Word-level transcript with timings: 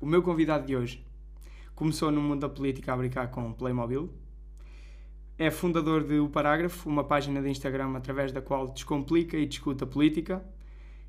O 0.00 0.06
meu 0.06 0.22
convidado 0.22 0.64
de 0.64 0.76
hoje 0.76 1.04
começou 1.74 2.12
no 2.12 2.20
mundo 2.20 2.40
da 2.40 2.48
política 2.48 2.92
a 2.92 2.96
brincar 2.96 3.32
com 3.32 3.52
Playmobil. 3.52 4.08
É 5.36 5.50
fundador 5.50 6.04
de 6.04 6.20
O 6.20 6.28
Parágrafo, 6.28 6.88
uma 6.88 7.02
página 7.02 7.42
de 7.42 7.48
Instagram 7.48 7.96
através 7.96 8.30
da 8.30 8.40
qual 8.40 8.68
descomplica 8.68 9.36
e 9.36 9.44
discute 9.44 9.82
a 9.82 9.86
política. 9.86 10.44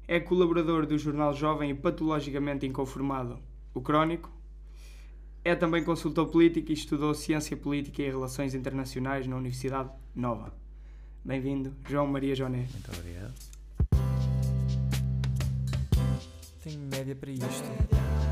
É 0.07 0.19
colaborador 0.19 0.87
do 0.87 0.97
jornal 0.97 1.33
jovem 1.35 1.69
e 1.69 1.75
patologicamente 1.75 2.65
inconformado 2.65 3.37
O 3.75 3.81
Crónico. 3.81 4.31
É 5.43 5.55
também 5.55 5.83
consultor 5.83 6.27
político 6.27 6.71
e 6.71 6.73
estudou 6.73 7.13
Ciência 7.13 7.55
Política 7.55 8.01
e 8.01 8.09
Relações 8.09 8.55
Internacionais 8.55 9.27
na 9.27 9.35
Universidade 9.35 9.91
Nova. 10.15 10.51
Bem-vindo, 11.23 11.75
João 11.87 12.07
Maria 12.07 12.33
Joné. 12.33 12.67
Muito 12.73 12.91
obrigado. 12.91 13.33
Tenho 16.63 16.79
média 16.89 17.15
para 17.15 17.29
isto. 17.31 18.28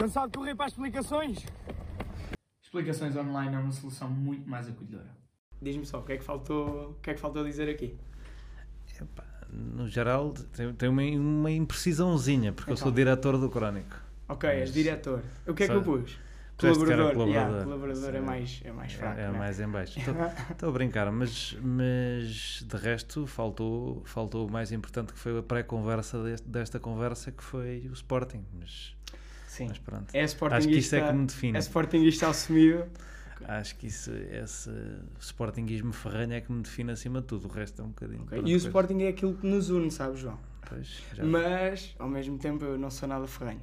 Cansado 0.00 0.30
de 0.32 0.38
correr 0.38 0.54
para 0.54 0.64
as 0.64 0.72
explicações? 0.72 1.44
Explicações 2.64 3.14
online 3.16 3.54
é 3.54 3.58
uma 3.58 3.70
solução 3.72 4.08
muito 4.08 4.48
mais 4.48 4.66
acolhedora. 4.66 5.10
Diz-me 5.60 5.84
só, 5.84 5.98
o 5.98 6.02
que 6.02 6.12
é 6.12 6.16
que 6.16 6.24
faltou, 6.24 6.92
o 6.92 6.94
que 7.02 7.10
é 7.10 7.14
que 7.14 7.20
faltou 7.20 7.44
dizer 7.44 7.68
aqui? 7.68 7.94
Epá, 8.98 9.24
no 9.52 9.86
geral, 9.86 10.32
tem, 10.54 10.72
tem 10.74 10.88
uma, 10.88 11.02
uma 11.02 11.50
imprecisãozinha, 11.50 12.50
porque 12.50 12.72
eu 12.72 12.76
sou 12.78 12.88
Então. 12.88 12.96
diretor 12.96 13.36
do 13.36 13.50
Crónico. 13.50 13.94
Ok, 14.26 14.48
és 14.48 14.60
Mas- 14.60 14.72
diretor. 14.72 15.22
O 15.46 15.52
que 15.52 15.64
é 15.64 15.66
que 15.66 15.72
Só- 15.74 15.78
eu 15.78 15.82
pus? 15.82 16.18
Era 16.62 16.74
Colaborador. 16.74 17.26
Yeah, 17.28 17.48
colaborador. 17.48 17.64
colaborador 17.64 18.14
é 18.14 18.20
mais, 18.20 18.60
é 18.66 18.70
mais 18.72 18.92
fraco. 18.92 19.18
É, 19.18 19.22
é 19.24 19.30
né? 19.30 19.38
mais 19.38 19.58
em 19.60 19.66
baixo. 19.68 19.98
Estou 19.98 20.68
a 20.68 20.72
brincar, 20.72 21.10
mas, 21.10 21.56
mas 21.62 22.62
de 22.68 22.76
resto 22.76 23.26
faltou, 23.26 24.02
faltou 24.04 24.46
o 24.46 24.50
mais 24.50 24.70
importante 24.70 25.10
que 25.14 25.18
foi 25.18 25.38
a 25.38 25.42
pré-conversa 25.42 26.22
deste- 26.22 26.46
desta 26.46 26.78
conversa, 26.78 27.32
que 27.32 27.42
foi 27.42 27.86
o 27.88 27.94
Sporting. 27.94 28.44
Mas, 28.58 28.94
Sim. 29.62 29.68
mas 29.68 29.78
pronto. 29.78 30.14
É 30.14 30.22
Acho 30.22 30.68
que 30.68 30.78
isso 30.78 30.94
é 30.96 31.06
que 31.06 31.12
me 31.12 31.26
define. 31.26 31.56
é 31.56 31.60
sportinguista 31.60 32.28
assumido. 32.28 32.84
Acho 33.48 33.74
que 33.76 33.86
isso, 33.86 34.10
esse 34.12 34.70
Sportinguismo 35.18 35.92
ferranho 35.94 36.34
é 36.34 36.40
que 36.42 36.52
me 36.52 36.62
define 36.62 36.92
acima 36.92 37.20
de 37.22 37.26
tudo. 37.26 37.48
O 37.48 37.50
resto 37.50 37.80
é 37.80 37.84
um 37.84 37.88
bocadinho. 37.88 38.22
Ok, 38.22 38.28
pronto, 38.38 38.48
E 38.48 38.54
o 38.54 38.56
Sporting 38.56 39.02
é 39.02 39.08
aquilo 39.08 39.34
que 39.34 39.46
nos 39.46 39.70
une, 39.70 39.90
sabes, 39.90 40.20
João? 40.20 40.38
pois, 40.68 41.02
já- 41.14 41.24
Mas, 41.24 41.94
ao 41.98 42.08
mesmo 42.08 42.38
tempo, 42.38 42.64
eu 42.64 42.78
não 42.78 42.90
sou 42.90 43.08
nada 43.08 43.26
ferranho. 43.26 43.60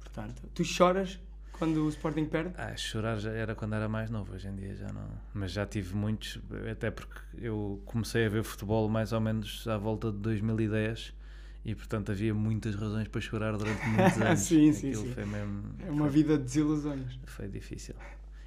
Portanto, 0.00 0.42
tu 0.52 0.64
choras 0.64 1.18
quando 1.52 1.84
o 1.86 1.88
Sporting 1.88 2.24
perde? 2.26 2.52
Ah, 2.58 2.76
chorar 2.76 3.16
já 3.18 3.30
era 3.30 3.54
quando 3.54 3.74
era 3.74 3.88
mais 3.88 4.10
novo, 4.10 4.34
hoje 4.34 4.48
em 4.48 4.54
dia 4.56 4.74
já 4.74 4.92
não. 4.92 5.08
Mas 5.32 5.52
já 5.52 5.64
tive 5.64 5.94
muitos, 5.94 6.38
até 6.70 6.90
porque 6.90 7.20
eu 7.38 7.80
comecei 7.86 8.26
a 8.26 8.28
ver 8.28 8.42
futebol 8.42 8.88
mais 8.88 9.12
ou 9.12 9.20
menos 9.20 9.66
à 9.68 9.78
volta 9.78 10.10
de 10.10 10.18
2010 10.18 11.14
e 11.64 11.74
portanto 11.74 12.10
havia 12.12 12.34
muitas 12.34 12.74
razões 12.74 13.08
para 13.08 13.20
chorar 13.20 13.56
durante 13.56 13.86
muitos 13.88 14.18
anos. 14.20 14.40
Sim, 14.40 14.72
sim, 14.72 14.88
Aquilo 14.88 15.04
sim. 15.04 15.14
foi 15.14 15.24
mesmo. 15.26 15.62
É 15.86 15.90
uma 15.90 16.08
vida 16.08 16.36
de 16.36 16.44
desilusões. 16.44 17.18
Foi 17.26 17.48
difícil. 17.48 17.94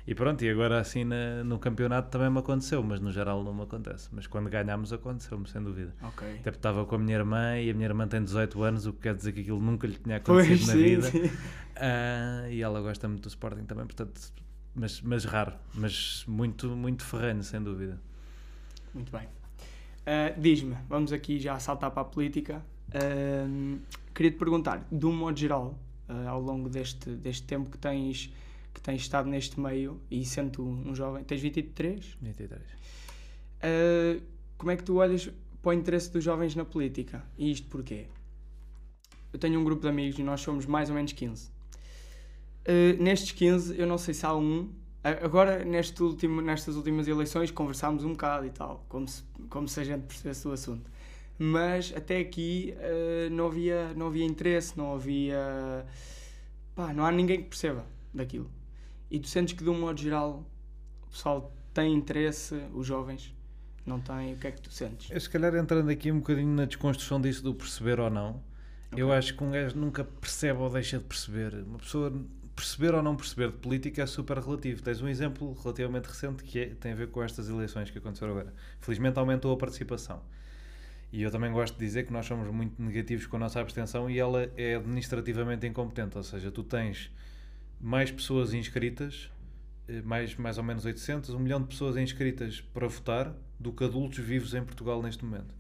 E 0.08 0.14
pronto, 0.14 0.44
e 0.46 0.50
agora 0.50 0.80
assim 0.80 1.04
na- 1.04 1.44
no 1.44 1.58
campeonato 1.58 2.10
também 2.12 2.30
me 2.30 2.38
aconteceu, 2.40 2.84
mas 2.84 3.00
no 3.00 3.12
geral 3.12 3.44
não 3.44 3.54
me 3.54 3.64
acontece. 3.64 4.08
Mas 4.12 4.28
quando 4.28 4.50
ganhámos 4.50 4.94
aconteceu-me, 4.94 5.48
sem 5.48 5.64
dúvida. 5.64 5.96
Ok. 6.04 6.28
Até 6.28 6.52
porque 6.52 6.58
estava 6.58 6.86
com 6.86 6.96
a 6.96 7.00
minha 7.00 7.16
irmã 7.18 7.58
e 7.60 7.72
a 7.72 7.74
minha 7.74 7.88
irmã 7.88 8.08
tem 8.08 8.24
18 8.24 8.62
anos, 8.62 8.86
o 8.86 8.94
que 8.94 9.00
quer 9.02 9.16
dizer 9.16 9.32
que 9.32 9.42
aquilo 9.42 9.60
nunca 9.60 9.88
lhe 9.88 9.96
tinha 9.96 10.20
Pois, 10.24 10.46
acontecido 10.46 10.68
na 10.68 10.74
sim, 10.74 10.80
vida. 10.84 11.10
sim. 11.10 11.32
Ah, 11.76 12.46
e 12.50 12.62
ela 12.62 12.82
gosta 12.82 13.08
muito 13.08 13.24
do 13.24 13.30
Sporting 13.30 13.64
também, 13.66 13.86
portanto, 13.86 14.22
mas, 14.76 15.02
mas 15.02 15.26
raro, 15.26 15.54
mas 15.74 16.24
muito, 16.28 16.68
muito 16.76 17.04
ferranho, 17.04 17.42
sem 17.44 17.62
dúvida. 17.64 18.00
Muito 18.94 19.12
bem. 19.12 19.28
Ah, 20.06 20.34
Diz-me, 20.38 20.78
vamos 20.88 21.12
aqui 21.12 21.40
já 21.40 21.58
saltar 21.60 21.92
para 21.92 22.02
a 22.02 22.06
política. 22.06 22.64
Queria 24.14 24.32
te 24.32 24.38
perguntar, 24.38 24.88
de 24.90 25.06
um 25.06 25.14
modo 25.14 25.38
geral, 25.38 25.78
ah, 26.08 26.30
ao 26.30 26.42
longo 26.42 26.70
deste, 26.70 27.10
deste 27.10 27.44
tempo 27.44 27.70
que 27.70 27.78
tens, 27.78 28.32
que 28.74 28.80
tens 28.80 29.02
estado 29.02 29.28
neste 29.30 29.60
meio 29.60 30.00
e 30.10 30.24
sendo 30.24 30.64
um 30.64 30.94
jovem, 30.96 31.24
tens 31.24 31.42
23? 31.42 32.18
23. 32.22 32.62
Ah, 33.62 34.22
como 34.58 34.72
é 34.72 34.78
que 34.78 34.84
tu 34.84 34.96
olhas 34.96 35.30
para 35.62 35.70
o 35.70 35.74
interesse 35.74 36.12
dos 36.12 36.24
jovens 36.24 36.56
na 36.56 36.64
política? 36.64 37.24
E 37.38 37.52
isto 37.52 37.68
porquê? 37.68 38.06
Eu 39.34 39.40
tenho 39.40 39.60
um 39.60 39.64
grupo 39.64 39.82
de 39.82 39.90
amigos 39.90 40.18
e 40.18 40.24
nós 40.24 40.42
somos 40.42 40.66
mais 40.66 40.90
ou 40.90 40.96
menos 40.96 41.12
15. 41.12 41.50
Ah, 42.68 42.72
nestes 43.00 43.32
15, 43.32 43.78
eu 43.78 43.88
não 43.88 43.98
sei 43.98 44.14
se 44.14 44.26
há 44.26 44.36
um. 44.36 44.70
Agora, 45.04 45.64
neste 45.64 46.02
último, 46.02 46.42
nestas 46.42 46.76
últimas 46.76 47.08
eleições, 47.08 47.52
conversámos 47.52 48.04
um 48.04 48.14
bocado 48.14 48.46
e 48.46 48.50
tal, 48.50 48.84
como 48.90 49.08
se, 49.08 49.24
como 49.50 49.68
se 49.68 49.80
a 49.80 49.84
gente 49.84 50.04
percebesse 50.04 50.48
o 50.48 50.52
assunto. 50.52 50.90
Mas 51.38 51.94
até 51.96 52.20
aqui 52.20 52.74
ah, 52.80 53.30
não, 53.30 53.48
havia, 53.48 53.94
não 53.94 54.08
havia 54.08 54.26
interesse, 54.26 54.78
não 54.78 54.94
havia. 54.94 55.86
pá, 56.76 56.94
não 56.94 57.06
há 57.06 57.12
ninguém 57.12 57.42
que 57.44 57.50
perceba 57.50 57.86
daquilo. 58.14 58.50
E 59.12 59.20
tu 59.20 59.28
sentes 59.28 59.54
que, 59.56 59.64
de 59.64 59.70
um 59.70 59.80
modo 59.80 60.00
geral, 60.00 60.46
o 61.08 61.12
pessoal 61.12 61.54
tem 61.74 61.94
interesse, 61.94 62.56
os 62.74 62.88
jovens 62.88 63.34
não 63.86 64.00
têm, 64.00 64.34
o 64.34 64.38
que 64.38 64.48
é 64.48 64.52
que 64.52 64.62
tu 64.62 64.72
sentes? 64.72 65.12
Eu, 65.12 65.20
se 65.20 65.30
calhar, 65.30 65.54
entrando 65.56 65.90
aqui 65.90 66.12
um 66.12 66.18
bocadinho 66.20 66.54
na 66.56 66.66
desconstrução 66.66 67.22
disso 67.22 67.44
do 67.44 67.54
perceber 67.54 68.00
ou 68.00 68.10
não, 68.10 68.42
eu 68.96 69.08
Ok. 69.08 69.18
acho 69.18 69.36
que 69.38 69.44
um 69.44 69.52
gajo 69.52 69.78
nunca 69.78 70.04
percebe 70.04 70.60
ou 70.60 70.70
deixa 70.70 70.98
de 70.98 71.04
perceber. 71.04 71.54
Uma 71.66 71.78
pessoa 71.78 72.12
perceber 72.56 72.96
ou 72.96 73.04
não 73.04 73.16
perceber 73.16 73.52
de 73.52 73.58
política 73.58 74.02
é 74.02 74.06
super 74.06 74.38
relativo. 74.40 74.82
Tens 74.82 75.02
um 75.02 75.08
exemplo 75.08 75.54
relativamente 75.62 76.06
recente 76.08 76.44
que 76.44 76.58
é- 76.60 76.70
tem 76.76 76.94
a 76.94 76.96
ver 76.96 77.10
com 77.10 77.22
estas 77.22 77.50
eleições 77.50 77.92
que 77.92 77.98
aconteceram 77.98 78.32
agora. 78.32 78.54
Felizmente 78.80 79.20
aumentou 79.20 79.54
a 79.54 79.58
participação. 79.58 80.22
E 81.16 81.22
eu 81.22 81.32
também 81.32 81.50
gosto 81.50 81.76
de 81.78 81.86
dizer 81.86 82.04
que 82.06 82.12
nós 82.12 82.26
somos 82.26 82.46
muito 82.54 82.82
negativos 82.82 83.26
com 83.26 83.38
a 83.38 83.40
nossa 83.40 83.62
abstenção 83.62 84.10
e 84.10 84.20
ela 84.20 84.52
é 84.58 84.76
administrativamente 84.76 85.66
incompetente. 85.66 86.18
Ou 86.18 86.24
seja, 86.24 86.52
tu 86.52 86.62
tens 86.62 87.10
mais 87.80 88.12
pessoas 88.12 88.54
inscritas, 88.54 89.32
eh, 89.88 90.02
mais, 90.02 90.36
mais 90.36 90.58
ou 90.58 90.64
menos 90.66 90.84
800, 90.84 91.30
um 91.30 91.40
milhão 91.40 91.62
de 91.62 91.68
pessoas 91.68 91.96
inscritas 91.96 92.60
para 92.74 92.86
votar 92.90 93.34
do 93.58 93.72
que 93.72 93.86
adultos 93.86 94.20
vivos 94.20 94.54
em 94.54 94.62
Portugal 94.62 95.02
neste 95.02 95.24
momento. 95.24 95.56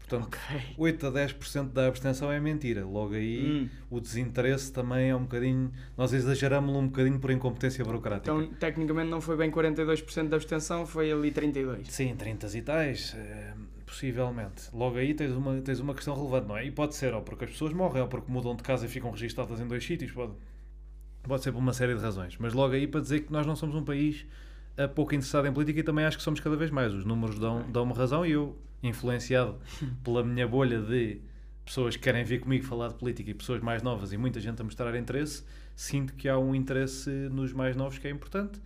Portanto, 0.00 0.24
Ok. 0.34 0.74
8 0.76 1.06
a 1.06 1.10
10% 1.12 1.72
da 1.72 1.86
abstenção 1.86 2.32
é 2.32 2.40
mentira. 2.40 2.84
Logo 2.84 3.14
aí, 3.14 3.46
Hum. 3.46 3.68
o 3.90 4.00
desinteresse 4.00 4.72
também 4.72 5.10
é 5.10 5.14
um 5.14 5.22
bocadinho. 5.22 5.70
Nós 5.96 6.12
exageramos 6.12 6.74
um 6.74 6.86
bocadinho 6.88 7.20
por 7.20 7.30
incompetência 7.30 7.84
burocrática. 7.84 8.32
Então, 8.32 8.52
tecnicamente 8.54 9.10
não 9.10 9.20
foi 9.20 9.36
bem 9.36 9.48
42% 9.48 10.28
da 10.28 10.36
abstenção, 10.36 10.84
foi 10.84 11.12
ali 11.12 11.30
32%. 11.30 11.84
Sim, 11.88 12.16
30 12.16 12.56
e 12.58 12.62
tais, 12.62 13.14
eh, 13.16 13.52
possivelmente. 13.88 14.68
Logo 14.72 14.98
aí 14.98 15.14
tens 15.14 15.32
uma, 15.32 15.60
tens 15.62 15.80
uma 15.80 15.94
questão 15.94 16.14
relevante, 16.14 16.46
não 16.46 16.56
é? 16.56 16.66
E 16.66 16.70
pode 16.70 16.94
ser 16.94 17.14
ou 17.14 17.22
porque 17.22 17.44
as 17.44 17.50
pessoas 17.50 17.72
morrem 17.72 18.02
ou 18.02 18.08
porque 18.08 18.30
mudam 18.30 18.54
de 18.54 18.62
casa 18.62 18.84
e 18.86 18.88
ficam 18.88 19.10
registadas 19.10 19.58
em 19.60 19.66
dois 19.66 19.84
sítios, 19.84 20.12
pode, 20.12 20.32
pode 21.22 21.42
ser 21.42 21.52
por 21.52 21.58
uma 21.58 21.72
série 21.72 21.94
de 21.94 22.00
razões. 22.00 22.36
Mas 22.38 22.52
logo 22.52 22.74
aí 22.74 22.86
para 22.86 23.00
dizer 23.00 23.20
que 23.20 23.32
nós 23.32 23.46
não 23.46 23.56
somos 23.56 23.74
um 23.74 23.82
país 23.82 24.26
eh, 24.76 24.86
pouco 24.86 25.14
interessado 25.14 25.46
em 25.46 25.52
política 25.52 25.80
e 25.80 25.82
também 25.82 26.04
acho 26.04 26.18
que 26.18 26.22
somos 26.22 26.38
cada 26.38 26.56
vez 26.56 26.70
mais. 26.70 26.92
Os 26.92 27.04
números 27.04 27.38
dão, 27.38 27.64
dão-me 27.70 27.94
razão 27.94 28.24
e 28.24 28.32
eu, 28.32 28.56
influenciado 28.82 29.56
pela 30.04 30.22
minha 30.22 30.46
bolha 30.46 30.80
de 30.80 31.20
pessoas 31.64 31.96
que 31.96 32.02
querem 32.02 32.24
vir 32.24 32.40
comigo 32.40 32.64
falar 32.64 32.88
de 32.88 32.94
política 32.94 33.30
e 33.30 33.34
pessoas 33.34 33.60
mais 33.60 33.82
novas 33.82 34.12
e 34.12 34.16
muita 34.16 34.40
gente 34.40 34.60
a 34.60 34.64
mostrar 34.64 34.94
interesse, 34.96 35.44
sinto 35.74 36.14
que 36.14 36.28
há 36.28 36.38
um 36.38 36.54
interesse 36.54 37.10
nos 37.30 37.52
mais 37.52 37.76
novos 37.76 37.98
que 37.98 38.06
é 38.06 38.10
importante. 38.10 38.60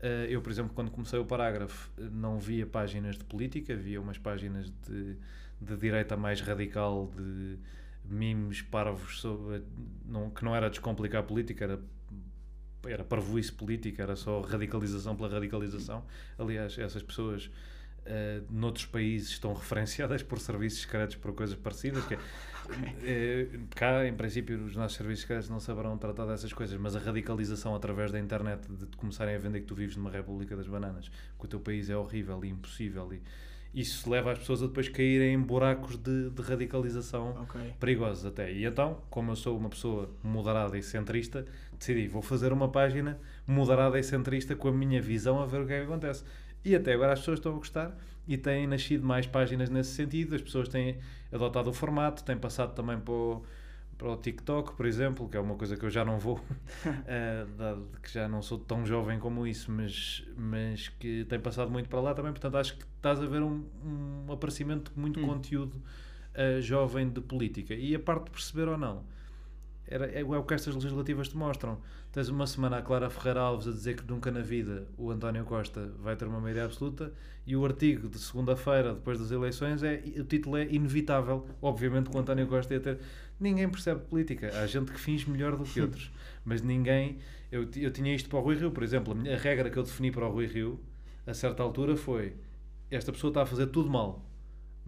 Eh, 0.00 0.26
eu, 0.30 0.40
por 0.40 0.50
exemplo, 0.50 0.72
quando 0.74 0.90
comecei 0.90 1.18
o 1.18 1.24
parágrafo, 1.24 1.90
eh, 1.98 2.02
não 2.10 2.38
via 2.38 2.66
páginas 2.66 3.16
de 3.18 3.24
política, 3.24 3.74
via 3.74 4.00
umas 4.00 4.18
páginas 4.18 4.70
de, 4.86 5.16
de 5.60 5.76
direita 5.76 6.16
mais 6.16 6.40
radical, 6.40 7.10
de 7.16 7.58
memes 8.04 8.62
parvos, 8.62 9.20
sobre, 9.20 9.62
não, 10.04 10.30
que 10.30 10.44
não 10.44 10.54
era 10.54 10.70
descomplicar 10.70 11.20
a 11.20 11.24
política, 11.24 11.64
era, 11.64 11.80
era 12.86 13.04
parvoíce 13.04 13.52
política, 13.52 14.02
era 14.02 14.16
só 14.16 14.40
radicalização 14.40 15.16
pela 15.16 15.28
radicalização. 15.28 16.04
Aliás, 16.38 16.78
essas 16.78 17.02
pessoas 17.02 17.50
eh, 18.06 18.40
noutros 18.48 18.86
países 18.86 19.30
estão 19.30 19.52
referenciadas 19.52 20.22
por 20.22 20.40
serviços 20.40 20.80
secretos 20.80 21.16
por 21.16 21.34
coisas 21.34 21.56
parecidas. 21.56 22.04
Que, 22.06 22.16
é, 23.02 23.48
cá, 23.74 24.06
em 24.06 24.14
princípio, 24.14 24.64
os 24.64 24.76
nossos 24.76 24.96
serviços 24.96 25.48
não 25.48 25.60
saberão 25.60 25.96
tratar 25.96 26.26
dessas 26.26 26.52
coisas, 26.52 26.78
mas 26.78 26.94
a 26.94 26.98
radicalização 26.98 27.74
através 27.74 28.12
da 28.12 28.18
internet 28.18 28.66
de 28.68 28.86
te 28.86 28.96
começarem 28.96 29.34
a 29.34 29.38
vender 29.38 29.60
que 29.60 29.66
tu 29.66 29.74
vives 29.74 29.96
numa 29.96 30.10
República 30.10 30.56
das 30.56 30.66
Bananas, 30.66 31.08
que 31.38 31.44
o 31.44 31.48
teu 31.48 31.60
país 31.60 31.88
é 31.90 31.96
horrível 31.96 32.44
e 32.44 32.48
impossível, 32.48 33.12
e 33.12 33.22
isso 33.74 34.08
leva 34.10 34.32
as 34.32 34.38
pessoas 34.38 34.62
a 34.62 34.66
depois 34.66 34.88
caírem 34.88 35.34
em 35.34 35.40
buracos 35.40 35.96
de, 35.96 36.30
de 36.30 36.42
radicalização 36.42 37.36
Ok. 37.42 37.60
perigosos 37.78 38.24
até. 38.24 38.50
E 38.52 38.64
então, 38.64 39.02
como 39.10 39.30
eu 39.32 39.36
sou 39.36 39.56
uma 39.56 39.68
pessoa 39.68 40.10
moderada 40.22 40.76
e 40.78 40.82
centrista, 40.82 41.44
decidi, 41.78 42.08
vou 42.08 42.22
fazer 42.22 42.52
uma 42.52 42.70
página 42.70 43.18
moderada 43.46 43.98
e 43.98 44.02
centrista 44.02 44.56
com 44.56 44.68
a 44.68 44.72
minha 44.72 45.00
visão 45.02 45.40
a 45.40 45.46
ver 45.46 45.60
o 45.60 45.66
que 45.66 45.72
é 45.74 45.80
que 45.80 45.84
acontece. 45.84 46.24
E 46.64 46.74
até 46.74 46.94
agora 46.94 47.12
as 47.12 47.20
pessoas 47.20 47.38
estão 47.38 47.52
a 47.52 47.56
gostar 47.56 47.96
e 48.28 48.36
têm 48.38 48.66
nascido 48.68 49.04
mais 49.06 49.26
páginas 49.26 49.70
nesse 49.70 49.92
sentido, 49.92 50.36
as 50.36 50.42
pessoas 50.42 50.68
têm 50.68 50.98
adotado 51.32 51.70
o 51.70 51.72
formato, 51.72 52.24
têm 52.24 52.36
passado 52.38 52.74
também 52.74 52.98
para 53.00 53.12
o, 53.14 53.42
para 53.96 54.08
o 54.12 54.16
TikTok, 54.16 54.74
por 54.76 54.86
exemplo, 54.86 55.28
que 55.28 55.36
é 55.36 55.40
uma 55.40 55.56
coisa 55.56 55.76
que 55.76 55.84
eu 55.84 55.90
já 55.90 56.04
não 56.04 56.18
vou, 56.18 56.40
eh, 57.06 57.46
dado 57.56 57.88
que 58.02 58.12
já 58.12 58.28
não 58.28 58.42
sou 58.42 58.58
tão 58.58 58.86
jovem 58.86 59.18
como 59.18 59.46
isso, 59.46 59.72
mas, 59.72 60.24
mas 60.36 60.88
que 60.88 61.24
tem 61.26 61.40
passado 61.40 61.70
muito 61.70 61.88
para 61.88 62.00
lá 62.00 62.14
também. 62.14 62.32
Portanto, 62.32 62.56
acho 62.56 62.76
que 62.76 62.84
estás 62.96 63.20
a 63.22 63.26
ver 63.26 63.42
um, 63.42 63.64
um 64.28 64.32
aparecimento 64.32 64.92
de 64.92 64.98
muito 65.00 65.18
Hum. 65.18 65.26
conteúdo 65.26 65.82
eh, 66.34 66.60
jovem 66.60 67.08
de 67.08 67.20
política. 67.20 67.74
E 67.74 67.94
a 67.94 67.98
parte 67.98 68.26
de 68.26 68.30
perceber 68.30 68.68
ou 68.68 68.78
não, 68.78 69.04
era, 69.90 70.06
é, 70.10 70.20
é 70.20 70.24
o 70.24 70.42
que 70.42 70.54
estas 70.54 70.74
legislativas 70.74 71.28
te 71.28 71.36
mostram. 71.36 71.78
Tens 72.12 72.28
uma 72.28 72.46
semana 72.46 72.78
a 72.78 72.82
Clara 72.82 73.10
Ferreira 73.10 73.40
Alves 73.40 73.68
a 73.68 73.70
dizer 73.70 73.96
que 73.96 74.08
nunca 74.10 74.30
na 74.30 74.40
vida 74.40 74.86
o 74.96 75.10
António 75.10 75.44
Costa 75.44 75.92
vai 76.00 76.16
ter 76.16 76.26
uma 76.26 76.40
maioria 76.40 76.64
absoluta 76.64 77.12
e 77.46 77.54
o 77.56 77.64
artigo 77.64 78.08
de 78.08 78.18
segunda-feira, 78.18 78.94
depois 78.94 79.18
das 79.18 79.30
eleições, 79.30 79.82
é, 79.82 80.02
o 80.18 80.24
título 80.24 80.56
é 80.56 80.64
inevitável. 80.70 81.46
Obviamente 81.62 82.10
que 82.10 82.16
o 82.16 82.20
António 82.20 82.46
Costa 82.46 82.74
ia 82.74 82.80
ter. 82.80 82.98
Ninguém 83.40 83.68
percebe 83.68 84.00
política. 84.00 84.50
Há 84.60 84.66
gente 84.66 84.90
que 84.92 84.98
finge 85.00 85.30
melhor 85.30 85.56
do 85.56 85.64
que 85.64 85.80
outros. 85.82 86.10
Mas 86.44 86.60
ninguém. 86.62 87.18
Eu, 87.50 87.66
eu 87.76 87.90
tinha 87.90 88.14
isto 88.14 88.28
para 88.28 88.38
o 88.38 88.42
Rui 88.42 88.56
Rio, 88.56 88.70
por 88.70 88.82
exemplo. 88.82 89.12
A, 89.12 89.16
minha- 89.16 89.34
a 89.34 89.38
regra 89.38 89.70
que 89.70 89.76
eu 89.78 89.82
defini 89.82 90.10
para 90.10 90.26
o 90.26 90.30
Rui 90.30 90.46
Rio, 90.46 90.78
a 91.26 91.32
certa 91.32 91.62
altura, 91.62 91.96
foi: 91.96 92.34
esta 92.90 93.12
pessoa 93.12 93.30
está 93.30 93.42
a 93.42 93.46
fazer 93.46 93.66
tudo 93.68 93.88
mal, 93.88 94.27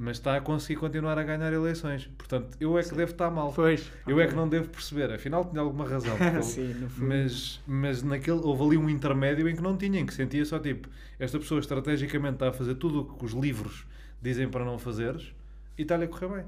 mas 0.01 0.17
está 0.17 0.35
a 0.35 0.41
conseguir 0.41 0.81
continuar 0.81 1.19
a 1.19 1.23
ganhar 1.23 1.53
eleições. 1.53 2.09
Portanto, 2.17 2.57
eu 2.59 2.79
é 2.79 2.83
que 2.83 2.95
devo 2.95 3.13
estar 3.13 3.31
mal. 3.31 3.53
Pois. 3.53 3.93
Eu 4.07 4.19
é 4.19 4.27
que 4.27 4.35
não 4.35 4.49
devo 4.49 4.67
perceber. 4.71 5.13
Afinal, 5.13 5.45
tinha 5.45 5.61
alguma 5.61 5.87
razão. 5.87 6.17
porque 6.17 6.43
Sim, 6.43 6.73
no 6.73 6.89
fundo. 6.89 7.07
mas, 7.07 7.61
mas 7.67 8.03
naquele, 8.03 8.39
houve 8.39 8.65
ali 8.65 8.77
um 8.79 8.89
intermédio 8.89 9.47
em 9.47 9.55
que 9.55 9.61
não 9.61 9.77
tinha, 9.77 10.01
em 10.01 10.07
que 10.07 10.15
sentia 10.15 10.43
só 10.47 10.59
tipo, 10.59 10.89
esta 11.19 11.39
pessoa 11.39 11.61
estrategicamente 11.61 12.37
está 12.37 12.49
a 12.49 12.53
fazer 12.53 12.77
tudo 12.77 13.01
o 13.01 13.15
que 13.15 13.27
os 13.27 13.33
livros 13.33 13.85
dizem 14.23 14.49
para 14.49 14.65
não 14.65 14.79
fazeres 14.79 15.35
e 15.77 15.83
está-lhe 15.83 16.05
a 16.05 16.09
correr 16.09 16.29
bem. 16.29 16.45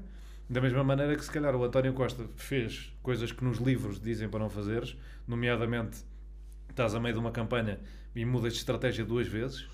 Da 0.49 0.59
mesma 0.59 0.83
maneira 0.83 1.15
que 1.15 1.23
se 1.23 1.29
calhar 1.29 1.55
o 1.55 1.63
António 1.63 1.93
Costa 1.93 2.25
fez 2.35 2.91
coisas 3.03 3.31
que 3.31 3.43
nos 3.43 3.59
livros 3.59 3.99
dizem 3.99 4.27
para 4.29 4.39
não 4.39 4.49
fazeres, 4.49 4.97
nomeadamente 5.27 6.03
estás 6.71 6.95
a 6.95 6.99
meio 6.99 7.13
de 7.13 7.19
uma 7.19 7.31
campanha 7.31 7.79
e 8.15 8.25
mudas 8.25 8.53
de 8.53 8.59
estratégia 8.59 9.05
duas 9.05 9.27
vezes, 9.27 9.67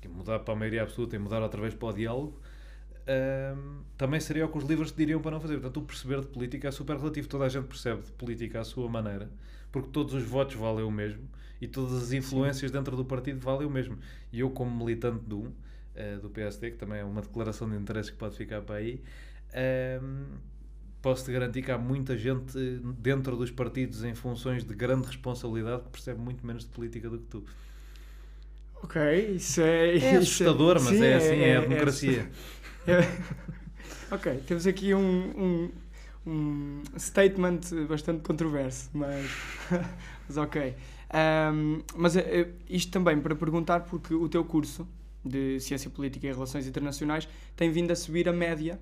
que 0.00 0.08
é 0.08 0.10
mudar 0.10 0.38
para 0.38 0.54
a 0.54 0.56
maioria 0.56 0.82
absoluta 0.82 1.16
e 1.16 1.18
mudar 1.18 1.42
outra 1.42 1.60
vez 1.60 1.74
para 1.74 1.88
o 1.88 1.92
diálogo, 1.92 2.40
Ahm, 3.06 3.82
também 3.96 4.18
seria 4.20 4.44
o 4.44 4.48
que 4.48 4.58
os 4.58 4.64
livros 4.64 4.90
te 4.90 4.96
diriam 4.98 5.20
para 5.20 5.30
não 5.30 5.40
fazer. 5.40 5.54
Portanto, 5.54 5.78
o 5.78 5.82
perceber 5.82 6.20
de 6.20 6.26
política 6.26 6.68
é 6.68 6.70
super 6.70 6.96
relativo. 6.96 7.28
Toda 7.28 7.44
a 7.44 7.48
gente 7.48 7.66
percebe 7.66 8.02
de 8.02 8.12
política 8.12 8.60
à 8.60 8.64
sua 8.64 8.88
maneira, 8.88 9.30
porque 9.70 9.88
todos 9.90 10.14
os 10.14 10.24
votos 10.24 10.56
valem 10.56 10.84
o 10.84 10.90
mesmo 10.90 11.28
e 11.60 11.66
todas 11.66 12.02
as 12.02 12.12
influências 12.12 12.70
dentro 12.70 12.96
do 12.96 13.04
partido 13.04 13.40
valem 13.40 13.66
o 13.66 13.70
mesmo. 13.70 13.98
E 14.32 14.40
eu, 14.40 14.50
como 14.50 14.84
militante 14.84 15.24
do, 15.24 15.52
eh, 15.94 16.16
do 16.18 16.28
PSD, 16.30 16.72
que 16.72 16.76
também 16.76 17.00
é 17.00 17.04
uma 17.04 17.22
declaração 17.22 17.68
de 17.70 17.76
interesses 17.76 18.10
que 18.10 18.16
pode 18.16 18.36
ficar 18.36 18.60
para 18.62 18.76
aí, 18.76 19.02
ahm, 19.54 20.38
posso-te 21.00 21.32
garantir 21.32 21.62
que 21.62 21.70
há 21.70 21.78
muita 21.78 22.16
gente 22.18 22.58
dentro 22.98 23.36
dos 23.36 23.50
partidos 23.50 24.02
em 24.04 24.14
funções 24.14 24.64
de 24.64 24.74
grande 24.74 25.06
responsabilidade 25.06 25.84
que 25.84 25.90
percebe 25.90 26.20
muito 26.20 26.44
menos 26.46 26.64
de 26.64 26.70
política 26.70 27.08
do 27.08 27.18
que 27.18 27.26
tu. 27.26 27.44
Ok, 28.82 28.96
isso 29.36 29.60
é. 29.62 29.96
É 30.00 30.18
isso 30.18 30.18
assustador, 30.18 30.80
mas 30.80 30.98
sim, 30.98 31.04
é 31.04 31.14
assim, 31.14 31.40
é, 31.40 31.56
a 31.56 31.60
democracia. 31.60 32.30
Ok, 34.10 34.42
temos 34.46 34.66
aqui 34.68 34.94
um, 34.94 35.00
um, 35.36 35.70
um 36.24 36.82
statement 36.96 37.60
bastante 37.88 38.22
controverso, 38.22 38.88
mas, 38.94 39.26
mas 40.28 40.36
ok. 40.36 40.76
Ahm, 41.10 41.82
mas 41.96 42.16
eh, 42.16 42.48
isto 42.68 42.92
também 42.92 43.20
para 43.20 43.34
perguntar, 43.34 43.80
porque 43.80 44.14
o 44.14 44.28
teu 44.28 44.44
curso 44.44 44.86
de 45.24 45.58
Ciência 45.58 45.90
Política 45.90 46.26
e 46.26 46.32
Relações 46.32 46.68
Internacionais 46.68 47.28
tem 47.56 47.70
vindo 47.70 47.90
a 47.90 47.96
subir 47.96 48.28
a 48.28 48.32
média 48.32 48.78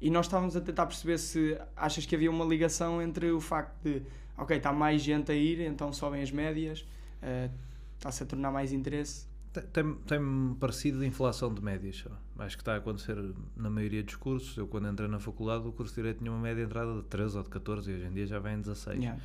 e 0.00 0.10
nós 0.10 0.26
estávamos 0.26 0.56
a 0.56 0.60
tentar 0.60 0.86
perceber 0.86 1.18
se 1.18 1.56
achas 1.76 2.04
que 2.04 2.14
havia 2.14 2.30
uma 2.30 2.44
ligação 2.44 3.00
entre 3.00 3.30
o 3.30 3.40
facto 3.40 3.74
de, 3.82 4.02
ok, 4.36 4.56
está 4.56 4.72
mais 4.72 5.00
gente 5.02 5.30
a 5.30 5.34
ir, 5.34 5.60
então 5.60 5.92
sobem 5.92 6.20
as 6.20 6.32
médias, 6.32 6.84
eh, 7.22 7.48
está-se 7.96 8.22
a 8.24 8.26
tornar 8.26 8.50
mais 8.50 8.72
interesse. 8.72 9.26
Tem- 9.54 9.62
Tem- 9.72 9.94
Tem-me 10.06 10.54
parecido 10.56 10.98
de 11.00 11.06
inflação 11.06 11.54
de 11.54 11.62
médias. 11.62 12.04
Acho 12.38 12.56
que 12.56 12.62
está 12.62 12.74
a 12.74 12.76
acontecer 12.78 13.16
na 13.56 13.70
maioria 13.70 14.02
dos 14.02 14.16
cursos. 14.16 14.56
Eu, 14.56 14.66
quando 14.66 14.88
entrei 14.88 15.08
na 15.08 15.18
faculdade, 15.18 15.66
o 15.66 15.72
curso 15.72 15.92
de 15.94 16.00
Direito 16.02 16.18
tinha 16.18 16.30
uma 16.30 16.40
média 16.40 16.56
de 16.64 16.68
entrada 16.70 16.92
de 16.96 17.02
13 17.04 17.36
ou 17.38 17.42
de 17.44 17.48
14 17.50 17.90
e 17.90 17.94
hoje 17.94 18.04
em 18.06 18.12
dia 18.12 18.26
já 18.26 18.38
vem 18.38 18.54
em 18.56 18.60
16. 18.60 18.98
Yeah. 19.00 19.20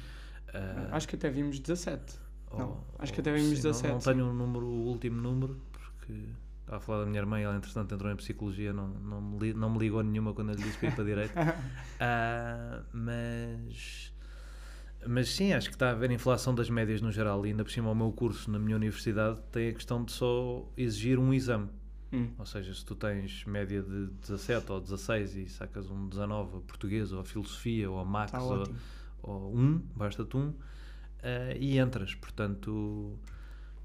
Ah, 0.54 0.90
Acho 0.96 1.08
que 1.08 1.16
até 1.16 1.30
vimos 1.30 1.60
17. 1.60 2.18
ou- 2.52 2.60
não, 2.60 2.84
acho 3.00 3.12
que 3.14 3.20
até 3.22 3.32
vimos 3.34 3.50
sim, 3.50 3.56
não- 3.56 3.72
17, 3.72 3.94
Não, 3.94 4.00
tenho 4.14 4.26
um 4.26 4.34
número, 4.34 4.66
o 4.66 4.86
último 4.88 5.22
número, 5.22 5.60
porque 5.72 6.14
estava 6.62 6.78
a 6.78 6.80
falar 6.80 7.00
da 7.00 7.06
minha 7.08 7.20
irmã 7.20 7.40
e 7.40 7.44
ela, 7.44 7.56
entretanto, 7.56 7.94
entrou 7.96 8.12
em 8.12 8.16
Psicologia. 8.16 8.72
Não, 8.74 8.88
não, 8.88 9.22
me, 9.22 9.40
li- 9.40 9.54
não 9.54 9.70
me 9.72 9.78
ligou 9.80 10.02
nenhuma 10.04 10.34
quando 10.34 10.50
eu 10.50 10.56
lhe 10.56 10.64
disse 10.64 10.78
para 10.78 10.90
ir 10.90 10.96
para 10.96 11.04
Direito. 11.04 11.34
Ah, 12.00 12.82
mas, 12.94 14.14
mas 15.08 15.30
sim, 15.30 15.54
acho 15.54 15.70
que 15.70 15.76
está 15.76 15.90
a 15.90 15.92
haver 15.92 16.12
inflação 16.12 16.54
das 16.54 16.70
médias 16.70 17.02
no 17.02 17.12
geral. 17.12 17.46
E 17.46 17.50
ainda 17.50 17.64
por 17.64 17.72
cima, 17.72 17.90
o 17.92 17.96
meu 17.96 18.12
curso 18.12 18.50
na 18.52 18.60
minha 18.60 18.76
universidade 18.76 19.40
tem 19.52 19.70
a 19.70 19.74
questão 19.74 20.04
de 20.04 20.12
só 20.12 20.68
exigir 20.78 21.18
um 21.20 21.34
exame. 21.34 21.70
Hum. 22.12 22.30
Ou 22.40 22.46
seja, 22.46 22.74
se 22.74 22.84
tu 22.86 22.96
tens 22.96 23.46
média 23.46 23.82
de 23.84 24.08
17 24.22 24.72
ou 24.72 24.82
16 24.82 25.36
e 25.36 25.48
sacas 25.48 25.90
um 25.92 26.08
19 26.10 26.58
a 26.58 26.62
português 26.62 27.12
ou 27.12 27.20
a 27.20 27.24
filosofia 27.24 27.90
ou 27.90 28.00
a 28.00 28.06
Max 28.06 28.34
ou, 28.34 28.40
Tá 28.40 28.56
ótimo. 28.62 28.76
ou 29.22 29.56
um, 29.56 29.78
basta-te 29.96 30.36
um, 30.36 30.54
eh, 31.22 31.56
e 31.60 31.78
entras. 31.78 32.16
Portanto, 32.16 33.16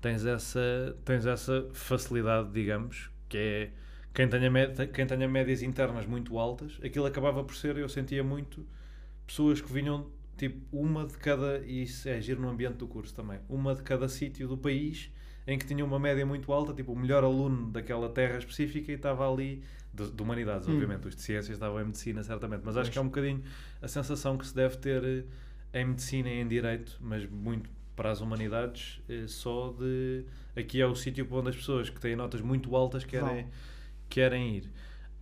tens 0.00 0.24
essa, 0.24 0.96
tens 1.04 1.26
essa 1.26 1.68
facilidade, 1.74 2.50
digamos, 2.50 3.10
que 3.28 3.36
é 3.36 3.70
quem 4.14 4.28
tenha, 4.28 4.50
mé- 4.50 4.68
quem 4.92 5.06
tenha 5.06 5.28
médias 5.28 5.60
internas 5.62 6.06
muito 6.06 6.38
altas, 6.38 6.78
aquilo 6.82 7.04
acabava 7.04 7.42
por 7.44 7.54
ser, 7.54 7.76
eu 7.76 7.88
sentia 7.88 8.22
muito, 8.24 8.64
pessoas 9.26 9.60
que 9.60 9.70
vinham 9.72 10.06
tipo 10.36 10.58
uma 10.76 11.06
de 11.06 11.16
cada, 11.18 11.58
e 11.66 11.82
isso 11.82 12.08
é 12.08 12.16
agir 12.16 12.38
no 12.38 12.48
ambiente 12.48 12.76
do 12.76 12.86
curso 12.88 13.14
também, 13.14 13.38
uma 13.48 13.74
de 13.74 13.82
cada 13.82 14.08
sítio 14.08 14.48
do 14.48 14.56
país 14.58 15.10
em 15.46 15.58
que 15.58 15.66
tinha 15.66 15.84
uma 15.84 15.98
média 15.98 16.24
muito 16.24 16.52
alta, 16.52 16.72
tipo 16.72 16.92
o 16.92 16.98
melhor 16.98 17.22
aluno 17.22 17.70
daquela 17.70 18.08
terra 18.08 18.38
específica 18.38 18.90
e 18.90 18.94
estava 18.94 19.30
ali, 19.30 19.62
de, 19.92 20.10
de 20.10 20.22
humanidades, 20.22 20.66
Hum. 20.66 20.72
obviamente, 20.72 21.06
os 21.06 21.14
de 21.14 21.22
ciências 21.22 21.50
estavam 21.56 21.80
em 21.80 21.84
medicina, 21.84 22.22
certamente, 22.22 22.62
mas 22.64 22.76
acho 22.76 22.90
que 22.90 22.98
é 22.98 23.00
um 23.00 23.06
bocadinho 23.06 23.42
a 23.82 23.86
sensação 23.88 24.36
que 24.38 24.46
se 24.46 24.54
deve 24.54 24.76
ter 24.78 25.04
eh, 25.04 25.24
em 25.80 25.84
medicina 25.86 26.28
e 26.28 26.40
em 26.40 26.48
direito, 26.48 26.96
mas 27.00 27.26
muito 27.28 27.70
para 27.94 28.10
as 28.10 28.20
humanidades, 28.20 29.00
eh, 29.08 29.26
só 29.28 29.72
de 29.78 30.24
aqui 30.56 30.80
é 30.80 30.86
o 30.86 30.94
sítio 30.94 31.26
para 31.26 31.36
onde 31.38 31.50
as 31.50 31.56
pessoas 31.56 31.90
que 31.90 32.00
têm 32.00 32.16
notas 32.16 32.40
muito 32.40 32.74
altas 32.74 33.04
querem, 33.04 33.42
Vão. 33.42 33.50
querem 34.08 34.56
ir. 34.56 34.70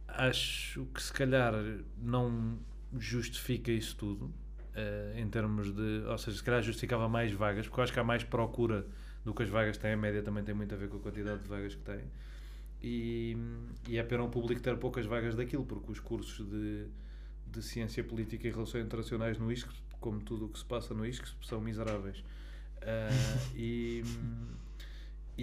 Acho 0.08 0.87
que 0.94 1.03
se 1.03 1.12
calhar 1.12 1.55
não 1.99 2.58
justifica 2.99 3.70
isso 3.73 3.97
tudo, 3.97 4.32
eh, 4.75 5.15
em 5.17 5.29
termos 5.29 5.73
de. 5.73 6.05
Ou 6.07 6.19
seja, 6.19 6.37
se 6.37 6.43
calhar 6.43 6.63
justificava 6.63 7.09
mais 7.09 7.33
vagas, 7.33 7.67
porque 7.67 7.81
eu 7.81 7.85
acho 7.85 7.93
que 7.93 8.01
há 8.01 8.05
mais 8.05 8.25
procura 8.25 8.87
do 9.25 9.35
que 9.35 9.43
as 9.43 9.49
vagas 9.49 9.77
têm. 9.77 9.93
A 9.93 9.97
média 9.97 10.23
também 10.23 10.43
tem 10.43 10.55
muito 10.55 10.75
a 10.75 10.79
ver 10.79 10.89
com 10.89 10.97
a 10.97 11.01
quantidade 11.01 11.43
de 11.43 11.49
vagas 11.49 11.75
que 11.75 11.83
têm. 11.83 12.05
E, 12.83 13.37
e 13.89 13.99
é 13.99 14.03
pena 14.03 14.25
o 14.25 14.29
público 14.29 14.61
ter 14.61 14.77
poucas 14.77 15.07
vagas 15.07 15.37
daquilo, 15.37 15.65
porque 15.65 15.93
os 15.93 16.01
cursos 16.01 16.45
de, 16.49 16.87
de 17.47 17.63
Ciência 17.63 18.03
Política 18.03 18.49
e 18.49 18.51
Relações 18.51 18.85
Internacionais 18.85 19.39
no 19.39 19.53
ISCS, 19.53 19.81
como 20.01 20.20
tudo 20.20 20.46
o 20.46 20.49
que 20.49 20.58
se 20.58 20.65
passa 20.65 20.93
no 20.93 21.06
ISCS, 21.06 21.37
são 21.43 21.61
miseráveis. 21.61 22.25
Ah, 22.82 23.08
e, 23.55 24.03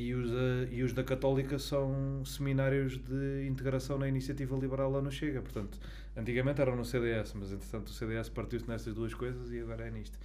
e, 0.07 0.13
os 0.13 0.29
da, 0.29 0.71
e 0.71 0.83
os 0.83 0.93
da 0.93 1.03
Católica 1.03 1.59
são 1.59 2.23
seminários 2.25 2.97
de 2.97 3.47
integração 3.47 3.97
na 3.97 4.07
iniciativa 4.07 4.55
liberal 4.55 4.91
lá 4.91 5.01
no 5.01 5.11
Chega. 5.11 5.41
Portanto, 5.41 5.77
antigamente 6.15 6.61
eram 6.61 6.75
no 6.75 6.85
CDS, 6.85 7.33
mas 7.33 7.51
entretanto 7.51 7.87
o 7.87 7.91
CDS 7.91 8.29
partiu-se 8.29 8.67
nestas 8.67 8.93
duas 8.93 9.13
coisas 9.13 9.51
e 9.51 9.59
agora 9.59 9.87
é 9.87 9.91
nisto. 9.91 10.17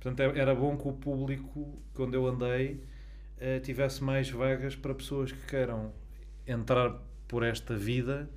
Portanto, 0.00 0.20
é- 0.20 0.38
era 0.38 0.54
bom 0.54 0.76
que 0.76 0.86
o 0.86 0.92
público, 0.92 1.78
quando 1.94 2.14
eu 2.14 2.26
andei, 2.26 2.82
eh, 3.38 3.60
tivesse 3.60 4.04
mais 4.04 4.30
vagas 4.30 4.76
para 4.76 4.94
pessoas 4.94 5.32
que 5.32 5.46
queiram 5.46 5.92
entrar 6.46 7.00
por 7.26 7.42
esta 7.42 7.74
vida, 7.76 8.28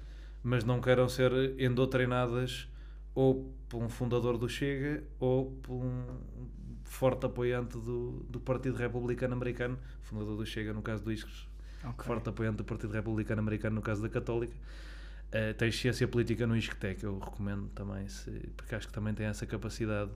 mas 0.41 0.63
não 0.63 0.79
queiram 0.79 1.09
ser 1.09 1.31
endoctrinadas 1.59 2.69
ou 3.13 3.51
por 3.67 3.83
um 3.83 3.89
fundador 3.89 4.37
do 4.37 4.47
Chega 4.47 5.03
ou 5.19 5.51
por 5.61 5.75
um 5.75 6.05
forte 6.87 7.25
apoiante 7.25 7.77
do, 7.77 8.25
do 8.29 8.39
Partido 8.39 8.77
Republicano 8.77 9.33
Americano, 9.33 9.77
fundador 10.01 10.37
do 10.37 10.45
Chega 10.45 10.73
no 10.73 10.81
caso 10.81 11.03
do 11.03 11.11
ISCS, 11.11 11.47
Ok. 11.83 12.05
forte 12.05 12.29
apoiante 12.29 12.57
do 12.57 12.63
Partido 12.63 12.93
Republicano 12.93 13.39
Americano 13.41 13.75
no 13.75 13.81
caso 13.81 14.01
da 14.01 14.09
Católica. 14.09 14.53
Uh, 15.27 15.53
tens 15.55 15.77
Ciência 15.77 16.07
Política 16.07 16.47
no 16.47 16.55
ISCTEC, 16.55 17.03
eu 17.03 17.19
recomendo 17.19 17.67
também, 17.75 18.07
se, 18.07 18.31
porque 18.55 18.73
acho 18.73 18.87
que 18.87 18.93
também 18.93 19.13
tem 19.13 19.25
essa 19.25 19.45
capacidade 19.45 20.09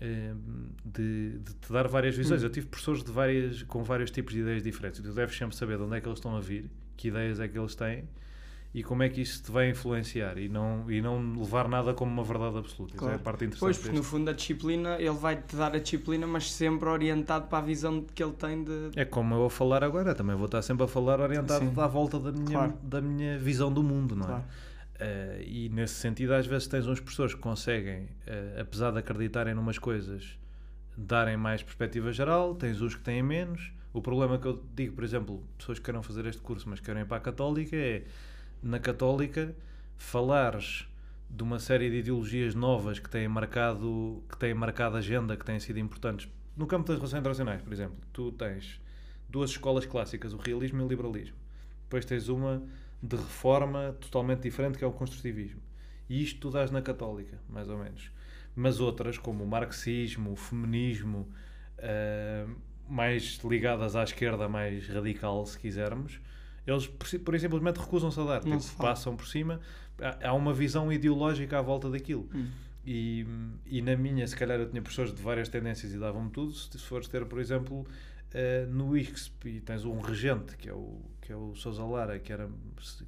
eh, 0.00 0.32
de, 0.84 1.38
de 1.40 1.54
te 1.54 1.72
dar 1.72 1.86
várias 1.88 2.16
visões. 2.16 2.42
Hum. 2.42 2.46
Eu 2.46 2.50
tive 2.50 2.66
professores 2.68 3.02
de 3.02 3.10
várias, 3.10 3.62
com 3.64 3.82
vários 3.82 4.10
tipos 4.10 4.32
de 4.32 4.40
ideias 4.40 4.62
diferentes. 4.62 5.00
Tu 5.00 5.12
deves 5.12 5.36
sempre 5.36 5.56
saber 5.56 5.76
de 5.76 5.82
onde 5.82 5.96
é 5.96 6.00
que 6.00 6.08
eles 6.08 6.18
estão 6.18 6.36
a 6.36 6.40
vir, 6.40 6.70
que 6.96 7.08
ideias 7.08 7.40
é 7.40 7.48
que 7.48 7.58
eles 7.58 7.74
têm 7.74 8.08
e 8.72 8.82
como 8.84 9.02
é 9.02 9.08
que 9.08 9.20
isso 9.20 9.42
te 9.42 9.50
vai 9.50 9.68
influenciar 9.68 10.38
e 10.38 10.48
não, 10.48 10.88
e 10.90 11.00
não 11.02 11.32
levar 11.38 11.68
nada 11.68 11.92
como 11.92 12.12
uma 12.12 12.22
verdade 12.22 12.56
absoluta. 12.58 12.94
Isso 12.94 13.04
é 13.04 13.06
a 13.06 13.10
Claro. 13.10 13.22
parte 13.24 13.44
interessante. 13.44 13.60
Pois, 13.60 13.78
porque 13.78 13.96
no 13.96 14.02
fundo 14.04 14.30
a 14.30 14.32
disciplina, 14.32 14.94
ele 15.00 15.10
vai-te 15.10 15.56
dar 15.56 15.74
a 15.74 15.78
disciplina, 15.78 16.24
mas 16.26 16.52
sempre 16.52 16.88
orientado 16.88 17.48
para 17.48 17.58
a 17.58 17.62
visão 17.62 18.02
que 18.14 18.22
ele 18.22 18.32
tem 18.32 18.62
de. 18.62 18.90
É 18.94 19.04
como 19.04 19.34
eu 19.34 19.38
vou 19.40 19.50
falar 19.50 19.82
agora, 19.82 20.14
também 20.14 20.36
vou 20.36 20.46
estar 20.46 20.62
sempre 20.62 20.84
a 20.84 20.86
falar 20.88 21.18
orientado 21.20 21.64
Sim. 21.64 21.72
à 21.80 21.86
volta 21.88 22.18
da 22.20 22.30
minha, 22.30 22.44
Claro. 22.46 22.74
da 22.82 23.00
minha 23.00 23.38
visão 23.38 23.72
do 23.72 23.82
mundo, 23.82 24.14
não 24.14 24.24
é? 24.24 24.28
Claro. 24.28 24.44
Uh, 25.00 25.42
e 25.46 25.68
nesse 25.70 25.94
sentido, 25.94 26.34
às 26.34 26.46
vezes 26.46 26.68
tens 26.68 26.86
uns 26.86 27.00
professores 27.00 27.34
que 27.34 27.40
conseguem, 27.40 28.02
uh, 28.04 28.60
apesar 28.60 28.90
de 28.92 28.98
acreditarem 28.98 29.54
numas 29.54 29.78
coisas, 29.78 30.38
darem 30.96 31.36
mais 31.38 31.62
perspectiva 31.62 32.12
geral, 32.12 32.54
tens 32.54 32.80
uns 32.82 32.94
que 32.94 33.00
têm 33.02 33.22
menos. 33.22 33.72
O 33.92 34.00
problema 34.02 34.38
que 34.38 34.46
eu 34.46 34.62
digo, 34.76 34.94
por 34.94 35.02
exemplo, 35.02 35.42
pessoas 35.58 35.78
que 35.78 35.84
queiram 35.86 36.02
fazer 36.02 36.26
este 36.26 36.40
curso, 36.42 36.68
mas 36.68 36.78
querem 36.80 37.02
ir 37.02 37.06
para 37.06 37.16
a 37.16 37.20
Católica, 37.20 37.74
é 37.74 38.04
na 38.62 38.78
Católica 38.78 39.54
falares 39.96 40.88
de 41.28 41.42
uma 41.42 41.58
série 41.58 41.88
de 41.90 41.98
ideologias 41.98 42.54
novas 42.54 42.98
que 42.98 43.08
têm 43.08 43.28
marcado, 43.28 44.22
que 44.28 44.36
têm 44.36 44.52
marcado 44.52 44.96
agenda, 44.96 45.36
que 45.36 45.44
têm 45.44 45.60
sido 45.60 45.78
importantes. 45.78 46.28
No 46.56 46.66
campo 46.66 46.88
das 46.88 46.96
relações 46.96 47.20
internacionais, 47.20 47.62
por 47.62 47.72
exemplo, 47.72 47.96
tu 48.12 48.32
tens 48.32 48.80
duas 49.28 49.50
escolas 49.50 49.86
clássicas, 49.86 50.32
o 50.32 50.36
realismo 50.36 50.80
e 50.80 50.84
o 50.84 50.88
liberalismo. 50.88 51.36
Depois 51.84 52.04
tens 52.04 52.28
uma 52.28 52.62
de 53.02 53.16
reforma 53.16 53.96
totalmente 54.00 54.42
diferente, 54.42 54.76
que 54.76 54.84
é 54.84 54.86
o 54.86 54.92
construtivismo. 54.92 55.60
E 56.08 56.22
isto 56.22 56.40
tu 56.40 56.50
dás 56.50 56.70
na 56.70 56.82
Católica, 56.82 57.38
mais 57.48 57.68
ou 57.68 57.78
menos. 57.78 58.10
Mas 58.54 58.80
outras, 58.80 59.16
como 59.16 59.44
o 59.44 59.46
marxismo, 59.46 60.32
o 60.32 60.36
feminismo, 60.36 61.28
uh, 61.78 62.54
mais 62.88 63.38
ligadas 63.44 63.94
à 63.94 64.02
esquerda, 64.02 64.48
mais 64.48 64.88
radical, 64.88 65.46
se 65.46 65.56
quisermos, 65.58 66.20
eles 66.66 66.86
por 66.86 67.06
simplesmente 67.08 67.78
recusam-se 67.78 68.20
a 68.20 68.24
dar. 68.24 68.40
Tipo, 68.40 68.76
passam 68.76 69.16
por 69.16 69.26
cima. 69.26 69.60
Há 70.22 70.32
uma 70.32 70.52
visão 70.52 70.92
ideológica 70.92 71.58
à 71.58 71.62
volta 71.62 71.90
daquilo. 71.90 72.28
Hum. 72.34 72.48
E, 72.84 73.26
e 73.66 73.82
na 73.82 73.96
minha, 73.96 74.26
se 74.26 74.34
calhar, 74.34 74.58
eu 74.58 74.68
tinha 74.68 74.80
professores 74.80 75.12
de 75.12 75.22
várias 75.22 75.48
tendências 75.48 75.92
e 75.92 75.98
davam-me 75.98 76.30
tudo. 76.30 76.52
Se 76.52 76.78
fores 76.78 77.08
ter, 77.08 77.24
por 77.26 77.38
exemplo, 77.38 77.86
uh, 78.34 78.72
no 78.72 78.96
ICSP, 78.96 79.48
e 79.48 79.60
tens 79.60 79.84
um 79.84 80.00
regente, 80.00 80.56
que 80.56 80.68
é 80.68 80.72
o, 80.72 81.00
que 81.20 81.32
é 81.32 81.36
o 81.36 81.54
Sousa 81.54 81.84
Lara, 81.84 82.18
que 82.18 82.32
era, 82.32 82.48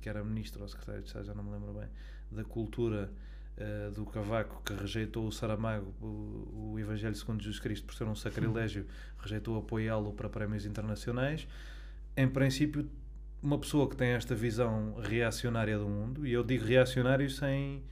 que 0.00 0.08
era 0.08 0.22
ministro 0.22 0.62
ou 0.62 0.68
secretário 0.68 1.02
de 1.02 1.08
Estado, 1.08 1.24
já 1.24 1.34
não 1.34 1.42
me 1.42 1.52
lembro 1.52 1.72
bem, 1.72 1.88
da 2.30 2.44
cultura 2.44 3.10
uh, 3.56 3.90
do 3.92 4.04
Cavaco, 4.04 4.62
que 4.64 4.74
rejeitou 4.74 5.26
o 5.26 5.32
Saramago, 5.32 5.94
o, 6.00 6.72
o 6.72 6.78
Evangelho 6.78 7.14
segundo 7.14 7.42
Jesus 7.42 7.60
Cristo, 7.60 7.86
por 7.86 7.94
ser 7.94 8.04
um 8.04 8.14
sacrilégio, 8.14 8.86
rejeitou 9.18 9.58
apoiá-lo 9.58 10.12
para 10.12 10.28
prémios 10.28 10.66
internacionais. 10.66 11.46
Em 12.14 12.28
princípio, 12.28 12.88
uma 13.42 13.58
pessoa 13.58 13.88
que 13.88 13.96
tem 13.96 14.10
esta 14.10 14.34
visão 14.34 14.94
reacionária 15.02 15.78
do 15.78 15.88
mundo, 15.88 16.26
e 16.26 16.32
eu 16.32 16.44
digo 16.44 16.64
reacionário 16.64 17.28
sem 17.28 17.82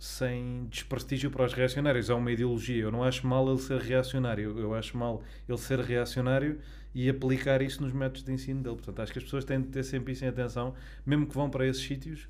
sem 0.00 0.66
desprestígio 0.70 1.30
para 1.30 1.44
os 1.44 1.52
reacionários. 1.52 2.08
É 2.08 2.14
uma 2.14 2.32
ideologia. 2.32 2.84
Eu 2.84 2.90
não 2.90 3.04
acho 3.04 3.26
mal 3.26 3.46
ele 3.46 3.60
ser 3.60 3.78
reacionário. 3.78 4.58
Eu 4.58 4.74
acho 4.74 4.96
mal 4.96 5.22
ele 5.46 5.58
ser 5.58 5.78
reacionário 5.78 6.58
e 6.94 7.08
aplicar 7.10 7.60
isso 7.60 7.82
nos 7.82 7.92
métodos 7.92 8.24
de 8.24 8.32
ensino 8.32 8.62
dele. 8.62 8.76
Portanto, 8.76 9.00
acho 9.02 9.12
que 9.12 9.18
as 9.18 9.24
pessoas 9.24 9.44
têm 9.44 9.60
de 9.60 9.68
ter 9.68 9.82
sempre 9.84 10.14
isso 10.14 10.24
em 10.24 10.28
atenção, 10.28 10.74
mesmo 11.04 11.26
que 11.26 11.34
vão 11.34 11.50
para 11.50 11.66
esses 11.66 11.82
sítios 11.82 12.26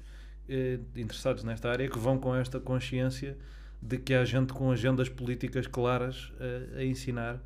eh, 0.49 0.81
interessados 0.97 1.45
nesta 1.45 1.71
área, 1.71 1.89
que 1.89 1.99
vão 1.99 2.19
com 2.19 2.35
esta 2.35 2.59
consciência 2.59 3.39
de 3.81 3.99
que 3.99 4.15
há 4.15 4.25
gente 4.25 4.53
com 4.53 4.73
agendas 4.73 5.09
políticas 5.09 5.69
claras 5.69 6.33
eh, 6.41 6.81
a 6.81 6.85
ensinar 6.85 7.41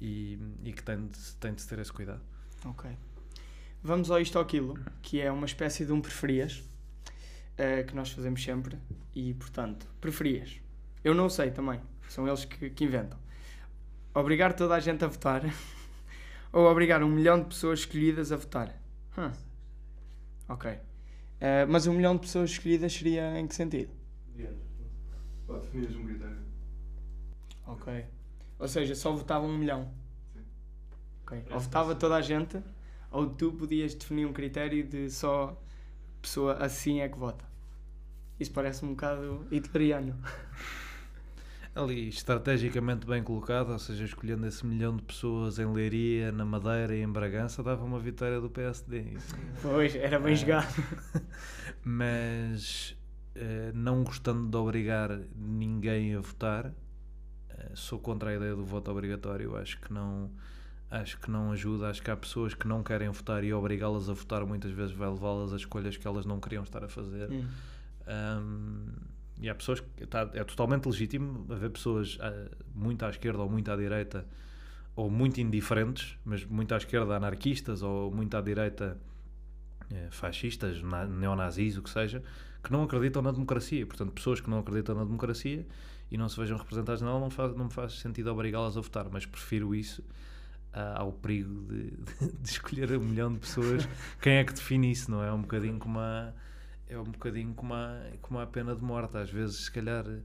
e, 0.00 0.38
e 0.62 0.72
que 0.72 0.84
tem 0.84 1.08
de, 1.08 1.34
tem 1.40 1.52
de 1.52 1.66
ter 1.66 1.80
esse 1.80 1.92
cuidado. 1.92 2.22
Ok. 2.64 2.88
Vamos 3.86 4.10
ao 4.10 4.18
isto 4.18 4.36
ou 4.36 4.42
aquilo, 4.42 4.78
que 5.02 5.20
é 5.20 5.30
uma 5.30 5.44
espécie 5.44 5.84
de 5.84 5.92
um 5.92 6.00
preferias 6.00 6.60
uh, 7.52 7.86
que 7.86 7.94
nós 7.94 8.10
fazemos 8.10 8.42
sempre. 8.42 8.78
E, 9.14 9.34
portanto, 9.34 9.86
preferias? 10.00 10.58
Eu 11.04 11.14
não 11.14 11.28
sei 11.28 11.50
também. 11.50 11.78
São 12.08 12.26
eles 12.26 12.46
que, 12.46 12.70
que 12.70 12.82
inventam. 12.82 13.18
Obrigar 14.14 14.54
toda 14.54 14.74
a 14.74 14.80
gente 14.80 15.04
a 15.04 15.06
votar 15.06 15.42
ou 16.50 16.64
obrigar 16.64 17.02
um 17.02 17.10
milhão 17.10 17.42
de 17.42 17.44
pessoas 17.44 17.80
escolhidas 17.80 18.32
a 18.32 18.36
votar? 18.36 18.74
Huh. 19.18 19.30
Ok. 20.48 20.70
Uh, 20.72 20.80
mas 21.68 21.86
um 21.86 21.92
milhão 21.92 22.14
de 22.14 22.22
pessoas 22.22 22.52
escolhidas 22.52 22.90
seria 22.90 23.38
em 23.38 23.46
que 23.46 23.54
sentido? 23.54 23.92
Definir 25.60 25.94
um 25.94 26.06
critério. 26.06 26.38
Ok. 27.66 28.06
Ou 28.58 28.66
seja, 28.66 28.94
só 28.94 29.12
votava 29.12 29.44
um 29.44 29.58
milhão. 29.58 29.92
Sim. 30.32 30.40
Ok. 31.22 31.44
Ou 31.50 31.60
votava 31.60 31.94
toda 31.94 32.16
a 32.16 32.22
gente, 32.22 32.62
ou 33.14 33.28
tu 33.30 33.52
podias 33.52 33.94
definir 33.94 34.26
um 34.26 34.32
critério 34.32 34.84
de 34.84 35.08
só 35.08 35.56
pessoa 36.20 36.54
assim 36.54 37.00
é 37.00 37.08
que 37.08 37.16
vota. 37.16 37.44
Isso 38.40 38.50
parece 38.50 38.84
um 38.84 38.90
bocado 38.90 39.46
hitleriano. 39.52 40.16
Ali, 41.76 42.08
estrategicamente 42.08 43.06
bem 43.06 43.22
colocado, 43.22 43.70
ou 43.70 43.78
seja, 43.78 44.04
escolhendo 44.04 44.46
esse 44.46 44.64
milhão 44.64 44.96
de 44.96 45.02
pessoas 45.02 45.58
em 45.58 45.66
Leiria, 45.66 46.30
na 46.30 46.44
Madeira 46.44 46.94
e 46.94 47.02
em 47.02 47.08
Bragança, 47.08 47.64
dava 47.64 47.84
uma 47.84 47.98
vitória 47.98 48.40
do 48.40 48.48
PSD. 48.48 49.00
Isso. 49.00 49.34
Pois, 49.60 49.94
era 49.96 50.20
bem 50.20 50.34
é. 50.34 50.36
jogado. 50.36 50.72
Mas, 51.82 52.96
eh, 53.34 53.72
não 53.74 54.04
gostando 54.04 54.48
de 54.48 54.56
obrigar 54.56 55.20
ninguém 55.34 56.14
a 56.14 56.20
votar, 56.20 56.72
eh, 57.50 57.70
sou 57.74 57.98
contra 57.98 58.30
a 58.30 58.36
ideia 58.36 58.54
do 58.54 58.64
voto 58.64 58.92
obrigatório. 58.92 59.56
Acho 59.56 59.80
que 59.80 59.92
não 59.92 60.30
acho 60.94 61.18
que 61.18 61.30
não 61.30 61.52
ajuda. 61.52 61.88
Acho 61.88 62.02
que 62.02 62.10
há 62.10 62.16
pessoas 62.16 62.54
que 62.54 62.66
não 62.66 62.82
querem 62.82 63.08
votar 63.10 63.42
e 63.44 63.52
obrigá-las 63.52 64.08
a 64.08 64.12
votar 64.12 64.44
muitas 64.46 64.70
vezes 64.70 64.92
vai 64.92 65.10
levá-las 65.10 65.52
a 65.52 65.56
escolhas 65.56 65.96
que 65.96 66.06
elas 66.06 66.24
não 66.24 66.40
queriam 66.40 66.62
estar 66.62 66.84
a 66.84 66.88
fazer. 66.88 67.30
Hum. 67.30 67.46
Um, 68.06 68.86
e 69.40 69.48
há 69.48 69.54
pessoas 69.54 69.80
que 69.80 70.06
tá, 70.06 70.30
é 70.32 70.44
totalmente 70.44 70.86
legítimo 70.86 71.46
haver 71.50 71.70
pessoas 71.70 72.16
uh, 72.16 72.50
muito 72.74 73.04
à 73.04 73.10
esquerda 73.10 73.42
ou 73.42 73.50
muito 73.50 73.70
à 73.70 73.76
direita 73.76 74.24
ou 74.94 75.10
muito 75.10 75.40
indiferentes, 75.40 76.16
mas 76.24 76.44
muito 76.44 76.72
à 76.72 76.76
esquerda 76.76 77.16
anarquistas 77.16 77.82
ou 77.82 78.12
muito 78.12 78.36
à 78.36 78.40
direita 78.40 78.96
uh, 79.90 80.12
fascistas, 80.12 80.80
neonazis, 81.18 81.76
o 81.76 81.82
que 81.82 81.90
seja, 81.90 82.22
que 82.62 82.70
não 82.70 82.84
acreditam 82.84 83.20
na 83.20 83.32
democracia. 83.32 83.84
Portanto, 83.84 84.12
pessoas 84.12 84.40
que 84.40 84.48
não 84.48 84.60
acreditam 84.60 84.94
na 84.94 85.04
democracia 85.04 85.66
e 86.08 86.16
não 86.16 86.28
se 86.28 86.38
vejam 86.38 86.56
representadas 86.56 87.02
nela, 87.02 87.18
não, 87.18 87.30
faz, 87.30 87.56
não 87.56 87.64
me 87.64 87.72
faz 87.72 87.94
sentido 87.94 88.30
obrigá-las 88.30 88.76
a 88.76 88.80
votar, 88.80 89.08
mas 89.10 89.26
prefiro 89.26 89.74
isso 89.74 90.04
ao 90.96 91.12
perigo 91.12 91.62
de, 91.72 91.90
de, 92.40 92.50
escolher 92.50 92.92
um 92.92 93.00
milhão 93.00 93.32
de 93.32 93.38
pessoas. 93.38 93.88
Quem 94.20 94.34
é 94.34 94.44
que 94.44 94.52
define 94.52 94.90
isso, 94.90 95.10
não 95.10 95.22
é? 95.22 95.28
É 95.28 95.32
um 95.32 95.42
bocadinho 95.42 95.78
como 95.78 95.98
a, 95.98 96.32
é 96.88 96.98
um 96.98 97.04
bocadinho 97.04 97.54
como 97.54 97.74
a, 97.74 98.00
como 98.20 98.40
a 98.40 98.46
pena 98.46 98.74
de 98.74 98.82
morte. 98.82 99.16
Às 99.16 99.30
vezes, 99.30 99.64
se 99.64 99.70
calhar, 99.70 100.04
uh, 100.06 100.22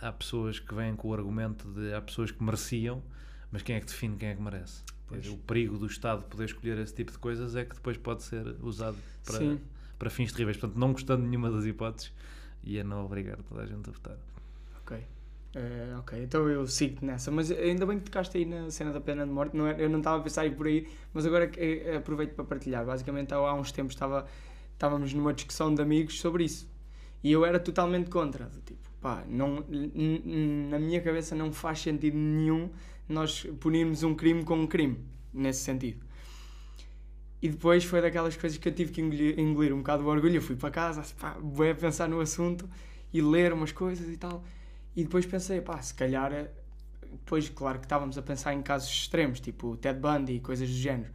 há 0.00 0.12
pessoas 0.12 0.58
que 0.58 0.74
vêm 0.74 0.96
com 0.96 1.08
o 1.08 1.14
argumento 1.14 1.70
de 1.72 1.92
há 1.94 2.00
pessoas 2.00 2.30
que 2.30 2.42
mereciam, 2.42 3.02
mas 3.50 3.62
quem 3.62 3.76
é 3.76 3.80
que 3.80 3.86
define 3.86 4.16
quem 4.16 4.28
é 4.30 4.34
que 4.34 4.42
merece? 4.42 4.82
Pois. 5.06 5.26
O 5.28 5.36
perigo 5.38 5.76
do 5.76 5.86
Estado 5.86 6.22
poder 6.22 6.44
escolher 6.44 6.78
esse 6.78 6.94
tipo 6.94 7.10
de 7.10 7.18
coisas 7.18 7.56
é 7.56 7.64
que 7.64 7.74
depois 7.74 7.96
pode 7.96 8.22
ser 8.22 8.46
usado 8.62 8.96
para, 9.24 9.58
para 9.98 10.10
fins 10.10 10.32
terríveis. 10.32 10.56
Portanto, 10.56 10.78
não 10.78 10.92
gostando 10.92 11.22
de 11.22 11.28
nenhuma 11.28 11.50
das 11.50 11.64
hipóteses, 11.64 12.12
ia 12.62 12.84
não 12.84 13.04
obrigar 13.04 13.38
toda 13.42 13.62
a 13.62 13.66
gente 13.66 13.88
a 13.88 13.92
votar. 13.92 14.16
Uh, 15.54 15.98
ok, 15.98 16.22
então 16.22 16.48
eu 16.48 16.64
sigo 16.66 17.04
nessa, 17.04 17.30
mas 17.30 17.50
ainda 17.50 17.84
bem 17.84 17.98
que 17.98 18.04
tocaste 18.04 18.38
aí 18.38 18.44
na 18.44 18.70
cena 18.70 18.92
da 18.92 19.00
pena 19.00 19.26
de 19.26 19.32
morte, 19.32 19.56
não 19.56 19.66
é, 19.66 19.74
eu 19.82 19.88
não 19.88 19.98
estava 19.98 20.18
a 20.18 20.20
pensar 20.20 20.42
aí 20.42 20.50
por 20.52 20.68
aí, 20.68 20.86
mas 21.12 21.26
agora 21.26 21.50
eh, 21.56 21.96
aproveito 21.96 22.34
para 22.34 22.44
partilhar. 22.44 22.86
Basicamente, 22.86 23.34
há 23.34 23.52
uns 23.54 23.72
tempos 23.72 23.94
estava, 23.94 24.26
estávamos 24.72 25.12
numa 25.12 25.34
discussão 25.34 25.74
de 25.74 25.82
amigos 25.82 26.20
sobre 26.20 26.44
isso 26.44 26.70
e 27.22 27.32
eu 27.32 27.44
era 27.44 27.58
totalmente 27.58 28.10
contra. 28.10 28.50
Tipo, 28.64 28.80
pá, 29.00 29.24
não, 29.28 29.64
na 30.70 30.78
minha 30.78 31.00
cabeça 31.00 31.34
não 31.34 31.52
faz 31.52 31.80
sentido 31.80 32.16
nenhum 32.16 32.70
nós 33.08 33.46
punirmos 33.58 34.02
um 34.02 34.14
crime 34.14 34.44
com 34.44 34.56
um 34.56 34.66
crime, 34.66 34.98
nesse 35.32 35.62
sentido. 35.62 36.04
E 37.42 37.48
depois 37.48 37.84
foi 37.84 38.00
daquelas 38.00 38.36
coisas 38.36 38.58
que 38.58 38.68
eu 38.68 38.74
tive 38.74 38.92
que 38.92 39.00
engolir, 39.00 39.38
engolir 39.40 39.74
um 39.74 39.78
bocado 39.78 40.04
o 40.04 40.06
orgulho. 40.06 40.36
Eu 40.36 40.42
fui 40.42 40.56
para 40.56 40.70
casa, 40.70 41.02
pá, 41.18 41.36
vou 41.40 41.68
a 41.68 41.74
pensar 41.74 42.08
no 42.08 42.20
assunto 42.20 42.68
e 43.12 43.20
ler 43.20 43.52
umas 43.52 43.72
coisas 43.72 44.08
e 44.08 44.16
tal. 44.16 44.44
E 44.94 45.04
depois 45.04 45.26
pensei, 45.26 45.60
pá, 45.60 45.80
se 45.80 45.94
calhar. 45.94 46.32
Eh, 46.32 46.50
depois, 47.02 47.48
claro 47.48 47.78
que 47.78 47.86
estávamos 47.86 48.16
a 48.16 48.22
pensar 48.22 48.54
em 48.54 48.62
casos 48.62 48.88
extremos, 48.88 49.40
tipo 49.40 49.76
Ted 49.76 49.98
Bundy 49.98 50.34
e 50.34 50.40
coisas 50.40 50.68
do 50.68 50.74
género. 50.74 51.10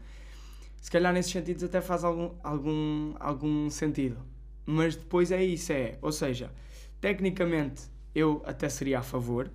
Se 0.81 0.91
calhar 0.91 1.13
nesses 1.13 1.31
sentidos 1.31 1.63
até 1.63 1.81
faz 1.81 2.03
algum, 2.03 2.35
algum, 2.43 3.15
algum 3.19 3.69
sentido. 3.69 4.17
Mas 4.65 4.95
depois 4.95 5.31
é 5.31 5.43
isso, 5.43 5.71
é. 5.71 5.97
Ou 6.01 6.11
seja, 6.11 6.51
tecnicamente 6.99 7.83
eu 8.13 8.41
até 8.45 8.69
seria 8.69 8.99
a 8.99 9.03
favor, 9.03 9.51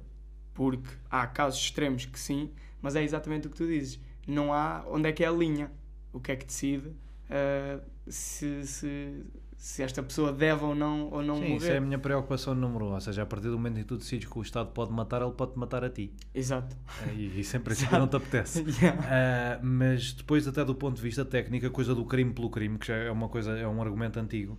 porque 0.55 0.91
há 1.11 1.27
casos 1.27 1.61
extremos 1.61 2.05
que 2.05 2.19
sim, 2.19 2.51
mas 2.83 2.97
é 2.97 3.03
exatamente 3.03 3.47
o 3.47 3.51
que 3.51 3.57
tu 3.57 3.67
dizes. 3.67 4.01
Não 4.27 4.53
há 4.53 4.85
onde 4.89 5.09
é 5.09 5.13
que 5.13 5.25
é 5.25 5.29
a 5.29 5.33
linha. 5.33 5.71
O 6.13 6.21
que 6.21 6.33
é 6.33 6.37
que 6.37 6.47
decide 6.47 6.89
uh, 6.89 7.81
se, 8.09 8.67
se, 8.67 9.25
se 9.61 9.83
esta 9.83 10.03
pessoa 10.03 10.33
deve 10.33 10.65
ou 10.65 10.75
não, 10.75 11.11
ou 11.11 11.23
não 11.23 11.35
Sim, 11.35 11.43
morrer. 11.43 11.57
Isso 11.57 11.67
é 11.67 11.77
a 11.77 11.81
minha 11.83 11.99
preocupação 11.99 12.55
número 12.55 12.87
um. 12.87 12.95
Ou 12.95 13.01
seja, 13.01 13.25
a 13.25 13.27
partir 13.27 13.49
do 13.49 13.59
momento 13.59 13.77
em 13.77 13.83
que 13.83 13.89
tu 13.89 13.99
decides 13.99 14.27
que 14.27 14.39
o 14.39 14.41
Estado 14.41 14.71
pode 14.71 14.91
matar, 14.91 15.21
ele 15.21 15.33
pode 15.33 15.53
matar 15.59 15.85
a 15.85 15.91
ti. 15.91 16.15
Exato. 16.35 16.75
É, 17.07 17.13
e, 17.13 17.41
e 17.41 17.45
sempre 17.45 17.75
assim 17.75 17.85
não 17.93 18.09
te 18.09 18.17
apetece. 18.17 18.65
yeah. 18.81 18.99
uh, 18.99 19.61
mas 19.63 20.15
depois, 20.15 20.49
até 20.49 20.65
do 20.65 20.75
ponto 20.75 20.97
de 20.97 21.03
vista 21.03 21.27
técnico, 21.27 21.67
a 21.67 21.71
coisa 21.71 21.95
do 21.95 22.07
crime 22.07 22.33
pelo 22.33 22.49
crime, 22.49 22.79
que 22.79 22.87
já 22.87 22.97
é 22.97 23.11
uma 23.11 23.29
coisa, 23.29 23.51
é 23.51 23.69
um 23.69 23.83
argumento 23.83 24.19
antigo, 24.19 24.59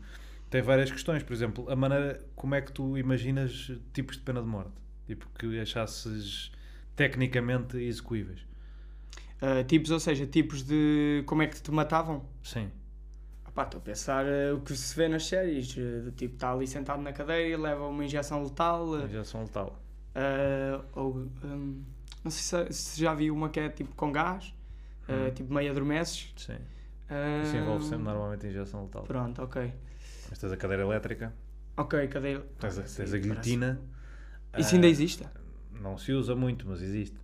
tem 0.51 0.61
várias 0.61 0.91
questões. 0.91 1.23
Por 1.23 1.33
exemplo, 1.33 1.67
a 1.67 1.75
maneira 1.75 2.23
como 2.35 2.53
é 2.53 2.61
que 2.61 2.71
tu 2.71 2.95
imaginas 2.95 3.71
tipos 3.93 4.17
de 4.17 4.21
pena 4.21 4.39
de 4.39 4.47
morte? 4.47 4.73
Tipo, 5.07 5.25
que 5.33 5.59
achasses 5.59 6.51
tecnicamente 6.95 7.75
execuíveis. 7.75 8.41
Uh, 9.41 9.63
tipos, 9.63 9.89
ou 9.89 9.99
seja, 9.99 10.27
tipos 10.27 10.61
de 10.61 11.23
como 11.25 11.41
é 11.41 11.47
que 11.47 11.59
te 11.59 11.71
matavam? 11.71 12.23
Sim. 12.43 12.69
Pá, 13.53 13.63
estou 13.63 13.79
a 13.79 13.81
pensar 13.81 14.25
eh, 14.25 14.53
o 14.53 14.61
que 14.61 14.73
se 14.75 14.95
vê 14.95 15.09
nas 15.09 15.25
séries, 15.25 15.75
eh, 15.77 15.99
do 16.01 16.11
tipo, 16.11 16.35
está 16.35 16.53
ali 16.53 16.65
sentado 16.65 17.01
na 17.01 17.11
cadeira 17.11 17.49
e 17.49 17.57
leva 17.57 17.85
uma 17.87 18.05
injeção 18.05 18.43
letal. 18.43 18.99
eh, 19.01 19.05
Injeção 19.05 19.41
letal. 19.43 19.77
ou, 20.93 21.27
hum, 21.43 21.83
não 22.23 22.31
sei 22.31 22.65
se, 22.67 22.73
se 22.73 23.01
já 23.01 23.13
viu 23.13 23.33
uma 23.33 23.49
que 23.49 23.59
é 23.59 23.69
tipo 23.69 23.93
com 23.95 24.11
gás, 24.11 24.53
Hum. 25.09 25.29
tipo 25.33 25.53
meio 25.53 25.69
adormeces. 25.71 26.31
Sim. 26.37 26.55
Isso 27.43 27.57
envolve 27.57 27.83
sempre 27.83 28.03
normalmente 28.05 28.47
injeção 28.47 28.83
letal. 28.83 29.03
Pronto, 29.03 29.41
ok. 29.43 29.73
Mas 30.29 30.39
tens 30.39 30.51
a 30.53 30.57
cadeira 30.57 30.83
elétrica, 30.83 31.33
Ok, 31.75 32.07
cadeira. 32.07 32.45
tens 32.59 32.77
a, 32.79 32.83
tens 32.83 33.13
a 33.13 33.17
guilhotina. 33.17 33.81
Isso 34.57 34.75
ainda 34.75 34.87
existe? 34.87 35.27
Não 35.81 35.97
se 35.97 36.13
usa 36.13 36.35
muito, 36.35 36.65
mas 36.67 36.81
existe. 36.81 37.17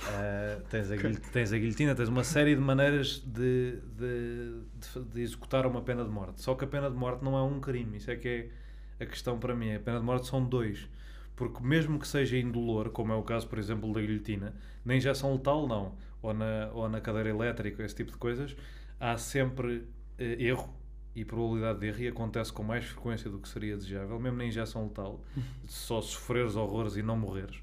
Ah, 0.00 0.60
tens, 0.70 0.90
a 0.90 0.96
tens 1.32 1.52
a 1.52 1.58
guilhotina, 1.58 1.94
tens 1.94 2.08
uma 2.08 2.22
série 2.22 2.54
de 2.54 2.60
maneiras 2.60 3.18
de, 3.18 3.80
de, 3.96 4.60
de, 4.74 5.04
de 5.12 5.20
executar 5.20 5.66
uma 5.66 5.82
pena 5.82 6.04
de 6.04 6.10
morte. 6.10 6.40
Só 6.40 6.54
que 6.54 6.64
a 6.64 6.68
pena 6.68 6.90
de 6.90 6.96
morte 6.96 7.24
não 7.24 7.36
é 7.36 7.42
um 7.42 7.60
crime, 7.60 7.96
isso 7.98 8.10
é 8.10 8.16
que 8.16 8.50
é 8.98 9.04
a 9.04 9.06
questão 9.06 9.38
para 9.38 9.54
mim. 9.54 9.74
A 9.74 9.80
pena 9.80 9.98
de 9.98 10.04
morte 10.04 10.26
são 10.26 10.44
dois. 10.44 10.88
Porque 11.34 11.62
mesmo 11.62 11.98
que 11.98 12.06
seja 12.06 12.36
indolor, 12.36 12.90
como 12.90 13.12
é 13.12 13.16
o 13.16 13.22
caso, 13.22 13.48
por 13.48 13.58
exemplo, 13.58 13.92
da 13.92 14.00
guilhotina, 14.00 14.54
na 14.84 14.96
injeção 14.96 15.32
letal 15.34 15.68
não, 15.68 15.94
ou 16.20 16.34
na, 16.34 16.70
ou 16.72 16.88
na 16.88 17.00
cadeira 17.00 17.28
elétrica, 17.28 17.84
esse 17.84 17.94
tipo 17.94 18.10
de 18.10 18.18
coisas, 18.18 18.56
há 18.98 19.16
sempre 19.16 19.86
eh, 20.18 20.36
erro 20.42 20.74
e 21.14 21.24
probabilidade 21.24 21.80
de 21.80 21.86
erro 21.86 22.00
e 22.00 22.08
acontece 22.08 22.52
com 22.52 22.62
mais 22.62 22.84
frequência 22.84 23.30
do 23.30 23.38
que 23.38 23.48
seria 23.48 23.76
desejável, 23.76 24.18
mesmo 24.18 24.38
na 24.38 24.44
injeção 24.46 24.84
letal, 24.84 25.20
só 25.66 26.00
sofreres 26.00 26.56
horrores 26.56 26.96
e 26.96 27.02
não 27.02 27.16
morreres. 27.16 27.62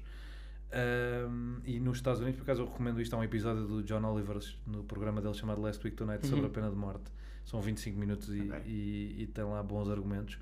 Ahm, 0.72 1.60
e 1.64 1.78
nos 1.80 1.98
Estados 1.98 2.20
Unidos, 2.20 2.38
por 2.38 2.44
acaso, 2.44 2.62
eu 2.62 2.66
recomendo 2.66 3.00
isto. 3.00 3.14
Há 3.14 3.18
um 3.18 3.24
episódio 3.24 3.66
do 3.66 3.82
John 3.82 4.02
Oliver 4.04 4.38
no 4.66 4.82
programa 4.84 5.20
dele 5.20 5.34
chamado 5.34 5.60
Last 5.60 5.82
Week 5.84 5.96
Tonight 5.96 6.26
sobre 6.26 6.40
Uhum. 6.44 6.46
a 6.50 6.50
pena 6.50 6.70
de 6.70 6.76
morte. 6.76 7.04
São 7.44 7.60
25 7.60 7.98
minutos 7.98 8.28
e, 8.34 8.40
Ok. 8.40 8.62
e, 8.66 9.22
e 9.22 9.26
tem 9.32 9.44
lá 9.44 9.62
bons 9.62 9.88
argumentos. 9.88 10.38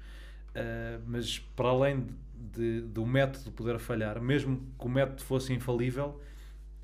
Ah, 0.54 0.98
mas 1.06 1.38
para 1.38 1.68
além 1.68 2.06
de, 2.34 2.80
do 2.82 3.04
método 3.06 3.50
poder 3.52 3.78
falhar, 3.78 4.20
mesmo 4.20 4.56
que 4.78 4.86
o 4.86 4.88
método 4.88 5.22
fosse 5.22 5.52
infalível, 5.52 6.20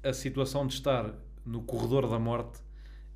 a 0.02 0.12
situação 0.12 0.66
de 0.66 0.75
estar 0.75 1.14
no 1.44 1.62
corredor 1.62 2.09
da 2.09 2.18
morte 2.18 2.61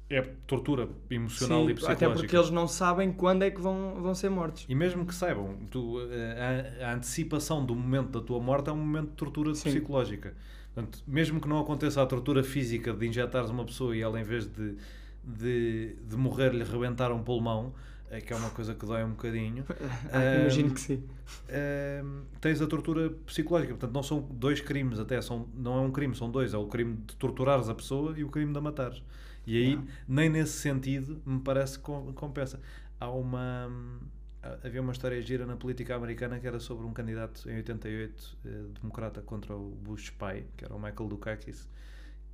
é 0.08 0.22
tortura 0.46 0.88
emocional 1.10 1.60
Sim, 1.60 1.70
e 1.70 1.74
psicológica. 1.74 2.06
até 2.06 2.08
porque 2.08 2.36
eles 2.36 2.50
não 2.50 2.68
sabem 2.68 3.12
quando 3.12 3.42
é 3.42 3.50
que 3.50 3.60
vão, 3.60 4.00
vão 4.00 4.14
ser 4.14 4.30
mortos. 4.30 4.68
E 4.68 4.74
mesmo 4.74 5.04
que 5.04 5.14
saibam, 5.14 5.56
tu, 5.70 6.00
eh, 6.10 6.80
a, 6.82 6.90
a 6.90 6.94
antecipação 6.94 7.64
do 7.64 7.74
momento 7.74 8.18
da 8.18 8.24
tua 8.26 8.40
morte 8.40 8.70
é 8.70 8.72
um 8.72 8.76
momento 8.76 9.10
de 9.10 9.16
tortura 9.16 9.52
Sim. 9.52 9.70
psicológica. 9.70 10.34
Portanto, 10.74 11.02
mesmo 11.06 11.40
que 11.40 11.48
não 11.48 11.60
aconteça 11.60 12.02
a 12.02 12.06
tortura 12.06 12.42
física 12.42 12.92
de 12.92 13.06
injetares 13.06 13.50
uma 13.50 13.64
pessoa 13.64 13.94
e 13.96 14.00
ela, 14.00 14.18
em 14.18 14.24
vez 14.24 14.46
de, 14.46 14.76
de, 15.22 15.96
de 16.08 16.16
morrer, 16.16 16.54
lhe 16.54 16.64
rebentar 16.64 17.12
um 17.12 17.22
pulmão, 17.22 17.74
eh, 18.10 18.20
que 18.20 18.32
é 18.32 18.36
uma 18.36 18.50
coisa 18.50 18.74
que 18.74 18.86
dói 18.86 19.04
um 19.04 19.10
bocadinho, 19.10 19.64
Ah, 20.10 20.34
imagino 20.34 20.72
que 20.72 20.80
sim. 20.80 21.02
eh, 21.48 22.02
tens 22.40 22.60
a 22.62 22.66
tortura 22.66 23.10
psicológica. 23.26 23.72
Portanto, 23.74 23.92
não 23.92 24.02
são 24.02 24.20
dois 24.30 24.60
crimes, 24.60 24.98
até 24.98 25.20
são, 25.20 25.46
não 25.54 25.76
é 25.76 25.80
um 25.80 25.90
crime, 25.92 26.14
são 26.14 26.30
dois. 26.30 26.54
É 26.54 26.56
o 26.58 26.66
crime 26.66 26.96
de 27.06 27.16
torturares 27.16 27.68
a 27.68 27.74
pessoa 27.74 28.14
e 28.18 28.24
o 28.24 28.30
crime 28.30 28.52
de 28.52 28.58
a 28.58 28.62
matares. 28.62 29.02
E 29.46 29.56
aí, 29.58 29.84
nem 30.08 30.28
nesse 30.30 30.54
sentido, 30.58 31.20
me 31.26 31.40
parece 31.40 31.78
que 31.78 31.84
com- 31.84 32.12
compensa. 32.14 32.60
Há 32.98 33.10
uma. 33.10 33.70
ah, 34.42 34.58
Havia 34.64 34.80
uma 34.80 34.92
história 34.92 35.20
gira 35.22 35.46
na 35.46 35.56
política 35.56 35.94
americana 35.94 36.38
que 36.40 36.46
era 36.46 36.58
sobre 36.60 36.86
um 36.86 36.92
candidato 36.92 37.48
em 37.50 37.56
88, 37.56 38.36
eh, 38.44 38.48
democrata, 38.80 39.22
contra 39.22 39.54
o 39.56 39.70
Bush 39.70 40.10
pai, 40.10 40.44
que 40.56 40.64
era 40.64 40.74
o 40.74 40.78
Michael 40.80 41.08
Dukakis, 41.08 41.68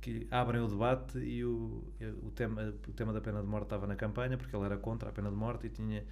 que 0.01 0.27
abrem 0.31 0.61
o 0.61 0.67
debate 0.67 1.19
e 1.19 1.43
o, 1.45 1.83
eh, 1.99 2.13
o, 2.23 2.31
tema, 2.31 2.73
o 2.87 2.91
tema 2.93 3.13
da 3.13 3.21
pena 3.21 3.41
de 3.41 3.47
morte 3.47 3.65
estava 3.65 3.87
na 3.87 3.95
campanha, 3.95 4.37
porque 4.37 4.55
ele 4.55 4.65
era 4.65 4.77
contra 4.77 5.09
a 5.09 5.11
pena 5.11 5.29
de 5.29 5.35
morte 5.35 5.67
e 5.67 5.69
tinha 5.69 6.03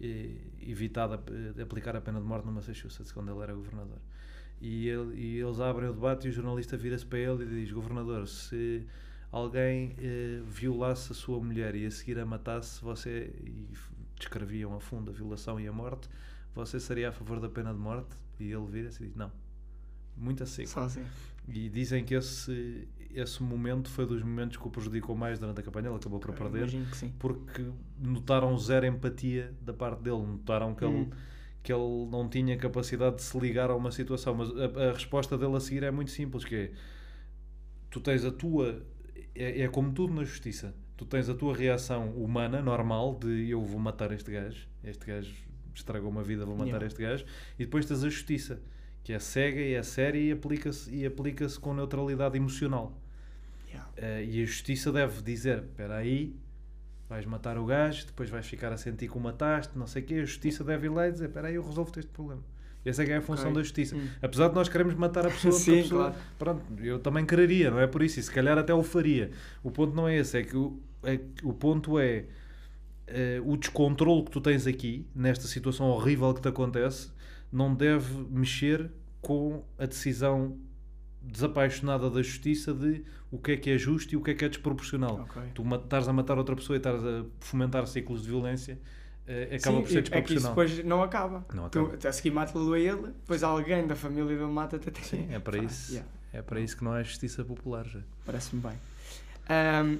eh, 0.00 0.36
evitado 0.60 1.14
a- 1.14 1.52
de 1.54 1.62
aplicar 1.62 1.96
a 1.96 2.00
pena 2.00 2.20
de 2.20 2.26
morte 2.26 2.46
no 2.46 2.52
Massachusetts, 2.52 3.12
quando 3.12 3.32
ele 3.32 3.40
era 3.42 3.54
governador. 3.54 3.98
E, 4.60 4.88
ele- 4.88 5.14
e 5.16 5.38
eles 5.40 5.60
abrem 5.60 5.88
o 5.88 5.92
debate 5.92 6.26
e 6.26 6.30
o 6.30 6.32
jornalista 6.32 6.76
vira-se 6.76 7.04
para 7.06 7.18
ele 7.18 7.44
e 7.44 7.48
diz: 7.64 7.72
Governador, 7.72 8.28
se 8.28 8.86
alguém 9.32 9.96
eh, 9.98 10.40
violasse 10.46 11.10
a 11.12 11.14
sua 11.14 11.40
mulher 11.40 11.74
e 11.74 11.86
a 11.86 11.90
seguir 11.90 12.18
a 12.20 12.26
matasse, 12.26 12.80
você. 12.82 13.32
E 13.44 13.66
descreviam 14.16 14.76
a 14.76 14.80
fundo 14.80 15.10
a 15.10 15.14
violação 15.14 15.58
e 15.58 15.66
a 15.66 15.72
morte, 15.72 16.08
você 16.54 16.78
seria 16.78 17.08
a 17.08 17.12
favor 17.12 17.40
da 17.40 17.48
pena 17.48 17.72
de 17.72 17.80
morte? 17.80 18.14
E 18.38 18.52
ele 18.52 18.66
vira-se 18.66 19.02
e 19.02 19.06
diz: 19.06 19.16
Não. 19.16 19.32
Muito 20.16 20.42
a 20.42 20.46
seco. 20.46 20.68
Só 20.68 20.82
assim. 20.82 21.04
E 21.48 21.68
dizem 21.68 22.04
que 22.04 22.14
esse, 22.14 22.86
esse 23.10 23.42
momento 23.42 23.88
foi 23.90 24.06
dos 24.06 24.22
momentos 24.22 24.56
que 24.58 24.66
o 24.66 24.70
prejudicou 24.70 25.16
mais 25.16 25.38
durante 25.38 25.58
a 25.60 25.62
campanha. 25.62 25.88
Ele 25.88 25.96
acabou 25.96 26.20
por 26.20 26.32
perder 26.34 26.68
porque 27.18 27.64
notaram 27.98 28.56
zero 28.58 28.86
empatia 28.86 29.52
da 29.60 29.72
parte 29.72 30.02
dele, 30.02 30.18
notaram 30.24 30.74
que, 30.74 30.84
Hum. 30.84 31.00
ele, 31.02 31.10
que 31.62 31.72
ele 31.72 32.06
não 32.10 32.28
tinha 32.28 32.56
capacidade 32.56 33.16
de 33.16 33.22
se 33.22 33.36
ligar 33.40 33.70
a 33.70 33.74
uma 33.74 33.90
situação. 33.90 34.34
Mas 34.34 34.50
a, 34.50 34.90
a 34.90 34.92
resposta 34.92 35.36
dele 35.36 35.56
a 35.56 35.60
seguir 35.60 35.82
é 35.82 35.90
muito 35.90 36.10
simples, 36.12 36.44
que 36.44 36.54
é 36.54 36.72
tu 37.90 38.00
tens 38.00 38.24
a 38.24 38.30
tua 38.30 38.82
é, 39.34 39.62
é 39.62 39.68
como 39.68 39.92
tudo 39.92 40.14
na 40.14 40.24
justiça. 40.24 40.74
Tu 40.96 41.04
tens 41.06 41.28
a 41.28 41.34
tua 41.34 41.54
reação 41.54 42.10
humana, 42.10 42.62
normal, 42.62 43.18
de 43.18 43.50
eu 43.50 43.62
vou 43.62 43.80
matar 43.80 44.12
este 44.12 44.30
gajo, 44.30 44.68
este 44.84 45.06
gajo 45.06 45.34
estragou 45.74 46.10
uma 46.10 46.22
vida, 46.22 46.44
vou 46.44 46.54
matar 46.54 46.66
Yeah. 46.66 46.86
este 46.86 47.02
gajo, 47.02 47.24
e 47.58 47.64
depois 47.64 47.86
tens 47.86 48.04
a 48.04 48.08
justiça, 48.08 48.60
que 49.02 49.12
é 49.12 49.18
cega 49.18 49.60
e 49.60 49.74
é 49.74 49.82
séria 49.82 50.18
e 50.20 50.32
aplica-se 50.32 50.94
e 50.94 51.04
aplica 51.04 51.48
com 51.60 51.74
neutralidade 51.74 52.36
emocional. 52.36 52.96
Yeah. 53.68 53.90
Eh, 53.96 54.24
e 54.24 54.42
a 54.42 54.46
justiça 54.46 54.92
deve 54.92 55.22
dizer: 55.22 55.58
espera 55.58 55.96
aí, 55.96 56.36
vais 57.08 57.26
matar 57.26 57.58
o 57.58 57.64
gajo, 57.64 58.06
depois 58.06 58.30
vais 58.30 58.46
ficar 58.46 58.72
a 58.72 58.76
sentir 58.76 59.08
que 59.08 59.16
o 59.16 59.20
mataste, 59.20 59.76
não 59.76 59.86
sei 59.86 60.02
o 60.02 60.04
quê. 60.04 60.14
A 60.14 60.24
justiça 60.24 60.62
deve 60.62 60.86
ir 60.86 60.90
lá 60.90 61.08
e 61.08 61.12
dizer: 61.12 61.26
espera 61.26 61.48
aí, 61.48 61.54
eu 61.54 61.62
resolvo 61.62 61.90
este 61.98 62.10
problema. 62.10 62.42
Essa 62.84 63.02
é 63.02 63.06
que 63.06 63.12
é 63.12 63.16
a 63.16 63.22
função 63.22 63.46
Ok. 63.46 63.54
da 63.56 63.62
justiça. 63.62 63.94
Hum. 63.96 64.06
Apesar 64.20 64.48
de 64.48 64.54
nós 64.54 64.68
queremos 64.68 64.94
matar 64.94 65.26
a 65.26 65.30
pessoa, 65.30 65.52
porque 65.54 65.70
a 65.70 65.74
Sim, 65.74 65.82
pessoa- 65.82 66.10
claro. 66.10 66.24
pronto, 66.38 66.62
eu 66.84 66.98
também 66.98 67.24
quereria, 67.24 67.70
não 67.70 67.78
é 67.80 67.86
por 67.86 68.02
isso, 68.02 68.18
e 68.18 68.22
se 68.22 68.30
calhar 68.30 68.58
até 68.58 68.74
o 68.74 68.82
faria. 68.82 69.30
O 69.62 69.70
ponto 69.70 69.94
não 69.94 70.08
é 70.08 70.16
esse, 70.18 70.36
é 70.38 70.42
que 70.42 70.56
o, 70.56 70.80
é 71.04 71.20
o 71.44 71.52
ponto 71.52 71.98
é 71.98 72.24
eh, 73.06 73.40
o 73.44 73.56
descontrole 73.56 74.24
que 74.24 74.30
tu 74.30 74.40
tens 74.40 74.66
aqui, 74.66 75.06
nesta 75.14 75.46
situação 75.46 75.86
horrível 75.86 76.32
que 76.34 76.40
te 76.40 76.48
acontece, 76.48 77.10
não 77.52 77.74
deve 77.74 78.12
mexer 78.30 78.90
com 79.20 79.62
a 79.78 79.86
decisão 79.86 80.56
desapaixonada 81.20 82.10
da 82.10 82.20
justiça 82.22 82.74
de 82.74 83.04
o 83.30 83.38
que 83.38 83.52
é 83.52 83.56
que 83.56 83.70
é 83.70 83.78
justo 83.78 84.12
e 84.12 84.16
o 84.16 84.20
que 84.22 84.32
é 84.32 84.34
que 84.34 84.44
é 84.44 84.48
desproporcional. 84.48 85.20
Ok. 85.28 85.42
Tu 85.54 85.62
estás 85.76 86.08
a 86.08 86.12
matar 86.12 86.36
outra 86.36 86.56
pessoa 86.56 86.76
e 86.76 86.78
estás 86.78 87.04
a 87.04 87.24
fomentar 87.40 87.86
ciclos 87.86 88.22
de 88.22 88.28
violência, 88.28 88.78
acaba 89.54 89.76
Sim, 89.78 89.82
por 89.82 89.90
ser 89.90 89.98
é 89.98 90.02
que 90.02 90.34
isso 90.34 90.40
desproporcional. 90.40 90.50
depois 90.50 90.84
não 90.84 91.02
acaba. 91.02 91.46
Não 91.54 91.68
Tu, 91.68 91.80
acaba. 91.80 92.08
a 92.08 92.12
seguir 92.12 92.30
mata-lo 92.30 92.72
a 92.72 92.78
ele, 92.78 93.02
depois 93.08 93.42
alguém 93.42 93.86
da 93.86 93.94
família 93.96 94.36
dele 94.36 94.50
mata-te 94.50 94.88
até. 94.88 95.00
Sim, 95.02 95.28
é 95.30 95.38
para 95.38 95.58
isso. 95.58 95.92
yeah, 95.92 96.08
É 96.32 96.42
para 96.42 96.60
isso 96.60 96.76
que 96.76 96.84
não 96.84 96.92
há 96.92 97.02
justiça 97.02 97.44
popular 97.44 97.86
já. 97.86 98.00
Parece-me 98.24 98.62
bem. 98.62 98.72
Ahm, 99.48 99.98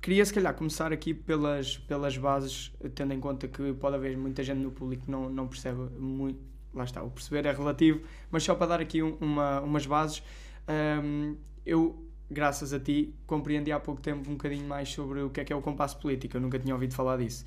queria 0.00 0.24
se 0.24 0.32
calhar 0.32 0.54
começar 0.54 0.92
aqui 0.92 1.12
pelas, 1.12 1.76
pelas 1.78 2.16
bases, 2.16 2.72
tendo 2.94 3.12
em 3.12 3.20
conta 3.20 3.48
que 3.48 3.72
pode 3.74 3.96
haver 3.96 4.16
muita 4.16 4.42
gente 4.42 4.58
no 4.58 4.70
público 4.70 5.04
que 5.04 5.10
não, 5.10 5.28
não 5.28 5.46
percebe 5.48 5.78
muito. 5.98 6.38
Lá 6.74 6.84
está, 6.84 7.02
o 7.02 7.10
perceber 7.10 7.46
é 7.46 7.52
relativo, 7.52 8.00
mas 8.30 8.42
só 8.42 8.54
para 8.54 8.66
dar 8.66 8.80
aqui 8.80 9.02
um- 9.02 9.16
uma, 9.20 9.60
umas 9.62 9.86
bases, 9.86 10.22
ahm, 10.68 11.34
eu, 11.64 12.04
graças 12.30 12.72
a 12.74 12.78
ti, 12.78 13.14
compreendi 13.26 13.72
há 13.72 13.80
pouco 13.80 14.00
tempo 14.00 14.28
um 14.30 14.34
bocadinho 14.34 14.66
mais 14.68 14.88
sobre 14.90 15.22
o 15.22 15.30
que 15.30 15.40
é 15.40 15.44
que 15.44 15.52
é 15.52 15.56
o 15.56 15.62
compasso 15.62 15.98
político. 15.98 16.36
Eu 16.36 16.40
nunca 16.42 16.58
tinha 16.58 16.74
ouvido 16.74 16.94
falar 16.94 17.16
disso. 17.16 17.46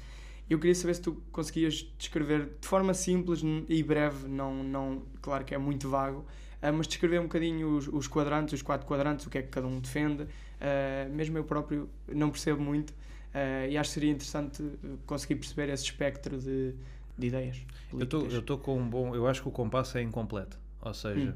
Eu 0.49 0.57
queria 0.57 0.73
saber 0.73 0.95
se 0.95 1.01
tu 1.01 1.21
conseguias 1.31 1.87
descrever 1.97 2.49
de 2.59 2.67
forma 2.67 2.93
simples 2.93 3.41
e 3.67 3.83
breve, 3.83 4.27
não, 4.27 4.63
não, 4.63 5.03
claro 5.21 5.45
que 5.45 5.53
é 5.53 5.57
muito 5.57 5.87
vago, 5.89 6.25
ah, 6.61 6.71
mas 6.71 6.87
descrever 6.87 7.19
um 7.19 7.23
bocadinho 7.23 7.77
os, 7.77 7.87
os 7.87 8.07
quadrantes, 8.07 8.53
os 8.53 8.61
quatro 8.61 8.87
quadrantes, 8.87 9.25
o 9.25 9.29
que 9.29 9.37
é 9.37 9.41
que 9.41 9.49
cada 9.49 9.67
um 9.67 9.79
defende. 9.79 10.25
Ah, 10.59 11.07
mesmo 11.09 11.37
eu 11.37 11.43
próprio 11.43 11.89
não 12.07 12.29
percebo 12.29 12.61
muito 12.61 12.93
ah, 13.33 13.67
e 13.67 13.77
acho 13.77 13.89
que 13.89 13.93
seria 13.93 14.11
interessante 14.11 14.63
conseguir 15.05 15.35
perceber 15.35 15.69
esse 15.69 15.83
espectro 15.83 16.37
de, 16.37 16.73
de 17.17 17.27
ideias. 17.27 17.61
Políticas. 17.89 18.33
eu 18.33 18.39
estou 18.39 18.57
com 18.57 18.77
um 18.77 18.89
bom. 18.89 19.15
Eu 19.15 19.27
acho 19.27 19.41
que 19.41 19.47
o 19.47 19.51
compasso 19.51 19.97
é 19.97 20.01
incompleto. 20.01 20.57
Ou 20.81 20.93
seja, 20.93 21.35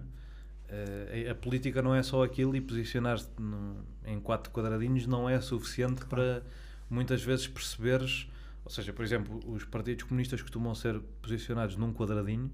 Hum. 0.72 1.28
a, 1.28 1.32
a 1.32 1.36
política 1.36 1.82
não 1.82 1.94
é 1.94 2.02
só 2.02 2.24
aquilo 2.24 2.56
e 2.56 2.62
posicionar-te 2.62 3.28
em 4.06 4.20
quatro 4.20 4.52
quadradinhos 4.52 5.06
não 5.06 5.30
é 5.30 5.40
suficiente 5.40 6.06
para 6.06 6.42
muitas 6.90 7.22
vezes 7.22 7.48
perceberes. 7.48 8.28
Ou 8.66 8.72
seja, 8.72 8.94
por 8.94 9.04
exemplo, 9.04 9.40
os 9.52 9.64
partidos 9.66 10.04
comunistas 10.04 10.42
costumam 10.42 10.74
ser 10.74 11.00
posicionados 11.22 11.76
num 11.76 11.94
quadradinho 11.94 12.52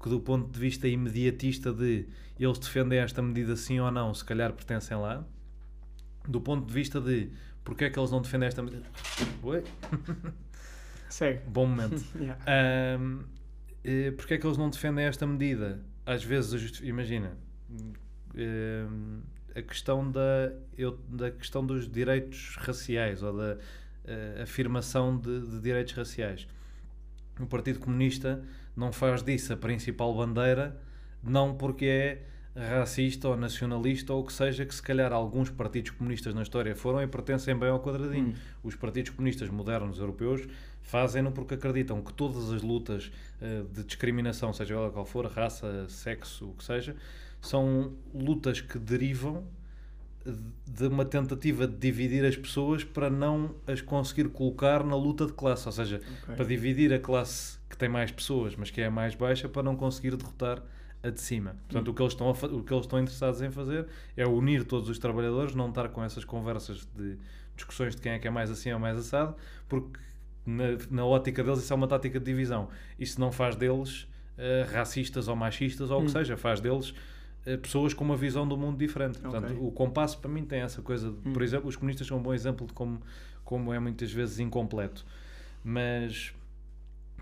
que, 0.00 0.08
do 0.08 0.20
ponto 0.20 0.48
de 0.52 0.58
vista 0.60 0.86
imediatista 0.86 1.72
de 1.72 2.06
eles 2.38 2.58
defendem 2.58 3.00
esta 3.00 3.20
medida 3.20 3.56
sim 3.56 3.80
ou 3.80 3.90
não, 3.90 4.14
se 4.14 4.24
calhar 4.24 4.52
pertencem 4.52 4.96
lá. 4.96 5.24
Do 6.28 6.40
ponto 6.40 6.66
de 6.66 6.72
vista 6.72 7.00
de 7.00 7.30
porque 7.64 7.84
é 7.84 7.90
que 7.90 7.98
eles 7.98 8.10
não 8.10 8.22
defendem 8.22 8.46
esta 8.48 8.62
medida. 8.62 8.84
Oi? 9.42 9.64
Segue. 11.10 11.40
Bom 11.48 11.66
momento. 11.66 12.04
Yeah. 12.18 12.38
Ahm, 12.46 13.24
eh, 13.84 14.10
porque 14.12 14.34
é 14.34 14.38
que 14.38 14.46
eles 14.46 14.56
não 14.58 14.70
defendem 14.70 15.04
esta 15.06 15.26
medida? 15.26 15.80
Às 16.06 16.22
vezes, 16.24 16.58
justi- 16.60 16.86
imagina, 16.86 17.36
ahm, 18.36 19.20
a 19.54 19.62
questão 19.62 20.10
da, 20.10 20.52
eu, 20.76 20.92
da 21.08 21.30
questão 21.30 21.64
dos 21.66 21.90
direitos 21.90 22.56
raciais 22.58 23.22
ou 23.22 23.36
da 23.36 23.58
eh, 24.08 24.42
afirmação 24.42 25.18
de, 25.18 25.40
de 25.46 25.60
direitos 25.60 25.92
raciais. 25.92 26.48
O 27.38 27.46
Partido 27.46 27.78
Comunista 27.78 28.42
não 28.76 28.92
faz 28.92 29.22
disso 29.22 29.52
a 29.52 29.56
principal 29.56 30.14
bandeira, 30.14 30.80
não 31.22 31.54
porque 31.54 31.84
é 31.86 32.22
racista 32.58 33.28
ou 33.28 33.36
nacionalista 33.36 34.12
ou 34.12 34.22
o 34.22 34.26
que 34.26 34.32
seja, 34.32 34.64
que 34.64 34.74
se 34.74 34.82
calhar 34.82 35.12
alguns 35.12 35.50
partidos 35.50 35.92
comunistas 35.92 36.34
na 36.34 36.42
história 36.42 36.74
foram 36.74 37.02
e 37.02 37.06
pertencem 37.06 37.56
bem 37.56 37.68
ao 37.68 37.80
quadradinho. 37.80 38.28
Hum. 38.28 38.34
Os 38.64 38.74
partidos 38.74 39.10
comunistas 39.12 39.48
modernos 39.48 39.98
europeus 39.98 40.48
fazem-no 40.82 41.30
porque 41.30 41.54
acreditam 41.54 42.02
que 42.02 42.12
todas 42.12 42.50
as 42.50 42.62
lutas 42.62 43.12
eh, 43.40 43.62
de 43.72 43.84
discriminação, 43.84 44.52
seja 44.52 44.74
ela 44.74 44.90
qual 44.90 45.04
for, 45.04 45.26
raça, 45.26 45.86
sexo, 45.88 46.48
o 46.50 46.54
que 46.54 46.64
seja, 46.64 46.96
são 47.40 47.92
lutas 48.12 48.60
que 48.60 48.78
derivam 48.78 49.46
de 50.66 50.86
uma 50.86 51.04
tentativa 51.04 51.66
de 51.66 51.76
dividir 51.76 52.24
as 52.24 52.36
pessoas 52.36 52.84
para 52.84 53.08
não 53.10 53.54
as 53.66 53.80
conseguir 53.80 54.28
colocar 54.28 54.84
na 54.84 54.96
luta 54.96 55.26
de 55.26 55.32
classe, 55.32 55.66
ou 55.66 55.72
seja, 55.72 56.00
Ok. 56.22 56.34
para 56.36 56.44
dividir 56.44 56.92
a 56.92 56.98
classe 56.98 57.58
que 57.68 57.76
tem 57.76 57.88
mais 57.88 58.10
pessoas, 58.10 58.54
mas 58.56 58.70
que 58.70 58.80
é 58.80 58.86
a 58.86 58.90
mais 58.90 59.14
baixa, 59.14 59.48
para 59.48 59.62
não 59.62 59.76
conseguir 59.76 60.16
derrotar 60.16 60.62
a 61.02 61.10
de 61.10 61.20
cima. 61.20 61.54
Portanto, 61.68 61.88
o, 61.90 61.94
que 61.94 62.02
eles 62.02 62.12
estão 62.12 62.28
o 62.30 62.62
que 62.62 62.72
eles 62.72 62.84
estão 62.84 62.98
interessados 63.00 63.40
em 63.42 63.50
fazer 63.50 63.86
é 64.16 64.26
unir 64.26 64.64
todos 64.64 64.88
os 64.88 64.98
trabalhadores, 64.98 65.54
não 65.54 65.68
estar 65.68 65.88
com 65.90 66.02
essas 66.02 66.24
conversas 66.24 66.88
de 66.96 67.16
discussões 67.54 67.94
de 67.94 68.02
quem 68.02 68.12
é 68.12 68.18
que 68.18 68.26
é 68.26 68.30
mais 68.30 68.50
assim 68.50 68.72
ou 68.72 68.78
mais 68.78 68.98
assado, 68.98 69.34
porque 69.68 69.98
na, 70.46 70.64
na 70.90 71.04
ótica 71.04 71.42
deles 71.44 71.60
isso 71.60 71.72
é 71.72 71.76
uma 71.76 71.86
tática 71.86 72.18
de 72.18 72.24
divisão. 72.26 72.68
Isso 72.98 73.20
não 73.20 73.30
faz 73.30 73.54
deles 73.54 74.08
eh, 74.36 74.66
racistas 74.72 75.28
ou 75.28 75.36
machistas 75.36 75.90
ou 75.90 75.98
o 75.98 76.00
que 76.02 76.06
Hum. 76.08 76.12
seja, 76.12 76.36
faz 76.36 76.60
deles 76.60 76.92
pessoas 77.56 77.94
com 77.94 78.04
uma 78.04 78.16
visão 78.16 78.46
do 78.46 78.56
mundo 78.56 78.76
diferente. 78.78 79.18
Portanto, 79.18 79.46
Ok. 79.52 79.58
o 79.60 79.70
compasso 79.70 80.18
para 80.18 80.30
mim 80.30 80.44
tem 80.44 80.60
essa 80.60 80.82
coisa. 80.82 81.10
de- 81.10 81.16
Por 81.32 81.40
Hum. 81.40 81.44
exemplo, 81.44 81.68
os 81.68 81.76
comunistas 81.76 82.06
são 82.06 82.18
um 82.18 82.22
bom 82.22 82.34
exemplo 82.34 82.66
de 82.66 82.72
como, 82.72 83.00
como 83.44 83.72
é 83.72 83.78
muitas 83.78 84.12
vezes 84.12 84.38
incompleto. 84.38 85.04
Mas 85.64 86.32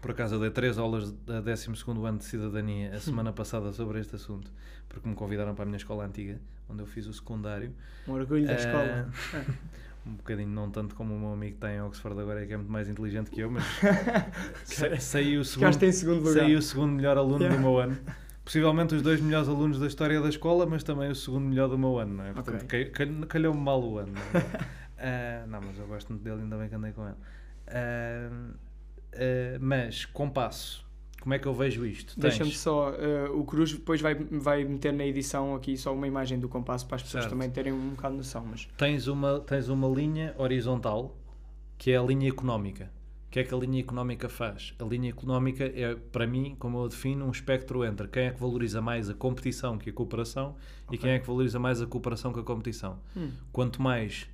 por 0.01 0.11
acaso 0.11 0.35
eu 0.37 0.41
dei 0.41 0.51
três 0.51 0.79
aulas 0.79 1.11
da 1.13 1.41
12 1.41 1.69
ano 2.07 2.19
de 2.19 2.25
cidadania 2.25 2.95
a 2.95 3.01
semana 3.01 3.33
passada 3.33 3.73
sobre 3.73 3.99
este 4.01 4.15
assunto, 4.17 4.51
porque 4.89 5.09
me 5.09 5.15
convidaram 5.15 5.55
para 5.55 5.63
a 5.65 5.67
minha 5.67 5.79
escola 5.79 6.05
antiga, 6.05 6.39
onde 6.69 6.81
eu 6.83 6.87
fiz 6.87 7.07
o 7.07 7.13
secundário. 7.13 7.73
Um 8.07 8.13
orgulho 8.13 8.47
da 8.47 8.53
Eh, 8.53 8.57
escola. 8.57 9.11
Um 10.07 10.15
bocadinho, 10.15 10.49
não 10.51 10.71
tanto 10.71 10.95
como 10.95 11.13
o 11.17 11.19
meu 11.19 11.33
amigo 11.33 11.57
tem 11.59 11.79
em 11.79 11.81
Oxford 11.81 12.21
agora, 12.21 12.47
que 12.47 12.53
é 12.53 12.57
muito 12.57 12.71
mais 12.71 12.89
inteligente 12.89 13.29
que 13.29 13.41
eu, 13.41 13.51
mas 13.51 13.65
sa- 14.65 15.01
saí 15.01 15.37
o 15.37 15.45
segundo, 15.45 16.33
saí 16.33 16.55
o 16.55 16.63
segundo 16.63 16.93
melhor 16.93 17.17
aluno 17.19 17.41
Yeah. 17.41 17.57
do 17.57 17.61
meu 17.61 17.77
ano. 17.81 17.99
Possivelmente 18.47 18.95
os 18.95 19.03
dois 19.03 19.21
melhores 19.21 19.49
alunos 19.49 19.77
da 19.81 19.89
história 19.89 20.21
da 20.21 20.29
escola, 20.29 20.65
mas 20.65 20.85
também 20.85 21.11
o 21.11 21.15
segundo 21.17 21.47
melhor 21.47 21.69
do 21.69 21.77
meu 21.77 21.99
ano, 21.99 22.15
não 22.15 22.25
é? 22.25 22.33
Portanto, 22.33 22.63
Ok. 22.63 22.85
ca- 22.87 23.05
cal- 23.05 23.27
calhou-me 23.27 23.61
mal 23.61 23.83
o 23.83 23.99
ano. 23.99 24.13
Não, 24.13 24.41
é? 24.41 24.77
Ah, 24.99 25.45
não, 25.49 25.61
mas 25.61 25.77
eu 25.79 25.87
gosto 25.89 26.11
muito 26.11 26.23
dele, 26.23 26.43
ainda 26.43 26.57
bem 26.57 26.69
que 26.69 26.75
andei 26.77 26.93
com 26.93 27.05
ele. 27.05 27.17
Ah, 27.67 28.31
ah, 29.15 29.59
mas, 29.61 30.05
compasso, 30.07 30.87
como 31.21 31.35
é 31.35 31.39
que 31.41 31.47
eu 31.47 31.53
vejo 31.53 31.85
isto? 31.85 32.19
Deixa-me 32.19 32.53
só, 32.53 32.93
o 33.35 33.45
Cruz 33.45 33.73
depois 33.73 34.01
vai, 34.01 34.15
vai 34.15 34.65
meter 34.65 34.93
na 34.93 35.05
edição 35.05 35.55
aqui 35.57 35.77
só 35.77 35.93
uma 35.93 36.07
imagem 36.07 36.39
do 36.39 36.49
compasso 36.49 36.87
para 36.87 36.97
as 36.97 37.03
pessoas 37.03 37.25
Certo. 37.25 37.33
também 37.35 37.51
terem 37.51 37.73
um 37.73 37.91
bocado 37.91 38.13
de 38.15 38.19
noção, 38.19 38.47
mas 38.49 38.67
tens 38.79 39.07
uma, 39.09 39.41
tens 39.41 39.69
uma 39.69 39.89
linha 39.89 40.35
horizontal 40.39 41.15
que 41.77 41.91
é 41.91 41.99
a 41.99 42.03
linha 42.03 42.29
económica. 42.29 42.91
O 43.27 43.31
que 43.31 43.41
é 43.41 43.45
que 43.45 43.55
a 43.55 43.59
linha 43.59 43.81
económica 43.81 44.29
faz? 44.29 44.75
A 44.79 44.85
linha 44.85 45.11
económica 45.11 45.65
é, 45.65 45.95
para 45.95 46.27
mim, 46.27 46.57
como 46.59 46.79
eu 46.83 46.89
defino, 46.89 47.27
um 47.27 47.31
espectro 47.31 47.85
entre 47.85 48.09
quem 48.09 48.25
é 48.27 48.31
que 48.31 48.41
valoriza 48.41 48.81
mais 48.81 49.11
a 49.11 49.15
competição 49.15 49.77
que 49.77 49.91
a 49.91 49.93
cooperação 49.93 50.57
e 50.85 50.95
Ok. 50.95 50.99
quem 50.99 51.11
é 51.11 51.19
que 51.19 51.27
valoriza 51.27 51.59
mais 51.59 51.83
a 51.83 51.87
cooperação 51.87 52.33
que 52.33 52.41
a 52.41 52.43
competição. 52.43 52.99
Hum. 53.17 53.31
Quanto 53.53 53.83
mais 53.83 54.27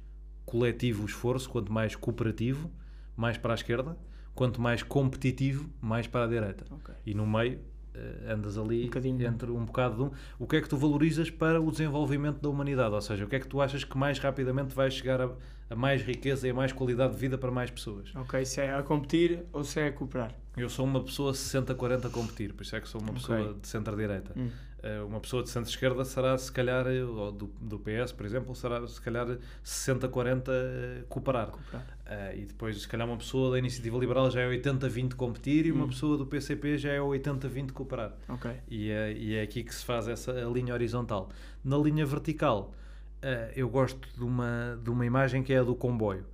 coletivo 0.44 1.02
o 1.02 1.06
esforço, 1.06 1.48
quanto 1.48 1.72
mais 1.72 1.96
cooperativo, 1.96 2.70
mais 3.16 3.36
para 3.38 3.54
a 3.54 3.56
esquerda. 3.56 3.96
Quanto 4.34 4.60
mais 4.60 4.82
competitivo, 4.82 5.68
mais 5.80 6.06
para 6.06 6.24
a 6.24 6.28
direita. 6.28 6.64
ok. 6.70 6.94
E 7.04 7.14
no 7.14 7.26
meio 7.26 7.58
eh, 7.94 8.32
andas 8.32 8.56
ali 8.56 8.88
Um 8.88 9.20
entre 9.26 9.50
um 9.50 9.64
bocado 9.66 9.96
de 9.96 10.02
um. 10.02 10.10
O 10.38 10.46
que 10.46 10.56
é 10.56 10.60
que 10.62 10.68
tu 10.68 10.76
valorizas 10.76 11.28
para 11.30 11.60
o 11.60 11.70
desenvolvimento 11.70 12.40
da 12.40 12.48
humanidade? 12.48 12.94
Ou 12.94 13.00
seja, 13.02 13.24
o 13.24 13.28
que 13.28 13.36
é 13.36 13.40
que 13.40 13.46
tu 13.48 13.60
achas 13.60 13.84
que 13.84 13.96
mais 13.98 14.18
rapidamente 14.18 14.74
vai 14.74 14.90
chegar 14.90 15.20
a, 15.20 15.30
a 15.72 15.76
mais 15.76 16.02
riqueza 16.02 16.46
e 16.46 16.50
a 16.50 16.54
mais 16.54 16.72
qualidade 16.72 17.14
de 17.14 17.18
vida 17.18 17.38
para 17.38 17.50
mais 17.50 17.70
pessoas? 17.70 18.14
Ok, 18.14 18.44
se 18.44 18.60
é 18.60 18.74
a 18.74 18.82
competir 18.82 19.44
ou 19.52 19.64
se 19.64 19.80
é 19.80 19.86
a 19.88 19.92
cooperar. 19.92 20.34
Eu 20.56 20.68
sou 20.68 20.84
uma 20.84 21.02
pessoa 21.02 21.32
60-40 21.32 22.06
a 22.06 22.10
competir, 22.10 22.52
por 22.52 22.62
isso 22.62 22.76
é 22.76 22.80
que 22.80 22.88
sou 22.88 23.00
uma 23.00 23.14
pessoa 23.14 23.56
de 23.60 23.66
centro-direita. 23.66 24.32
Hum. 24.36 24.50
Eh, 24.82 25.00
uma 25.00 25.18
pessoa 25.18 25.42
de 25.42 25.48
centro-esquerda 25.48 26.04
será, 26.04 26.36
se 26.36 26.52
calhar, 26.52 26.86
eh, 26.88 27.02
ou 27.02 27.32
do, 27.32 27.46
do 27.58 27.78
PS, 27.78 28.12
por 28.12 28.26
exemplo, 28.26 28.54
será, 28.54 28.86
se 28.86 29.00
calhar, 29.00 29.26
60-40 29.64 30.48
eh, 30.50 31.04
cooperar. 31.08 31.46
Cooperar. 31.52 31.86
Uh, 32.04 32.36
e 32.36 32.44
depois, 32.44 32.82
se 32.82 32.86
calhar, 32.86 33.08
uma 33.08 33.16
pessoa 33.16 33.52
da 33.52 33.58
Iniciativa 33.58 33.96
Liberal 33.96 34.30
já 34.30 34.42
é 34.42 34.48
80-20 34.48 35.14
competir 35.14 35.64
e 35.64 35.72
uma 35.72 35.84
Hum. 35.84 35.88
pessoa 35.88 36.18
do 36.18 36.26
PCP 36.26 36.76
já 36.76 36.90
é 36.92 36.98
80-20 36.98 37.70
cooperar. 37.72 38.12
Ok. 38.28 38.50
E 38.68 38.90
é, 38.90 39.12
e 39.12 39.34
é 39.36 39.42
aqui 39.42 39.62
que 39.64 39.74
se 39.74 39.84
faz 39.84 40.06
essa 40.08 40.32
a 40.32 40.50
linha 40.50 40.74
horizontal. 40.74 41.30
Na 41.64 41.78
linha 41.78 42.04
vertical, 42.04 42.74
eu 43.54 43.68
gosto 43.68 44.08
de 44.16 44.24
uma, 44.24 44.78
de 44.82 44.90
uma 44.90 45.06
imagem 45.06 45.42
que 45.42 45.52
é 45.52 45.58
a 45.58 45.62
do 45.62 45.74
comboio. 45.74 46.24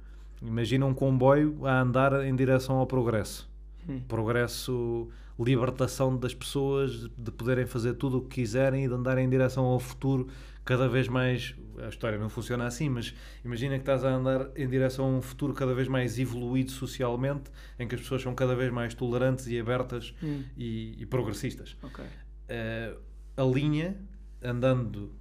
Imagina 0.41 0.87
um 0.87 0.95
comboio 0.95 1.67
a 1.67 1.81
andar 1.81 2.25
em 2.25 2.35
direção 2.35 2.77
ao 2.77 2.87
progresso. 2.87 3.49
Hum. 3.89 4.01
Progresso, 4.07 5.09
libertação 5.39 6.17
das 6.17 6.35
pessoas 6.35 7.09
de 7.17 7.31
poderem 7.31 7.67
fazer 7.67 7.95
tudo 7.95 8.19
o 8.19 8.23
que 8.23 8.37
quiserem 8.41 8.85
e 8.85 8.89
de 8.89 8.95
andarem 8.95 9.27
em 9.27 9.29
direção 9.29 9.65
ao 9.65 9.81
futuro 9.81 10.29
cada 10.65 10.89
vez 10.89 11.09
mais. 11.09 11.55
A 11.85 11.89
história 11.89 12.19
não 12.19 12.29
funciona 12.29 12.67
assim, 12.67 12.89
mas 12.89 13.15
imagina 13.45 13.75
que 13.77 13.83
estás 13.83 14.05
a 14.05 14.11
andar 14.11 14.49
em 14.57 14.69
direção 14.69 15.07
a 15.07 15.19
um 15.19 15.23
futuro 15.23 15.55
cada 15.55 15.73
vez 15.75 15.89
mais 15.89 16.19
evoluído 16.19 16.71
socialmente, 16.73 17.51
em 17.79 17.87
que 17.89 17.95
as 17.95 18.01
pessoas 18.01 18.23
são 18.23 18.35
cada 18.35 18.55
vez 18.55 18.73
mais 18.73 18.95
tolerantes 18.95 19.47
e 19.47 19.59
abertas 19.59 20.13
Hum. 20.23 20.43
e, 20.57 20.95
e 20.99 21.07
progressistas. 21.07 21.77
Ok. 21.83 22.05
Eh, 22.49 22.95
a 23.37 23.43
linha 23.45 23.97
andando 24.43 25.13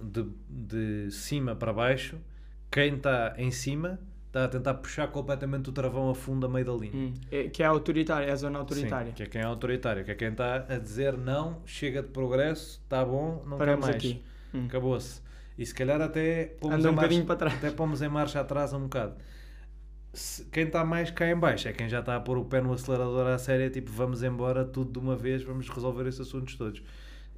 de, 0.00 0.26
de 0.48 1.10
cima 1.10 1.54
para 1.56 1.72
baixo, 1.72 2.16
quem 2.70 2.94
está 2.96 3.34
em 3.38 3.50
cima 3.50 3.98
está 4.26 4.44
a 4.44 4.48
tentar 4.48 4.74
puxar 4.74 5.08
completamente 5.08 5.70
o 5.70 5.72
travão 5.72 6.10
a 6.10 6.14
fundo 6.14 6.44
a 6.46 6.48
meio 6.48 6.64
da 6.66 6.72
linha. 6.72 6.92
Hum. 6.94 7.14
É- 7.30 7.48
que 7.48 7.62
é 7.62 7.66
autoritária, 7.66 8.26
é 8.26 8.30
a 8.30 8.36
zona 8.36 8.58
autoritária. 8.58 9.08
Sim, 9.10 9.14
que 9.16 9.22
é 9.22 9.26
quem 9.26 9.40
é 9.40 9.44
autoritário, 9.44 10.04
que 10.04 10.10
é 10.10 10.14
quem 10.14 10.28
está 10.28 10.56
a 10.68 10.78
dizer 10.78 11.16
não, 11.16 11.62
chega 11.64 12.02
de 12.02 12.08
progresso, 12.08 12.80
está 12.84 13.04
bom, 13.04 13.42
não 13.46 13.56
Paramos 13.56 13.86
quer 13.86 13.92
mais. 13.92 14.04
aqui. 14.04 14.22
Hum. 14.54 14.66
Acabou-se. 14.66 15.20
E 15.56 15.64
se 15.66 15.74
calhar 15.74 16.00
até 16.00 16.44
pomos, 16.60 16.76
Anda 16.78 16.90
um 16.90 16.92
marcha, 16.92 17.08
bocadinho 17.08 17.24
para 17.26 17.36
trás. 17.36 17.54
até 17.56 17.70
pomos 17.70 18.02
em 18.02 18.08
marcha 18.08 18.40
atrás 18.40 18.72
um 18.72 18.82
bocado. 18.82 19.14
Se- 20.12 20.44
quem 20.46 20.64
está 20.66 20.84
mais 20.84 21.10
cá 21.10 21.26
em 21.30 21.36
baixo 21.36 21.66
é 21.68 21.72
quem 21.72 21.88
já 21.88 22.00
está 22.00 22.14
a 22.16 22.20
pôr 22.20 22.38
o 22.38 22.44
pé 22.44 22.60
no 22.60 22.72
acelerador 22.72 23.26
à 23.26 23.38
séria, 23.38 23.68
tipo 23.70 23.90
vamos 23.90 24.22
embora 24.22 24.64
tudo 24.64 24.92
de 24.92 24.98
uma 24.98 25.16
vez, 25.16 25.42
vamos 25.42 25.68
resolver 25.68 26.06
esses 26.06 26.20
assuntos 26.20 26.54
todos. 26.54 26.82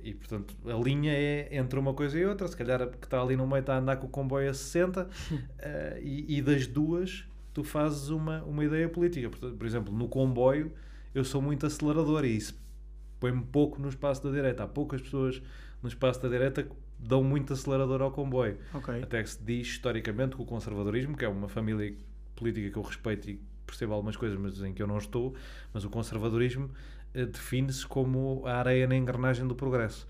E 0.03 0.15
portanto 0.15 0.55
a 0.67 0.75
linha 0.75 1.13
é 1.13 1.49
entre 1.57 1.79
uma 1.79 1.95
coisa 1.95 2.19
e 2.19 2.25
outra, 2.25 2.49
se 2.49 2.57
calhar 2.57 2.89
que 2.89 3.07
está 3.07 3.21
ali 3.21 3.37
no 3.37 3.47
meio 3.47 3.61
está 3.61 3.75
a 3.75 3.79
andar 3.79 3.97
com 3.97 4.07
o 4.07 4.11
comboio 4.11 4.51
a 4.51 4.55
60 4.55 5.09
eh, 5.59 6.01
e, 6.03 6.39
e 6.39 6.43
das 6.43 6.67
duas 6.67 7.25
tu 7.53 7.65
fazes 7.65 8.09
uma, 8.09 8.43
uma 8.45 8.65
ideia 8.65 8.89
política. 8.89 9.29
Portanto, 9.29 9.57
por 9.57 9.67
exemplo, 9.67 9.95
no 9.95 10.09
comboio 10.09 10.73
eu 11.15 11.25
sou 11.25 11.43
muito 11.43 11.67
acelerador 11.67 12.25
e 12.25 12.37
isso 12.37 12.59
põe-me 13.19 13.43
pouco 13.43 13.81
no 13.81 13.89
espaço 13.89 14.23
da 14.25 14.31
direita. 14.31 14.65
Há 14.65 14.69
poucas 14.69 15.01
pessoas 15.01 15.43
no 15.83 15.89
espaço 15.89 16.23
da 16.23 16.29
direita 16.29 16.63
que 16.63 16.73
dão 16.99 17.23
muito 17.23 17.53
acelerador 17.53 18.03
ao 18.03 18.11
comboio. 18.11 18.59
Ok. 18.75 19.03
Até 19.03 19.23
que 19.23 19.31
se 19.31 19.43
diz 19.43 19.69
historicamente 19.69 20.37
que 20.37 20.43
o 20.43 20.45
conservadorismo, 20.45 21.17
que 21.17 21.25
é 21.25 21.29
uma 21.29 21.49
família 21.49 21.95
política 22.35 22.71
que 22.71 22.77
eu 22.77 22.83
respeito 22.83 23.31
e 23.31 23.41
percebo 23.67 23.95
algumas 23.95 24.17
coisas, 24.17 24.39
mas 24.39 24.61
em 24.63 24.73
que 24.73 24.83
eu 24.83 24.87
não 24.87 24.99
estou, 24.99 25.35
mas 25.73 25.85
o 25.85 25.91
conservadorismo 25.91 26.71
define-se 27.15 27.87
como 27.87 28.43
a 28.47 28.55
areia 28.57 28.87
na 28.87 28.97
engrenagem 28.97 29.47
do 29.47 29.55
progresso. 29.55 30.07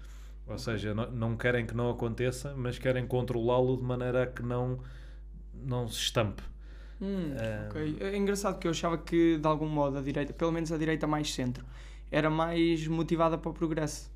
Ou 0.46 0.58
seja, 0.58 0.94
não, 0.94 1.10
não 1.10 1.36
querem 1.36 1.64
que 1.64 1.74
não 1.74 1.90
aconteça, 1.90 2.54
mas 2.56 2.78
querem 2.78 3.06
controlá-lo 3.06 3.76
de 3.76 3.84
maneira 3.84 4.24
a 4.24 4.26
que 4.26 4.42
não, 4.42 4.80
não 5.54 5.86
se 5.88 5.96
estampe. 5.98 6.42
Hum, 7.00 7.34
Ah. 7.38 7.68
ok. 7.70 7.96
É 8.00 8.16
engraçado 8.16 8.58
que 8.58 8.66
eu 8.66 8.72
achava 8.72 8.98
que, 8.98 9.38
de 9.38 9.46
algum 9.46 9.68
modo, 9.68 9.96
a 9.98 10.02
direita, 10.02 10.32
pelo 10.32 10.52
menos 10.52 10.70
a 10.72 10.76
direita 10.76 11.06
mais 11.06 11.32
centro, 11.32 11.64
era 12.10 12.28
mais 12.28 12.86
motivada 12.86 13.38
para 13.38 13.50
o 13.50 13.54
progresso. 13.54 14.10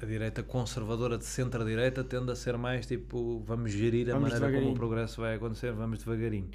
A 0.00 0.04
direita 0.06 0.42
conservadora 0.42 1.16
de 1.16 1.24
centro-direita 1.24 2.04
tende 2.04 2.30
a 2.30 2.36
ser 2.36 2.58
mais 2.58 2.84
tipo, 2.86 3.42
vamos 3.46 3.72
gerir 3.72 4.10
a 4.10 4.14
Vamos 4.14 4.32
maneira 4.32 4.58
como 4.60 4.72
o 4.72 4.74
progresso 4.74 5.20
vai 5.22 5.36
acontecer, 5.36 5.72
vamos 5.72 6.00
devagarinho. 6.00 6.50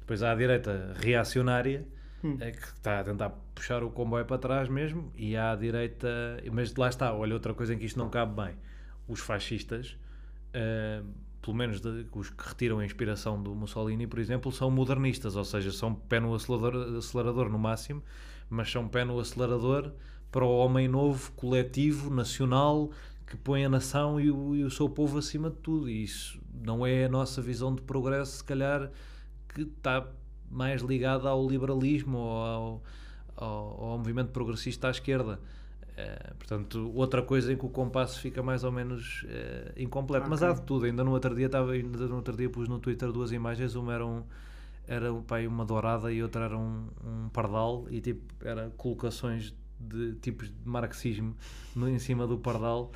Depois 0.00 0.22
há 0.22 0.32
a 0.32 0.34
direita 0.34 0.94
reacionária, 0.98 1.86
Hum. 2.22 2.36
é 2.40 2.50
que 2.50 2.58
está 2.66 3.00
a 3.00 3.04
tentar 3.04 3.30
puxar 3.54 3.82
o 3.84 3.90
comboio 3.90 4.24
para 4.24 4.38
trás 4.38 4.68
mesmo, 4.68 5.12
e 5.16 5.36
a 5.36 5.54
direita. 5.54 6.08
Mas 6.52 6.74
lá 6.74 6.88
está, 6.88 7.12
olha, 7.14 7.34
outra 7.34 7.54
coisa 7.54 7.74
em 7.74 7.78
que 7.78 7.86
isto 7.86 7.98
não 7.98 8.08
cabe 8.10 8.34
bem: 8.42 8.56
os 9.06 9.20
fascistas, 9.20 9.96
eh, 10.52 11.02
pelo 11.42 11.56
menos 11.56 11.80
de- 11.80 12.06
os 12.12 12.30
que 12.30 12.48
retiram 12.48 12.78
a 12.80 12.84
inspiração 12.84 13.40
do 13.42 13.54
Mussolini, 13.54 14.06
por 14.06 14.18
exemplo, 14.18 14.50
são 14.52 14.70
modernistas, 14.70 15.36
ou 15.36 15.44
seja, 15.44 15.70
são 15.72 15.94
pé 15.94 16.20
no 16.20 16.34
acelerador, 16.34 16.96
acelerador 16.98 17.48
no 17.48 17.58
máximo, 17.58 18.02
mas 18.50 18.70
são 18.70 18.88
pé 18.88 19.04
no 19.04 19.18
acelerador 19.20 19.92
para 20.32 20.44
o 20.44 20.58
homem 20.58 20.88
novo, 20.88 21.32
coletivo, 21.32 22.10
nacional, 22.10 22.90
que 23.26 23.36
põe 23.36 23.64
a 23.64 23.68
nação 23.68 24.20
e 24.20 24.30
o, 24.30 24.54
e 24.56 24.64
o 24.64 24.70
seu 24.70 24.88
povo 24.88 25.18
acima 25.18 25.50
de 25.50 25.56
tudo. 25.56 25.88
E 25.88 26.02
isso 26.04 26.40
não 26.52 26.84
é 26.86 27.04
a 27.04 27.08
nossa 27.08 27.40
visão 27.42 27.74
de 27.74 27.82
progresso, 27.82 28.38
se 28.38 28.44
calhar, 28.44 28.90
que 29.54 29.62
está 29.62 30.06
mais 30.50 30.82
ligada 30.82 31.28
ao 31.28 31.46
liberalismo 31.46 32.18
ou 32.18 32.42
ao, 32.42 32.82
ao, 33.36 33.84
ao 33.84 33.98
movimento 33.98 34.30
progressista 34.30 34.88
à 34.88 34.90
esquerda. 34.90 35.38
Eh, 35.96 36.32
portanto, 36.38 36.92
outra 36.94 37.22
coisa 37.22 37.52
em 37.52 37.56
que 37.56 37.66
o 37.66 37.68
compasso 37.68 38.20
fica 38.20 38.40
mais 38.42 38.62
ou 38.62 38.70
menos 38.70 39.24
eh, 39.28 39.72
incompleto. 39.76 40.28
Mas 40.30 40.40
Ok. 40.40 40.48
há 40.48 40.52
de 40.60 40.62
tudo. 40.62 40.84
Ainda 40.84 41.02
no 41.02 41.10
outro 41.10 41.34
dia, 41.34 41.46
estava, 41.46 41.72
ainda 41.72 42.06
no 42.06 42.16
outro 42.16 42.36
dia 42.36 42.48
pus 42.48 42.68
no 42.68 42.78
Twitter 42.78 43.10
duas 43.10 43.32
imagens. 43.32 43.74
Uma 43.74 43.94
era, 43.94 44.06
um, 44.06 44.22
era 44.86 45.12
pá, 45.26 45.40
uma 45.40 45.64
dourada 45.64 46.12
e 46.12 46.22
outra 46.22 46.44
era 46.44 46.56
um, 46.56 46.86
um 47.04 47.28
pardal. 47.30 47.86
E 47.90 48.00
tipo, 48.00 48.22
era 48.44 48.70
colocações 48.76 49.52
de 49.80 50.14
tipos 50.14 50.48
de 50.48 50.54
marxismo 50.64 51.34
no, 51.74 51.88
em 51.88 51.98
cima 51.98 52.26
do 52.28 52.38
pardal. 52.38 52.92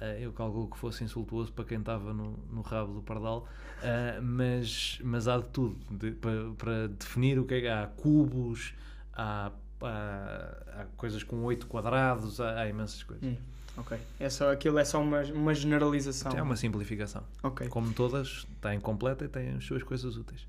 Eh, 0.00 0.18
eu 0.22 0.32
calculo 0.32 0.68
que 0.68 0.76
fosse 0.78 1.04
insultuoso 1.04 1.52
para 1.52 1.64
quem 1.64 1.78
estava 1.78 2.12
no, 2.12 2.36
no 2.50 2.62
rabo 2.62 2.94
do 2.94 3.02
pardal. 3.02 3.46
Eh, 3.82 4.20
mas, 4.20 4.98
mas 5.04 5.28
há 5.28 5.38
de 5.38 5.48
tudo. 5.48 5.76
de- 5.90 6.12
para, 6.12 6.50
para 6.56 6.88
definir 6.88 7.38
o 7.38 7.44
que 7.44 7.54
é 7.54 7.60
que 7.60 7.68
há. 7.68 7.86
Cubos, 7.86 8.74
há 9.12 9.50
há, 9.80 10.80
há 10.80 10.84
coisas 10.96 11.22
com 11.22 11.42
oito 11.44 11.66
quadrados, 11.66 12.40
há, 12.40 12.60
há 12.62 12.68
imensas 12.68 13.02
coisas. 13.02 13.22
Hum, 13.24 13.36
ok. 13.76 13.98
É 14.18 14.30
só, 14.30 14.50
aquilo 14.52 14.78
é 14.78 14.84
só 14.84 15.00
uma, 15.02 15.20
uma 15.24 15.54
generalização. 15.54 16.32
É 16.36 16.42
uma 16.42 16.56
simplificação. 16.56 17.22
Ok. 17.42 17.68
Como 17.68 17.92
todas, 17.92 18.46
está 18.56 18.74
incompleta 18.74 19.24
e 19.24 19.28
tem 19.28 19.50
as 19.50 19.64
suas 19.64 19.82
coisas 19.82 20.16
úteis. 20.16 20.46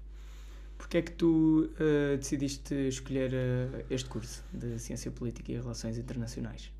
Porquê 0.77 0.97
é 0.97 1.01
que 1.01 1.12
tu 1.12 1.69
eh, 1.79 2.17
decidiste 2.17 2.73
escolher 2.88 3.31
eh, 3.34 3.86
este 3.89 4.08
curso 4.10 4.43
de 4.53 4.77
Ciência 4.79 5.10
Política 5.12 5.51
e 5.51 5.55
Relações 5.55 5.97
Internacionais? 5.97 6.71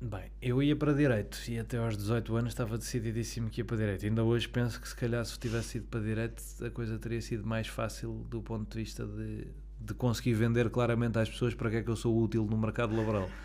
Bem, 0.00 0.30
eu 0.40 0.62
ia 0.62 0.76
para 0.76 0.92
Direito 0.92 1.38
e 1.48 1.58
até 1.58 1.76
aos 1.76 1.96
18 1.96 2.36
anos 2.36 2.52
estava 2.52 2.78
decididíssimo 2.78 3.50
que 3.50 3.60
ia 3.60 3.64
para 3.64 3.76
Direito. 3.76 4.06
Ainda 4.06 4.22
hoje 4.22 4.48
penso 4.48 4.80
que 4.80 4.88
se 4.88 4.94
calhar 4.94 5.24
se 5.24 5.36
tivesse 5.38 5.78
ido 5.78 5.88
para 5.88 6.00
Direito 6.00 6.40
a 6.64 6.70
coisa 6.70 6.96
teria 6.98 7.20
sido 7.20 7.44
mais 7.44 7.66
fácil 7.66 8.24
do 8.30 8.40
ponto 8.40 8.70
de 8.70 8.78
vista 8.78 9.04
de, 9.04 9.48
de 9.80 9.94
conseguir 9.94 10.34
vender 10.34 10.70
claramente 10.70 11.18
às 11.18 11.28
pessoas 11.28 11.52
para 11.52 11.68
que 11.68 11.76
é 11.76 11.82
que 11.82 11.90
eu 11.90 11.96
sou 11.96 12.16
útil 12.16 12.46
no 12.48 12.56
mercado 12.56 12.96
laboral. 12.96 13.28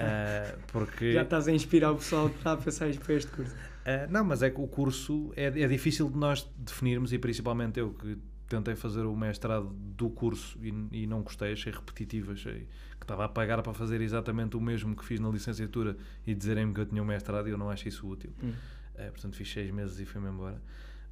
Ah, 0.00 0.56
porque... 0.68 1.12
Já 1.12 1.22
estás 1.22 1.48
a 1.48 1.52
inspirar 1.52 1.92
o 1.92 1.96
pessoal 1.96 2.30
que 2.30 2.36
está 2.36 2.52
a 2.52 2.56
pensar 2.56 2.90
para 2.96 3.14
este 3.14 3.30
curso. 3.30 3.54
Ah, 3.84 4.06
não, 4.08 4.24
mas 4.24 4.42
é 4.42 4.48
que 4.48 4.58
o 4.58 4.66
curso 4.66 5.30
é, 5.36 5.46
é 5.46 5.68
difícil 5.68 6.08
de 6.08 6.16
nós 6.16 6.50
definirmos 6.56 7.12
e 7.12 7.18
principalmente 7.18 7.78
eu 7.78 7.92
que 7.92 8.16
tentei 8.48 8.74
fazer 8.74 9.02
o 9.02 9.14
mestrado 9.14 9.68
do 9.70 10.08
curso 10.08 10.58
e, 10.62 11.02
e 11.02 11.06
não 11.06 11.22
gostei, 11.22 11.52
achei 11.52 11.72
repetitivo, 11.72 12.32
achei 12.32 12.66
que 13.02 13.04
estava 13.04 13.24
a 13.24 13.28
pagar 13.28 13.60
para 13.62 13.74
fazer 13.74 14.00
exatamente 14.00 14.56
o 14.56 14.60
mesmo 14.60 14.94
que 14.94 15.04
fiz 15.04 15.18
na 15.18 15.28
licenciatura 15.28 15.96
e 16.24 16.32
dizerem-me 16.32 16.72
que 16.72 16.80
eu 16.80 16.86
tinha 16.86 17.02
um 17.02 17.04
mestrado 17.04 17.48
e 17.48 17.50
eu 17.50 17.58
não 17.58 17.68
acho 17.68 17.88
isso 17.88 18.08
útil. 18.08 18.32
Hum. 18.40 18.52
Eh, 18.94 19.10
portanto, 19.10 19.34
fiz 19.34 19.50
seis 19.50 19.72
meses 19.72 19.98
e 19.98 20.06
fui-me 20.06 20.28
embora. 20.28 20.62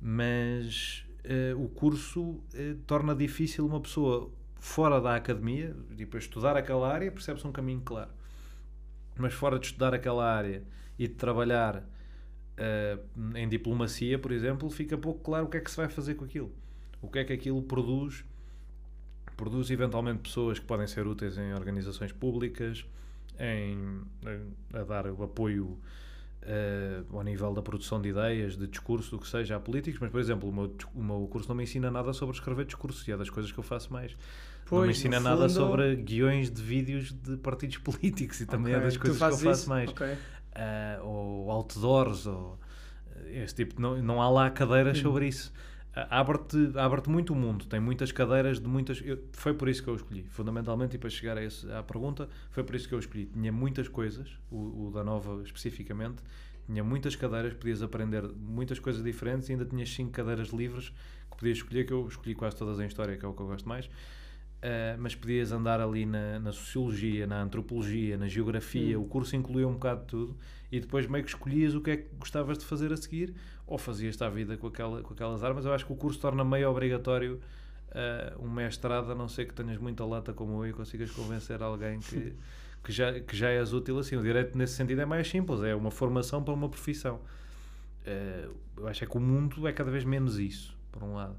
Mas 0.01 1.05
eh, 1.25 1.53
o 1.57 1.69
curso 1.69 2.41
eh, 2.55 2.77
torna 2.87 3.13
difícil 3.13 3.67
uma 3.67 3.81
pessoa 3.81 4.31
fora 4.61 5.01
da 5.01 5.17
academia, 5.17 5.77
tipo, 5.97 6.17
a 6.17 6.21
estudar 6.21 6.57
aquela 6.57 6.93
área, 6.93 7.11
percebe-se 7.11 7.45
um 7.45 7.51
caminho 7.51 7.81
claro. 7.81 8.11
Mas 9.19 9.35
fora 9.35 9.59
de 9.59 9.67
estudar 9.67 9.93
aquela 9.93 10.25
área 10.25 10.63
e 10.97 11.09
de 11.09 11.15
trabalhar 11.15 11.85
em 13.35 13.49
diplomacia, 13.49 14.19
por 14.19 14.31
exemplo, 14.31 14.69
fica 14.69 14.97
pouco 14.99 15.21
claro 15.21 15.47
o 15.47 15.49
que 15.49 15.57
é 15.57 15.61
que 15.61 15.71
se 15.71 15.79
vai 15.79 15.89
fazer 15.89 16.15
com 16.15 16.27
aquilo. 16.27 16.53
O 17.01 17.09
que 17.09 17.19
é 17.19 17.25
que 17.25 17.33
aquilo 17.33 17.63
produz. 17.63 18.23
Produz 19.41 19.71
eventualmente 19.71 20.19
pessoas 20.21 20.59
que 20.59 20.67
podem 20.67 20.87
ser 20.87 21.07
úteis 21.07 21.39
em 21.39 21.55
organizações 21.55 22.13
públicas, 22.13 22.85
em, 23.39 24.03
em- 24.27 24.79
a 24.79 24.83
dar 24.85 25.07
o 25.07 25.23
apoio 25.23 25.79
eh, 26.43 27.03
ao 27.13 27.23
nível 27.23 27.53
da 27.55 27.63
produção 27.63 28.01
de 28.01 28.09
ideias, 28.11 28.57
de 28.57 28.67
discurso, 28.67 29.11
do 29.11 29.19
que 29.19 29.27
seja, 29.29 29.57
a 29.57 29.61
políticos, 29.61 29.99
mas, 30.01 30.11
por 30.11 30.21
exemplo, 30.21 30.49
o 30.49 30.53
meu, 30.53 30.75
o 30.95 31.03
meu 31.03 31.29
curso 31.29 31.49
não 31.49 31.55
me 31.57 31.63
ensina 31.65 31.91
nada 31.91 32.13
sobre 32.13 32.35
escrever 32.35 32.65
discursos 32.67 33.07
e 33.09 33.13
é 33.13 33.17
das 33.17 33.29
coisas 33.31 33.51
que 33.53 33.59
eu 33.59 33.65
faço 33.65 33.93
mais. 33.93 34.13
não 34.13 34.17
me 34.83 34.87
Pois, 34.87 34.97
ensina 34.97 35.19
nada 35.21 35.49
fundo- 35.49 35.53
sobre 35.53 35.97
guiões 35.97 36.51
de 36.51 36.63
vídeos 36.63 37.13
de 37.13 37.37
partidos 37.39 37.79
políticos 37.89 38.41
e 38.41 38.47
também 38.47 38.73
é 38.75 38.77
Ok, 38.77 38.85
das 38.87 38.97
tu 38.97 39.01
coisas 39.01 39.19
que 39.19 39.25
eu 39.25 39.37
faço 39.39 39.61
isso? 39.61 39.69
mais. 39.71 39.91
Ok. 39.91 40.07
Ah, 40.55 41.01
ou 41.03 41.51
outdoors, 41.51 42.27
ou 42.27 42.59
eh, 43.27 43.43
este 43.45 43.65
tipo, 43.65 43.81
não, 43.81 44.01
não 44.03 44.21
há 44.23 44.29
lá 44.31 44.51
cadeiras 44.51 44.99
Hum. 44.99 45.03
sobre 45.03 45.29
isso. 45.29 45.53
Abre-te 45.93 46.79
abre 46.79 47.03
muito 47.09 47.33
o 47.33 47.37
mundo, 47.37 47.65
tem 47.67 47.81
muitas 47.81 48.13
cadeiras 48.13 48.61
de 48.61 48.69
muitas. 48.69 49.03
eu- 49.05 49.19
foi 49.33 49.53
por 49.55 49.69
isso 49.69 49.83
que 49.83 49.89
eu 49.91 49.97
escolhi, 49.97 50.23
fundamentalmente, 50.31 50.95
e 50.95 50.99
para 50.99 51.11
chegar 51.11 51.37
a 51.37 51.43
esse- 51.43 51.71
à 51.73 51.83
pergunta, 51.83 52.29
foi 52.51 52.63
por 52.63 52.77
isso 52.77 52.89
que 52.89 52.95
eu 52.95 52.99
escolhi. 53.01 53.27
Tinha 53.27 53.51
muitas 53.53 53.89
coisas, 53.89 54.29
o, 54.51 54.87
o 54.87 54.91
da 54.95 55.03
Nova 55.03 55.43
especificamente, 55.43 56.23
tinha 56.67 56.85
muitas 56.85 57.17
cadeiras, 57.17 57.55
podias 57.55 57.83
aprender 57.83 58.23
muitas 58.37 58.79
coisas 58.79 59.03
diferentes 59.03 59.49
e 59.49 59.53
ainda 59.53 59.65
tinhas 59.65 59.91
cinco 59.91 60.13
cadeiras 60.13 60.51
livres 60.51 60.91
que 61.31 61.37
podias 61.37 61.57
escolher, 61.59 61.85
que 61.85 61.93
eu 61.93 62.07
escolhi 62.07 62.37
quase 62.37 62.55
todas 62.57 62.79
em 62.79 62.87
História, 62.87 63.17
que 63.17 63.25
é 63.25 63.29
o 63.29 63.33
que 63.35 63.43
eu 63.43 63.47
gosto 63.47 63.69
mais. 63.69 63.87
Uh, 63.87 64.95
mas 64.99 65.15
podias 65.15 65.51
andar 65.53 65.81
ali 65.81 66.05
na, 66.07 66.39
na 66.39 66.53
sociologia, 66.53 67.27
na 67.27 67.43
antropologia, 67.43 68.17
na 68.19 68.29
geografia, 68.29 68.97
Hum. 68.99 69.03
o 69.03 69.07
curso 69.07 69.35
incluía 69.35 69.67
um 69.67 69.73
bocado 69.73 70.03
de 70.03 70.07
tudo 70.07 70.37
e 70.71 70.81
depois 70.81 71.07
meio 71.07 71.25
que 71.25 71.31
escolhias 71.31 71.75
o 71.75 71.81
que 71.81 71.91
é 71.91 71.97
que 71.97 72.09
gostavas 72.19 72.59
de 72.59 72.65
fazer 72.65 72.93
a 72.93 72.97
seguir 72.97 73.35
ou 73.67 73.79
fazias-te 73.79 74.23
à 74.23 74.29
vida 74.29 74.57
com, 74.57 74.67
aquela, 74.67 75.03
com 75.03 75.13
aquelas 75.13 75.43
armas. 75.43 75.65
Eu 75.65 75.73
acho 75.73 75.87
que 75.87 75.93
o 75.93 75.97
curso 75.97 76.19
torna 76.21 76.45
meio 76.45 76.71
obrigatório 76.71 77.41
uh, 77.91 78.45
um 78.45 78.51
mestrado, 78.51 79.11
a 79.13 79.15
não 79.15 79.29
ser 79.29 79.47
que 79.47 79.55
tenhas 79.55 79.79
muita 79.79 80.05
lata 80.05 80.33
como 80.33 80.65
eu 80.65 80.71
e 80.71 80.73
consigas 80.73 81.11
convencer 81.11 81.63
alguém 81.63 82.01
que, 82.01 82.35
que, 82.85 82.93
já, 82.93 83.19
que 83.21 83.37
já 83.37 83.49
és 83.49 83.73
útil 83.73 83.99
assim. 83.99 84.17
O 84.17 84.23
direito 84.23 84.57
nesse 84.57 84.75
sentido 84.75 85.01
é 85.01 85.07
mais 85.07 85.29
simples, 85.29 85.63
é 85.63 85.75
uma 85.75 85.91
formação 85.91 86.43
para 86.43 86.55
uma 86.55 86.69
profissão. 86.69 87.21
Uh, 88.07 88.55
eu 88.77 88.89
acho 88.89 89.05
é 89.05 89.07
que 89.07 89.17
o 89.17 89.21
mundo 89.21 89.67
é 89.67 89.73
cada 89.73 89.91
vez 89.91 90.05
menos 90.05 90.39
isso, 90.39 90.77
por 90.91 91.03
um 91.03 91.15
lado. 91.15 91.37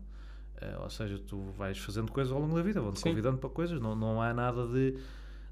Eh, 0.61 0.77
ou 0.79 0.89
seja, 0.89 1.17
tu 1.17 1.41
vais 1.57 1.77
fazendo 1.77 2.11
coisas 2.11 2.31
ao 2.31 2.39
longo 2.39 2.55
da 2.55 2.61
vida, 2.61 2.79
vão-te 2.79 3.01
convidando 3.01 3.39
para 3.39 3.49
coisas, 3.49 3.81
não, 3.81 3.95
não 3.95 4.21
há 4.21 4.33
nada 4.33 4.67
de. 4.67 4.95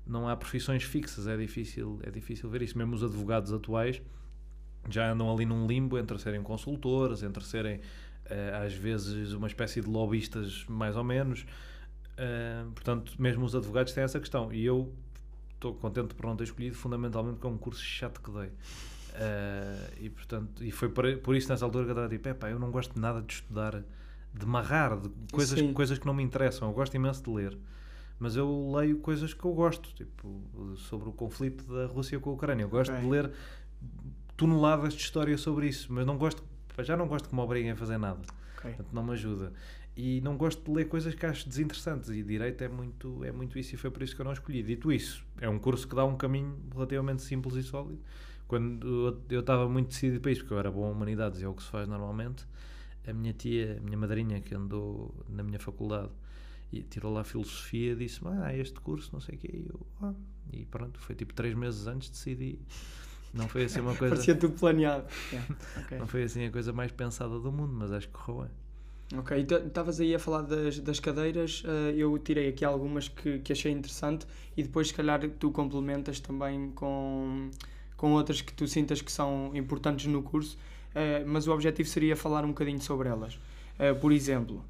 Não 0.06 0.28
há 0.28 0.36
profissões 0.36 0.84
fixas, 0.84 1.28
é 1.28 1.38
difícil, 1.38 2.00
é 2.04 2.10
difícil 2.10 2.50
ver 2.50 2.62
isso. 2.62 2.78
Mesmo 2.78 2.96
os 2.96 3.04
advogados 3.04 3.54
atuais 3.54 4.02
já 4.90 5.12
andam 5.12 5.32
ali 5.32 5.46
num 5.46 5.68
limbo 5.68 5.98
entre 5.98 6.18
serem 6.18 6.42
consultores, 6.42 7.22
entre 7.22 7.44
serem 7.44 7.82
eh, 8.26 8.62
às 8.66 8.74
vezes 8.74 9.34
uma 9.34 9.48
espécie 9.48 9.82
de 9.82 9.88
lobistas, 9.88 10.66
mais 10.68 10.96
ou 10.96 11.04
menos. 11.04 11.46
Eh, 12.18 12.64
portanto, 12.74 13.14
mesmo 13.20 13.46
os 13.46 13.56
advogados 13.56 13.94
têm 13.94 14.04
essa 14.04 14.20
questão. 14.20 14.52
E 14.54 14.66
eu 14.66 14.94
estou 15.56 15.74
contente 15.74 16.14
por 16.14 16.26
não 16.26 16.36
ter 16.36 16.46
escolhido, 16.46 16.76
fundamentalmente, 16.76 17.36
porque 17.36 17.48
é 17.48 17.50
um 17.50 17.58
curso 17.58 17.84
chato 17.84 18.22
que 18.22 18.32
dei. 18.32 18.52
Eh, 19.16 19.90
e 20.02 20.10
portanto, 20.10 20.64
e 20.64 20.72
foi 20.72 20.90
por, 20.90 21.18
por 21.18 21.36
isso 21.36 21.50
nessa 21.50 21.66
altura 21.66 21.86
que 21.86 21.90
eu 21.90 21.94
estava 21.94 22.10
tipo, 22.10 22.30
epá, 22.30 22.50
eu 22.50 22.60
não 22.60 22.72
gosto 22.72 23.00
nada 23.00 23.22
de 23.22 23.34
estudar, 23.34 23.84
de 24.34 24.46
marrar, 24.46 24.98
de 24.98 25.10
coisas, 25.32 25.58
Sim. 25.60 25.74
coisas 25.74 25.98
que 25.98 26.06
não 26.06 26.14
me 26.14 26.24
interessam. 26.24 26.70
Eu 26.70 26.74
gosto 26.74 26.94
imenso 26.96 27.24
de 27.24 27.30
ler, 27.30 27.58
mas 28.20 28.36
eu 28.36 28.72
leio 28.76 28.98
coisas 29.00 29.34
que 29.34 29.44
eu 29.46 29.54
gosto, 29.54 29.94
tipo 29.96 30.76
sobre 30.78 31.10
o 31.10 31.12
conflito 31.12 31.64
da 31.74 31.86
Rússia 31.88 32.20
com 32.20 32.30
a 32.30 32.34
Ucrânia. 32.34 32.64
Eu 32.64 32.70
gosto 32.70 32.92
Ok. 32.92 33.02
de 33.04 33.10
ler 33.10 33.32
toneladas 34.38 34.94
de 34.94 35.02
história 35.02 35.38
sobre 35.38 35.68
isso, 35.68 35.92
mas 35.92 36.06
não 36.06 36.18
gosto, 36.18 36.44
já 36.80 36.96
não 36.96 37.08
gosto 37.08 37.28
que 37.30 37.36
me 37.36 37.42
obriguem 37.42 37.72
a 37.72 37.76
fazer 37.76 37.98
nada. 37.98 38.20
ok. 38.58 38.72
Portanto, 38.72 38.90
não 38.94 39.04
me 39.04 39.12
ajuda. 39.14 39.52
E 39.96 40.22
não 40.22 40.38
gosto 40.38 40.64
de 40.64 40.72
ler 40.72 40.86
coisas 40.88 41.14
que 41.14 41.26
acho 41.26 41.48
desinteressantes. 41.50 42.10
E 42.10 42.24
direito 42.24 42.64
é 42.64 42.70
muito, 42.70 43.24
é 43.26 43.32
muito 43.32 43.60
isso, 43.60 43.76
e 43.76 43.78
foi 43.78 43.92
por 43.92 44.02
isso 44.02 44.16
que 44.16 44.22
eu 44.22 44.26
não 44.26 44.32
escolhi. 44.32 44.64
Dito 44.64 44.92
isso, 44.92 45.26
é 45.42 45.50
um 45.50 45.60
curso 45.60 45.88
que 45.88 45.96
dá 45.96 46.06
um 46.06 46.16
caminho 46.16 46.58
relativamente 46.74 47.22
simples 47.22 47.56
e 47.56 47.64
sólido. 47.64 48.00
Quando 48.48 48.88
eu- 48.88 49.22
eu 49.30 49.40
estava 49.42 49.68
muito 49.68 49.90
decidido 49.90 50.22
para 50.22 50.32
isso, 50.32 50.42
porque 50.42 50.54
eu 50.54 50.60
era 50.60 50.72
bom 50.72 50.88
em 50.88 50.92
humanidades, 50.92 51.42
e 51.42 51.44
é 51.44 51.48
o 51.48 51.54
que 51.54 51.62
se 51.64 51.70
faz 51.70 51.88
normalmente, 51.88 52.46
a 53.06 53.12
minha 53.14 53.34
tia, 53.34 53.78
a 53.78 53.84
minha 53.84 53.98
madrinha, 53.98 54.40
que 54.40 54.56
andou 54.56 55.14
na 55.28 55.44
minha 55.44 55.60
faculdade 55.60 56.10
e 56.72 56.82
tirou 56.84 57.14
lá 57.14 57.24
filosofia, 57.24 57.96
disse-me: 57.96 58.32
Ah, 58.42 58.56
este 58.56 58.80
curso, 58.80 59.10
não 59.14 59.20
sei 59.20 59.36
o 59.36 59.38
quê. 59.38 59.50
E 59.54 59.68
eu, 59.70 59.86
ah. 60.02 60.14
E 60.52 60.66
pronto, 60.66 61.00
foi 61.00 61.16
tipo 61.16 61.34
três 61.34 61.54
meses 61.54 61.88
antes 61.88 62.10
decidi. 62.10 62.60
Não 63.34 63.48
foi 63.48 63.66
assim 63.66 63.80
uma 63.80 63.94
coisa. 63.98 64.16
Parecia 64.16 64.36
tudo 64.36 64.58
planeado. 64.58 65.06
Yeah, 65.32 65.56
ok. 65.78 65.98
Não 66.00 66.08
foi 66.08 66.24
assim 66.24 66.46
a 66.46 66.52
coisa 66.52 66.74
mais 66.74 66.92
pensada 66.92 67.40
do 67.40 67.52
mundo, 67.52 67.74
mas 67.74 67.92
acho 67.92 68.08
que 68.08 68.14
correu 68.14 68.44
bem. 68.44 68.52
Ok, 69.20 69.38
estavas 69.66 70.00
aí 70.00 70.14
a 70.14 70.20
falar 70.20 70.44
das, 70.44 70.80
das 70.80 71.00
cadeiras, 71.00 71.64
eh, 71.66 71.96
eu 71.98 72.16
tirei 72.20 72.48
aqui 72.50 72.64
algumas 72.64 73.08
que, 73.08 73.40
que 73.40 73.52
achei 73.52 73.72
interessante 73.72 74.28
e 74.56 74.62
depois 74.62 74.90
se 74.90 74.94
calhar 74.94 75.20
tu 75.40 75.50
complementas 75.50 76.20
também 76.20 76.70
com, 76.74 77.50
com 77.98 78.12
outras 78.12 78.40
que 78.40 78.54
tu 78.54 78.68
sintas 78.68 79.02
que 79.02 79.12
são 79.12 79.50
importantes 79.56 80.06
no 80.06 80.22
curso, 80.22 80.60
eh, 80.94 81.24
mas 81.26 81.48
o 81.48 81.52
objetivo 81.52 81.90
seria 81.90 82.16
falar 82.16 82.46
um 82.46 82.50
bocadinho 82.50 82.80
sobre 82.80 83.10
elas. 83.10 83.40
Eh, 83.80 83.96
por 83.96 84.12
exemplo, 84.12 84.64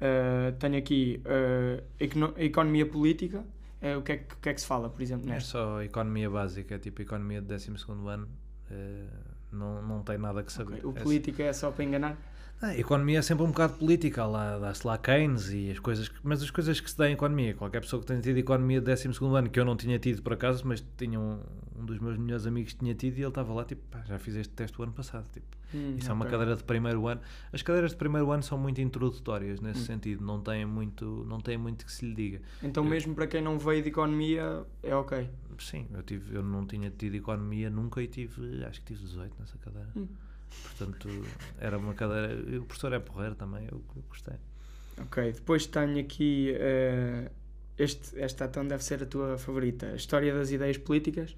eh, 0.00 0.52
tenho 0.58 0.78
aqui 0.78 1.20
eh, 1.24 1.82
econo- 1.98 2.34
economia 2.36 2.86
política, 2.86 3.44
eh, 3.80 3.96
o, 3.96 4.02
que 4.02 4.12
é 4.12 4.16
que, 4.18 4.34
o 4.34 4.38
que 4.38 4.48
é 4.48 4.54
que 4.54 4.60
se 4.60 4.66
fala, 4.66 4.88
por 4.88 5.00
exemplo, 5.02 5.28
É 5.28 5.34
nesta? 5.34 5.50
só 5.50 5.82
economia 5.82 6.28
básica, 6.30 6.74
é 6.74 6.78
tipo 6.78 7.02
economia 7.02 7.40
de 7.40 7.48
12 7.48 7.70
ano. 8.08 8.28
Não, 9.52 9.82
não 9.82 10.02
tem 10.02 10.16
nada 10.16 10.42
que 10.44 10.52
saber. 10.52 10.74
Ok, 10.74 10.84
O 10.84 10.96
É 10.96 11.02
político 11.02 11.42
é 11.42 11.52
só 11.52 11.70
para 11.72 11.84
enganar? 11.84 12.16
A 12.62 12.76
economia 12.76 13.18
é 13.18 13.22
sempre 13.22 13.44
um 13.44 13.48
bocado 13.48 13.74
política, 13.74 14.24
lá, 14.26 14.58
dá-se 14.58 14.86
lá 14.86 14.98
Keynes 14.98 15.48
e 15.50 15.70
as 15.70 15.78
coisas, 15.78 16.08
que- 16.08 16.18
mas 16.22 16.42
as 16.42 16.50
coisas 16.50 16.78
que 16.80 16.90
se 16.90 16.96
dão 16.96 17.06
em 17.06 17.12
economia, 17.12 17.54
qualquer 17.54 17.80
pessoa 17.80 18.00
que 18.00 18.06
tenha 18.06 18.20
tido 18.20 18.36
economia 18.38 18.80
de 18.80 18.86
12 18.86 19.08
ano, 19.36 19.48
que 19.48 19.58
eu 19.58 19.64
não 19.64 19.76
tinha 19.76 19.98
tido 19.98 20.22
por 20.22 20.34
acaso, 20.34 20.62
mas 20.66 20.84
tinha 20.98 21.18
um, 21.18 21.40
um 21.78 21.84
dos 21.86 21.98
meus 21.98 22.18
melhores 22.18 22.46
amigos 22.46 22.72
que 22.74 22.78
tinha 22.80 22.94
tido 22.94 23.16
e 23.16 23.20
ele 23.20 23.28
estava 23.28 23.52
lá, 23.54 23.64
tipo, 23.64 23.80
"Pá, 23.90 24.02
já 24.06 24.18
fiz 24.18 24.34
este 24.36 24.52
teste 24.52 24.78
o 24.78 24.82
ano 24.84 24.92
passado, 24.92 25.26
tipo, 25.32 25.46
Hum, 25.72 25.94
isso 25.96 26.10
é 26.10 26.12
uma 26.12 26.26
cadeira 26.26 26.56
de 26.56 26.64
primeiro 26.64 27.06
ano. 27.06 27.20
As 27.52 27.62
cadeiras 27.62 27.92
de 27.92 27.96
primeiro 27.96 28.30
ano 28.32 28.42
são 28.42 28.58
muito 28.58 28.80
introdutórias 28.80 29.60
Hum. 29.60 29.64
nesse 29.66 29.84
sentido, 29.86 30.24
não 30.24 30.40
têm 30.40 30.66
muito, 30.66 31.24
não 31.28 31.38
têm 31.40 31.56
muito 31.56 31.86
que 31.86 31.92
se 31.92 32.04
lhe 32.04 32.12
diga. 32.14 32.42
Então, 32.62 32.82
mesmo 32.84 33.14
para 33.14 33.26
quem 33.28 33.40
não 33.40 33.56
veio 33.58 33.80
de 33.82 33.88
economia, 33.88 34.64
é 34.82 34.92
ok. 34.94 35.30
Sim, 35.60 35.86
eu, 35.94 36.02
tive, 36.02 36.34
eu 36.34 36.42
não 36.42 36.66
tinha 36.66 36.90
tido 36.90 37.14
economia 37.14 37.70
nunca 37.70 38.02
e 38.02 38.08
tive, 38.08 38.64
acho 38.64 38.80
que 38.80 38.86
tive 38.94 39.00
18 39.06 39.36
nessa 39.38 39.56
cadeira. 39.58 39.88
Hum. 39.96 40.08
Portanto, 40.62 41.08
era 41.58 41.78
uma 41.78 41.94
cadeira. 41.94 42.32
e 42.50 42.58
O 42.58 42.64
professor 42.64 42.92
é 42.92 42.98
porreiro 43.00 43.34
também, 43.34 43.64
eu, 43.70 43.82
eu 43.96 44.02
gostei. 44.08 44.36
Ok, 44.98 45.16
depois 45.32 45.66
tenho 45.66 45.98
aqui. 46.00 46.52
eh, 46.56 47.30
este, 47.78 48.18
esta 48.20 48.44
então 48.44 48.66
deve 48.66 48.84
ser 48.84 49.02
a 49.02 49.06
tua 49.06 49.38
favorita. 49.38 49.86
A 49.92 49.96
História 49.96 50.34
das 50.34 50.50
ideias 50.50 50.78
políticas. 50.78 51.36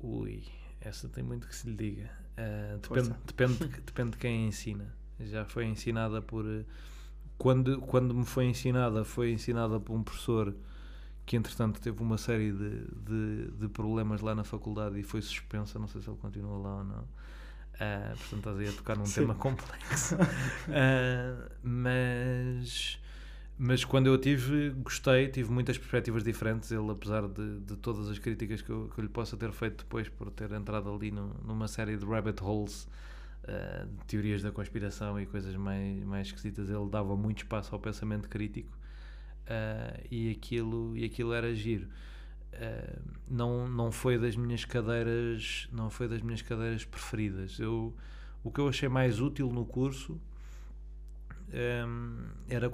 Ui, 0.00 0.42
essa 0.80 1.08
tem 1.08 1.22
muito 1.22 1.46
que 1.46 1.54
se 1.54 1.68
lhe 1.68 1.76
diga. 1.76 2.10
Ah, 2.36 2.78
depende, 2.82 3.14
depende, 3.26 3.54
de- 3.58 3.80
depende 3.82 4.10
de 4.12 4.16
quem 4.18 4.46
ensina. 4.46 4.94
Já 5.20 5.44
foi 5.44 5.66
ensinada 5.66 6.22
por. 6.22 6.46
eh, 6.46 6.64
Quando, 7.38 7.80
quando 7.82 8.14
me 8.14 8.24
foi 8.26 8.46
ensinada, 8.46 9.04
foi 9.04 9.32
ensinada 9.32 9.80
por 9.80 9.94
um 9.94 10.02
professor 10.04 10.54
que, 11.26 11.36
entretanto, 11.36 11.80
teve 11.80 12.02
uma 12.02 12.18
série 12.18 12.52
de, 12.52 12.86
de, 13.06 13.50
de 13.52 13.68
problemas 13.68 14.20
lá 14.22 14.34
na 14.34 14.44
faculdade 14.44 14.98
e 15.00 15.02
foi 15.04 15.22
suspensa. 15.22 15.78
Não 15.78 15.88
sei 15.88 16.02
se 16.02 16.10
ele 16.10 16.18
continua 16.18 16.58
lá 16.58 16.76
ou 16.78 16.84
não. 16.84 17.08
Ah, 17.78 18.12
portanto, 18.16 18.38
estás 18.38 18.58
aí 18.58 18.68
a 18.68 18.72
tocar 18.72 18.96
num 18.96 19.04
Sim. 19.06 19.12
tema 19.12 19.34
complexo. 19.34 20.16
Ah, 20.68 21.48
mas. 21.62 22.98
Mas 23.58 23.84
quando 23.84 24.06
eu 24.06 24.16
tive, 24.18 24.70
gostei, 24.70 25.28
tive 25.28 25.50
muitas 25.52 25.76
perspectivas 25.76 26.24
diferentes. 26.24 26.70
Ele, 26.72 26.90
apesar 26.90 27.28
de, 27.28 27.60
de 27.60 27.76
todas 27.76 28.08
as 28.08 28.18
críticas 28.18 28.62
que 28.62 28.70
eu, 28.70 28.90
que 28.94 29.00
eu 29.00 29.02
lhe 29.04 29.10
possa 29.10 29.36
ter 29.36 29.52
feito 29.52 29.78
depois 29.84 30.08
por 30.08 30.30
ter 30.30 30.50
entrado 30.52 30.90
ali 30.92 31.10
no- 31.10 31.34
numa 31.44 31.68
série 31.68 31.96
de 31.96 32.04
rabbit 32.06 32.42
holes, 32.42 32.88
de 33.98 34.04
teorias 34.06 34.42
da 34.42 34.50
conspiração 34.50 35.20
e 35.20 35.26
coisas 35.26 35.54
mais, 35.56 36.04
mais 36.04 36.26
esquisitas, 36.28 36.68
ele 36.70 36.88
dava 36.88 37.16
muito 37.16 37.38
espaço 37.38 37.74
ao 37.74 37.80
pensamento 37.80 38.28
crítico 38.28 38.76
e, 40.10 40.30
aquilo, 40.30 40.96
e 40.96 41.04
aquilo 41.04 41.32
era 41.32 41.54
giro. 41.54 41.86
Ah, 42.52 42.98
não, 43.28 43.68
não 43.68 43.92
foi 43.92 44.18
das 44.18 44.36
minhas 44.36 44.64
cadeiras 44.64 45.68
não 45.72 45.88
foi 45.88 46.08
das 46.08 46.20
minhas 46.20 46.42
cadeiras 46.42 46.84
preferidas. 46.84 47.58
Eu, 47.58 47.94
o 48.42 48.50
que 48.50 48.60
eu 48.60 48.68
achei 48.68 48.88
mais 48.88 49.20
útil 49.20 49.50
no 49.50 49.64
curso 49.64 50.20
hum, 51.52 52.26
era 52.48 52.68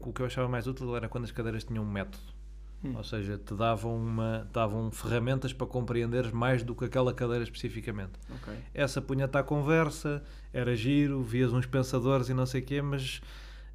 o 0.00 0.12
que 0.12 0.20
eu 0.22 0.26
achava 0.26 0.48
mais 0.48 0.66
útil 0.66 0.94
era 0.96 1.08
quando 1.08 1.24
as 1.24 1.32
cadeiras 1.32 1.64
tinham 1.64 1.84
um 1.84 1.90
método. 1.90 2.36
Hum. 2.84 2.94
Ou 2.96 3.02
seja, 3.02 3.38
te 3.38 3.54
davam, 3.54 3.96
uma, 3.96 4.46
davam 4.52 4.90
ferramentas 4.90 5.52
para 5.52 5.66
compreenderes 5.66 6.30
mais 6.30 6.62
do 6.62 6.74
que 6.74 6.84
aquela 6.84 7.12
cadeira 7.12 7.42
especificamente. 7.42 8.12
Ok. 8.30 8.54
Essa 8.74 9.00
punha-te 9.00 9.36
à 9.36 9.42
conversa, 9.42 10.22
era 10.52 10.76
giro, 10.76 11.22
vias 11.22 11.52
uns 11.52 11.66
pensadores 11.66 12.28
e 12.28 12.34
não 12.34 12.46
sei 12.46 12.60
o 12.60 12.64
quê, 12.64 12.82
mas 12.82 13.20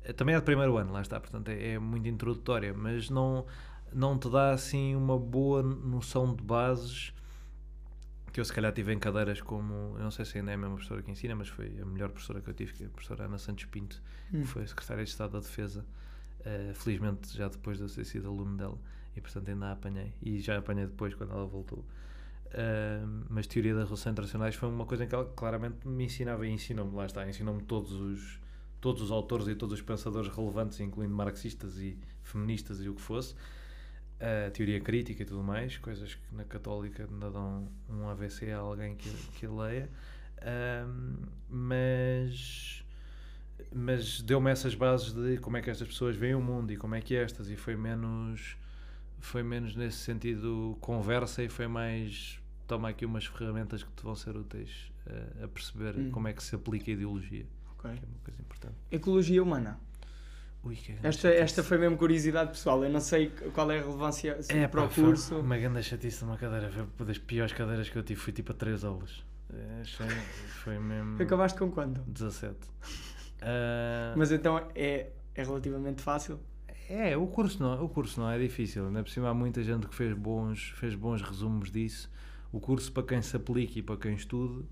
eh, 0.04 0.14
também 0.14 0.36
é 0.36 0.38
de 0.38 0.46
primeiro 0.46 0.78
ano, 0.78 0.94
lá 0.94 1.02
está, 1.02 1.20
portanto 1.20 1.50
é, 1.50 1.74
é 1.74 1.80
muito 1.80 2.08
introdutória, 2.08 2.74
mas 2.74 3.10
não, 3.10 3.46
não 3.94 4.18
te 4.18 4.30
dá 4.30 4.52
assim 4.52 4.96
uma 4.96 5.18
boa 5.18 5.62
noção 5.62 6.36
de 6.36 6.44
bases 6.44 7.14
que 8.32 8.40
eu 8.40 8.46
se 8.46 8.54
calhar 8.54 8.72
tive 8.72 8.94
em 8.94 9.00
cadeiras 9.00 9.42
como, 9.42 9.96
eu 9.98 10.04
não 10.04 10.12
sei 10.12 10.24
se 10.24 10.38
ainda 10.38 10.52
é 10.52 10.54
a 10.54 10.58
mesma 10.58 10.76
professora 10.76 11.02
que 11.02 11.12
ensina, 11.12 11.36
mas 11.36 11.50
foi 11.50 11.78
a 11.82 11.86
melhor 11.86 12.10
professora 12.10 12.40
que 12.40 12.50
eu 12.50 12.54
tive, 12.54 12.74
que 12.74 12.84
é 12.84 12.88
a 12.88 12.90
professora 12.90 13.26
Ana 13.26 13.38
Santos 13.38 13.66
Pinto, 13.66 14.02
Hum. 14.34 14.42
que 14.42 14.48
foi 14.48 14.66
secretária 14.66 15.04
de 15.04 15.10
Estado 15.10 15.32
da 15.32 15.40
Defesa, 15.40 15.86
eh, 16.46 16.72
felizmente 16.74 17.36
já 17.36 17.50
depois 17.50 17.78
de 17.78 17.84
eu 17.84 17.90
ter 17.90 18.06
sido 18.06 18.30
aluno 18.30 18.56
dela, 18.56 18.78
e 19.16 19.20
portanto 19.20 19.50
ainda 19.50 19.66
a 19.66 19.72
apanhei, 19.74 20.14
e 20.22 20.40
já 20.40 20.56
a 20.56 20.60
apanhei 20.60 20.86
depois 20.86 21.14
quando 21.14 21.34
ela 21.34 21.46
voltou. 21.46 21.86
Uh, 22.54 23.26
mas 23.30 23.48
teoria 23.48 23.74
das 23.74 23.86
relações 23.86 24.12
internacionais 24.12 24.56
foi 24.56 24.68
uma 24.68 24.86
coisa 24.86 25.06
em 25.06 25.08
que 25.08 25.16
ela 25.16 25.24
claramente 25.24 25.88
me 25.88 26.04
ensinava 26.04 26.46
e 26.46 26.52
ensinou-me, 26.52 26.94
lá 26.94 27.06
está, 27.06 27.28
ensinou-me 27.28 27.62
todos 27.64 27.94
os, 27.94 28.42
todos 28.82 29.02
os 29.02 29.10
autores 29.10 29.48
e 29.48 29.56
todos 29.56 29.76
os 29.76 29.82
pensadores 29.82 30.30
relevantes, 30.34 30.78
incluindo 30.82 31.16
marxistas 31.16 31.78
e 31.78 31.98
feministas 32.24 32.82
e 32.82 32.90
o 32.90 32.96
que 32.96 33.02
fosse, 33.02 33.36
uh, 34.22 34.52
teoria 34.52 34.80
crítica 34.80 35.24
e 35.24 35.26
tudo 35.26 35.44
mais, 35.44 35.78
coisas 35.78 36.16
que 36.16 36.36
na 36.36 36.44
Católica 36.46 37.08
ainda 37.12 37.30
dão 37.30 37.68
um 37.90 38.08
AVC 38.08 38.52
a 38.52 38.58
alguém 38.60 38.96
que, 38.96 39.10
que 39.38 39.48
leia, 39.48 39.90
Um, 40.44 41.18
mas, 41.48 42.84
mas 43.72 44.22
deu-me 44.24 44.50
essas 44.50 44.74
bases 44.74 45.14
de 45.14 45.38
como 45.38 45.56
é 45.58 45.62
que 45.62 45.70
estas 45.70 45.88
pessoas 45.88 46.16
veem 46.16 46.34
o 46.34 46.42
mundo 46.42 46.72
e 46.74 46.78
como 46.78 46.96
é 46.96 47.02
que 47.02 47.16
estas, 47.16 47.48
e 47.50 47.56
foi 47.56 47.76
menos 47.76 48.58
foi 49.20 49.44
menos 49.44 49.76
nesse 49.76 49.98
sentido 49.98 50.76
conversa 50.82 51.44
e 51.44 51.48
foi 51.48 51.68
mais 51.68 52.40
toma 52.68 52.90
aqui 52.90 53.06
umas 53.06 53.24
ferramentas 53.28 53.84
que 53.84 53.92
te 53.92 54.02
vão 54.02 54.16
ser 54.16 54.36
úteis 54.36 54.92
eh, 55.06 55.44
a 55.44 55.48
perceber 55.48 55.96
Hum. 55.96 56.10
como 56.10 56.28
é 56.28 56.34
que 56.34 56.42
se 56.42 56.56
aplica 56.56 56.90
a 56.90 56.94
ideologia, 56.96 57.46
ok. 57.78 57.92
que 57.92 58.04
é 58.04 58.08
uma 58.08 58.20
coisa 58.24 58.42
importante. 58.42 58.76
Ecologia 58.90 59.44
humana. 59.44 59.80
Ui, 60.64 60.78
Esta, 61.02 61.28
esta 61.30 61.64
foi 61.64 61.78
mesmo 61.80 61.98
curiosidade 61.98 62.52
pessoal. 62.52 62.84
Eu 62.84 62.90
não 62.92 63.00
sei 63.00 63.32
qual 63.54 63.72
é 63.72 63.80
a 63.80 63.82
relevância 63.82 64.38
é, 64.48 64.68
para 64.68 64.82
pá, 64.82 64.88
o 64.88 64.90
curso. 64.94 65.40
Uma 65.40 65.58
grande 65.58 65.82
chatice 65.82 66.24
numa 66.24 66.38
cadeira, 66.38 66.70
foi 66.70 66.84
uma 66.84 67.06
das 67.06 67.18
piores 67.18 67.52
cadeiras 67.52 67.90
que 67.90 67.96
eu 67.96 68.04
tive, 68.04 68.20
fui 68.20 68.32
tipo 68.32 68.52
a 68.52 68.56
3 68.56 68.84
aulas. 68.84 69.24
Eh, 69.52 69.82
Achei, 69.82 70.06
foi 70.64 70.78
mesmo 70.78 71.18
Acabaste 71.22 71.58
com 71.58 71.72
quanto? 71.72 72.02
17. 72.02 72.56
Ah, 73.42 74.14
Mas 74.18 74.32
então 74.32 74.60
é, 74.76 75.10
é 75.34 75.44
relativamente 75.44 76.02
fácil. 76.04 76.40
É, 76.88 77.18
o 77.18 77.26
curso 77.26 77.62
não, 77.62 77.84
o 77.84 77.90
curso 77.90 78.20
não 78.20 78.30
é 78.30 78.38
difícil. 78.38 78.86
Ainda 78.86 79.02
por 79.02 79.10
cima 79.10 79.30
há 79.30 79.34
muita 79.34 79.64
gente 79.64 79.88
que 79.88 79.96
fez 79.96 80.14
bons, 80.14 80.74
fez 80.76 80.94
bons 80.94 81.24
resumos 81.24 81.72
disso. 81.72 82.12
O 82.52 82.60
curso, 82.60 82.92
para 82.92 83.04
quem 83.04 83.22
se 83.22 83.36
aplique 83.36 83.80
e 83.80 83.82
para 83.82 83.98
quem 83.98 84.14
estude, 84.14 84.64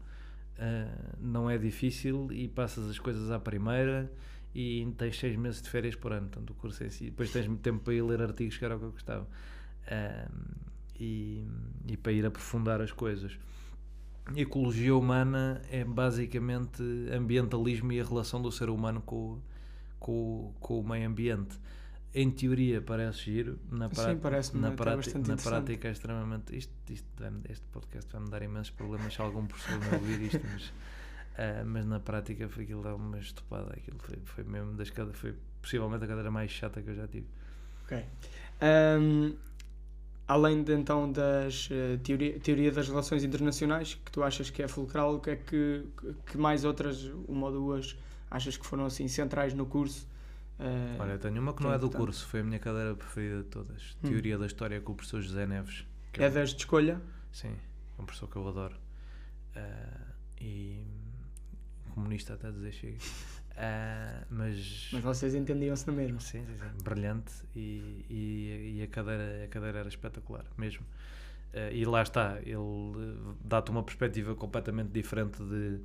ah, 0.60 1.16
não 1.20 1.50
é 1.50 1.58
difícil 1.58 2.28
e 2.32 2.48
passas 2.48 2.90
as 2.90 3.00
coisas 3.00 3.32
à 3.32 3.40
primeira 3.40 4.12
e 4.54 4.88
tens 4.98 5.18
seis 5.20 5.36
meses 5.38 5.62
de 5.62 5.70
férias 5.70 5.96
por 5.96 6.12
ano. 6.12 6.28
Portanto, 6.28 6.50
o 6.52 6.54
curso 6.56 6.84
em 6.84 6.90
si. 6.90 7.06
Depois 7.06 7.32
tens 7.32 7.48
muito 7.48 7.62
tempo 7.62 7.80
para 7.84 7.94
ir 7.94 8.02
ler 8.02 8.22
artigos, 8.22 8.58
que 8.58 8.66
era 8.66 8.76
o 8.76 8.80
que 8.80 8.86
eu 8.86 8.92
gostava. 8.92 9.28
Ah, 9.88 10.28
e, 11.00 11.46
e 11.88 11.96
para 11.98 12.12
ir 12.12 12.26
aprofundar 12.26 12.82
as 12.82 12.92
coisas. 12.92 13.38
Ecologia 14.36 14.96
humana 14.96 15.62
é 15.72 15.84
basicamente 15.84 16.84
ambientalismo 17.12 17.92
e 17.92 18.00
a 18.00 18.04
relação 18.04 18.42
do 18.42 18.52
ser 18.52 18.70
humano 18.70 19.02
com, 19.02 19.16
o- 19.16 19.42
com, 20.00 20.54
com 20.60 20.80
o 20.80 20.88
meio 20.88 21.08
ambiente. 21.08 21.58
Em 22.14 22.30
teoria 22.30 22.82
parece 22.82 23.20
giro, 23.20 23.60
na, 23.72 23.88
Sim, 23.88 24.18
parece-me 24.18 24.62
na, 24.62 24.72
prática, 24.72 25.18
na 25.20 25.36
prática 25.38 25.88
é 25.88 25.92
extremamente. 25.92 26.56
Isto, 26.56 26.74
isto 26.90 27.08
este 27.50 27.66
podcast 27.68 28.12
vai-me 28.12 28.30
dar 28.30 28.42
imensos 28.44 28.72
problemas 28.72 29.14
se 29.14 29.22
algum 29.22 29.46
professor 29.46 29.80
me 29.80 29.96
ouvir 29.96 30.22
isto, 30.24 30.42
mas, 30.52 30.74
ah, 31.42 31.64
mas 31.66 31.86
na 31.86 32.00
prática 32.00 32.48
foi 32.50 32.64
aquilo 32.64 32.96
uma 32.96 33.18
estupada. 33.20 33.72
Aquilo 33.76 33.98
foi, 34.00 34.18
foi 34.26 34.44
mesmo 34.44 34.74
das 34.74 34.90
cade- 34.90 35.14
foi 35.14 35.34
possivelmente 35.62 36.04
a 36.04 36.08
cadeira 36.08 36.30
mais 36.32 36.52
chata 36.52 36.82
que 36.82 36.90
eu 36.90 36.96
já 36.96 37.08
tive. 37.08 37.28
Ok. 37.86 38.06
Ahm, 38.62 39.34
além 40.28 40.64
de, 40.64 40.74
então 40.74 41.12
das 41.12 41.70
eh, 41.72 41.98
teoria, 42.04 42.40
teoria 42.40 42.72
das 42.72 42.88
relações 42.88 43.24
internacionais, 43.24 43.96
que 43.96 44.12
tu 44.12 44.22
achas 44.22 44.50
que 44.50 44.62
é 44.62 44.68
fulcral, 44.68 45.16
o 45.16 45.20
que 45.20 45.30
é 45.32 45.36
que, 45.38 45.86
que 46.28 46.38
mais 46.38 46.64
outras, 46.66 47.04
uma 47.28 47.48
ou 47.48 47.52
duas, 47.54 47.96
achas 48.30 48.56
que 48.58 48.66
foram 48.66 48.86
assim 48.86 49.08
centrais 49.08 49.54
no 49.54 49.66
curso? 49.66 50.06
Eh, 50.60 50.98
Olha, 51.00 51.12
eu 51.14 51.20
tenho 51.20 51.42
uma 51.42 51.54
que 51.54 51.64
não 51.64 51.72
é 51.72 51.78
do 51.78 51.86
importante. 51.88 52.02
curso, 52.06 52.28
foi 52.28 52.42
a 52.42 52.44
minha 52.44 52.60
cadeira 52.60 52.94
preferida 52.96 53.38
de 53.44 53.50
todas. 53.50 53.96
Hum. 54.04 54.10
Teoria 54.10 54.38
da 54.38 54.46
História 54.46 54.80
com 54.82 54.92
o 54.92 54.96
professor 54.96 55.22
José 55.22 55.46
Neves. 55.48 55.86
é 56.14 56.28
um- 56.28 56.34
das 56.34 56.50
de 56.50 56.58
escolha? 56.58 57.02
Sim, 57.32 57.56
é 57.98 58.02
um 58.02 58.06
professor 58.06 58.28
que 58.30 58.36
eu 58.36 58.48
adoro. 58.48 58.76
Ah, 59.56 60.08
e 60.42 60.86
comunista 61.90 62.34
até 62.36 62.52
dizer 62.52 62.72
chega. 62.72 62.98
Ah, 63.62 64.24
mas, 64.30 64.90
Mas 64.94 65.04
vocês 65.04 65.36
entendiam-se 65.36 65.86
na 65.86 65.92
mesma. 65.92 66.18
sim, 66.22 66.46
sim, 66.46 66.56
sim, 66.58 66.84
brilhante 66.84 67.34
e, 67.54 68.06
e, 68.10 68.76
e 68.78 68.84
a, 68.84 68.88
cadeira, 68.88 69.44
a 69.44 69.48
cadeira 69.50 69.80
era 69.80 69.90
espetacular, 69.90 70.46
mesmo. 70.58 70.86
Ah, 71.54 71.70
e 71.70 71.84
lá 71.84 72.02
está, 72.02 72.40
ele 72.44 72.54
eh, 72.56 73.34
dá-te 73.44 73.70
uma 73.70 73.84
perspectiva 73.84 74.34
completamente 74.34 74.92
diferente 74.92 75.44
de, 75.44 75.82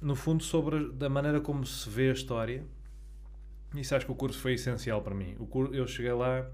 no 0.00 0.14
fundo, 0.14 0.42
sobre 0.44 0.76
a- 0.76 0.88
da 0.92 1.08
maneira 1.08 1.40
como 1.40 1.66
se 1.66 1.88
vê 1.90 2.10
a 2.10 2.12
história. 2.12 2.64
Isso 3.74 3.94
acho 3.94 4.06
que 4.06 4.12
o 4.12 4.14
curso 4.14 4.38
foi 4.38 4.54
essencial 4.54 5.02
para 5.02 5.14
mim. 5.14 5.34
O 5.38 5.46
cur- 5.46 5.74
eu 5.74 5.86
cheguei 5.88 6.12
lá 6.12 6.46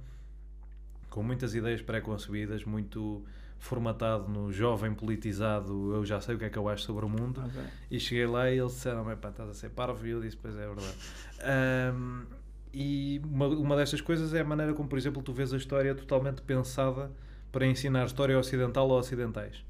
com 1.11 1.23
muitas 1.23 1.55
ideias 1.55 1.81
pré-concebidas, 1.83 2.65
muito 2.65 3.25
formatado 3.59 4.29
no 4.29 4.53
jovem 4.53 4.95
politizado, 4.95 5.95
eu 5.95 6.05
já 6.05 6.21
sei 6.21 6.35
o 6.35 6.39
que 6.39 6.45
é 6.45 6.51
que 6.51 6.59
eu 6.59 6.69
acho 6.69 6.85
sobre 6.85 7.05
o 7.05 7.09
mundo. 7.09 7.43
Ok. 7.45 7.63
E 7.91 7.99
cheguei 7.99 8.27
lá 8.27 8.51
e 8.51 8.59
eles 8.59 8.73
disseram: 8.73 9.05
pá, 9.17 9.29
estás 9.29 9.49
a 9.49 9.55
ser 9.55 9.71
parvo. 9.71 10.07
E 10.07 10.11
eu 10.11 10.21
disse: 10.21 10.37
Pois 10.37 10.55
é, 10.57 10.63
é 10.63 10.67
verdade. 10.67 10.95
Ahm, 11.41 12.25
e 12.73 13.21
uma, 13.25 13.47
uma 13.49 13.77
destas 13.77 14.01
coisas 14.01 14.35
é 14.35 14.41
a 14.41 14.45
maneira 14.45 14.75
como, 14.75 14.89
por 14.89 14.99
exemplo, 14.99 15.23
tu 15.23 15.33
vês 15.33 15.53
a 15.53 15.57
história 15.57 15.95
totalmente 15.95 16.43
pensada 16.43 17.11
para 17.51 17.67
ensinar 17.67 18.05
história 18.05 18.39
ocidental 18.39 18.91
a 18.93 18.99
ocidentais. 18.99 19.65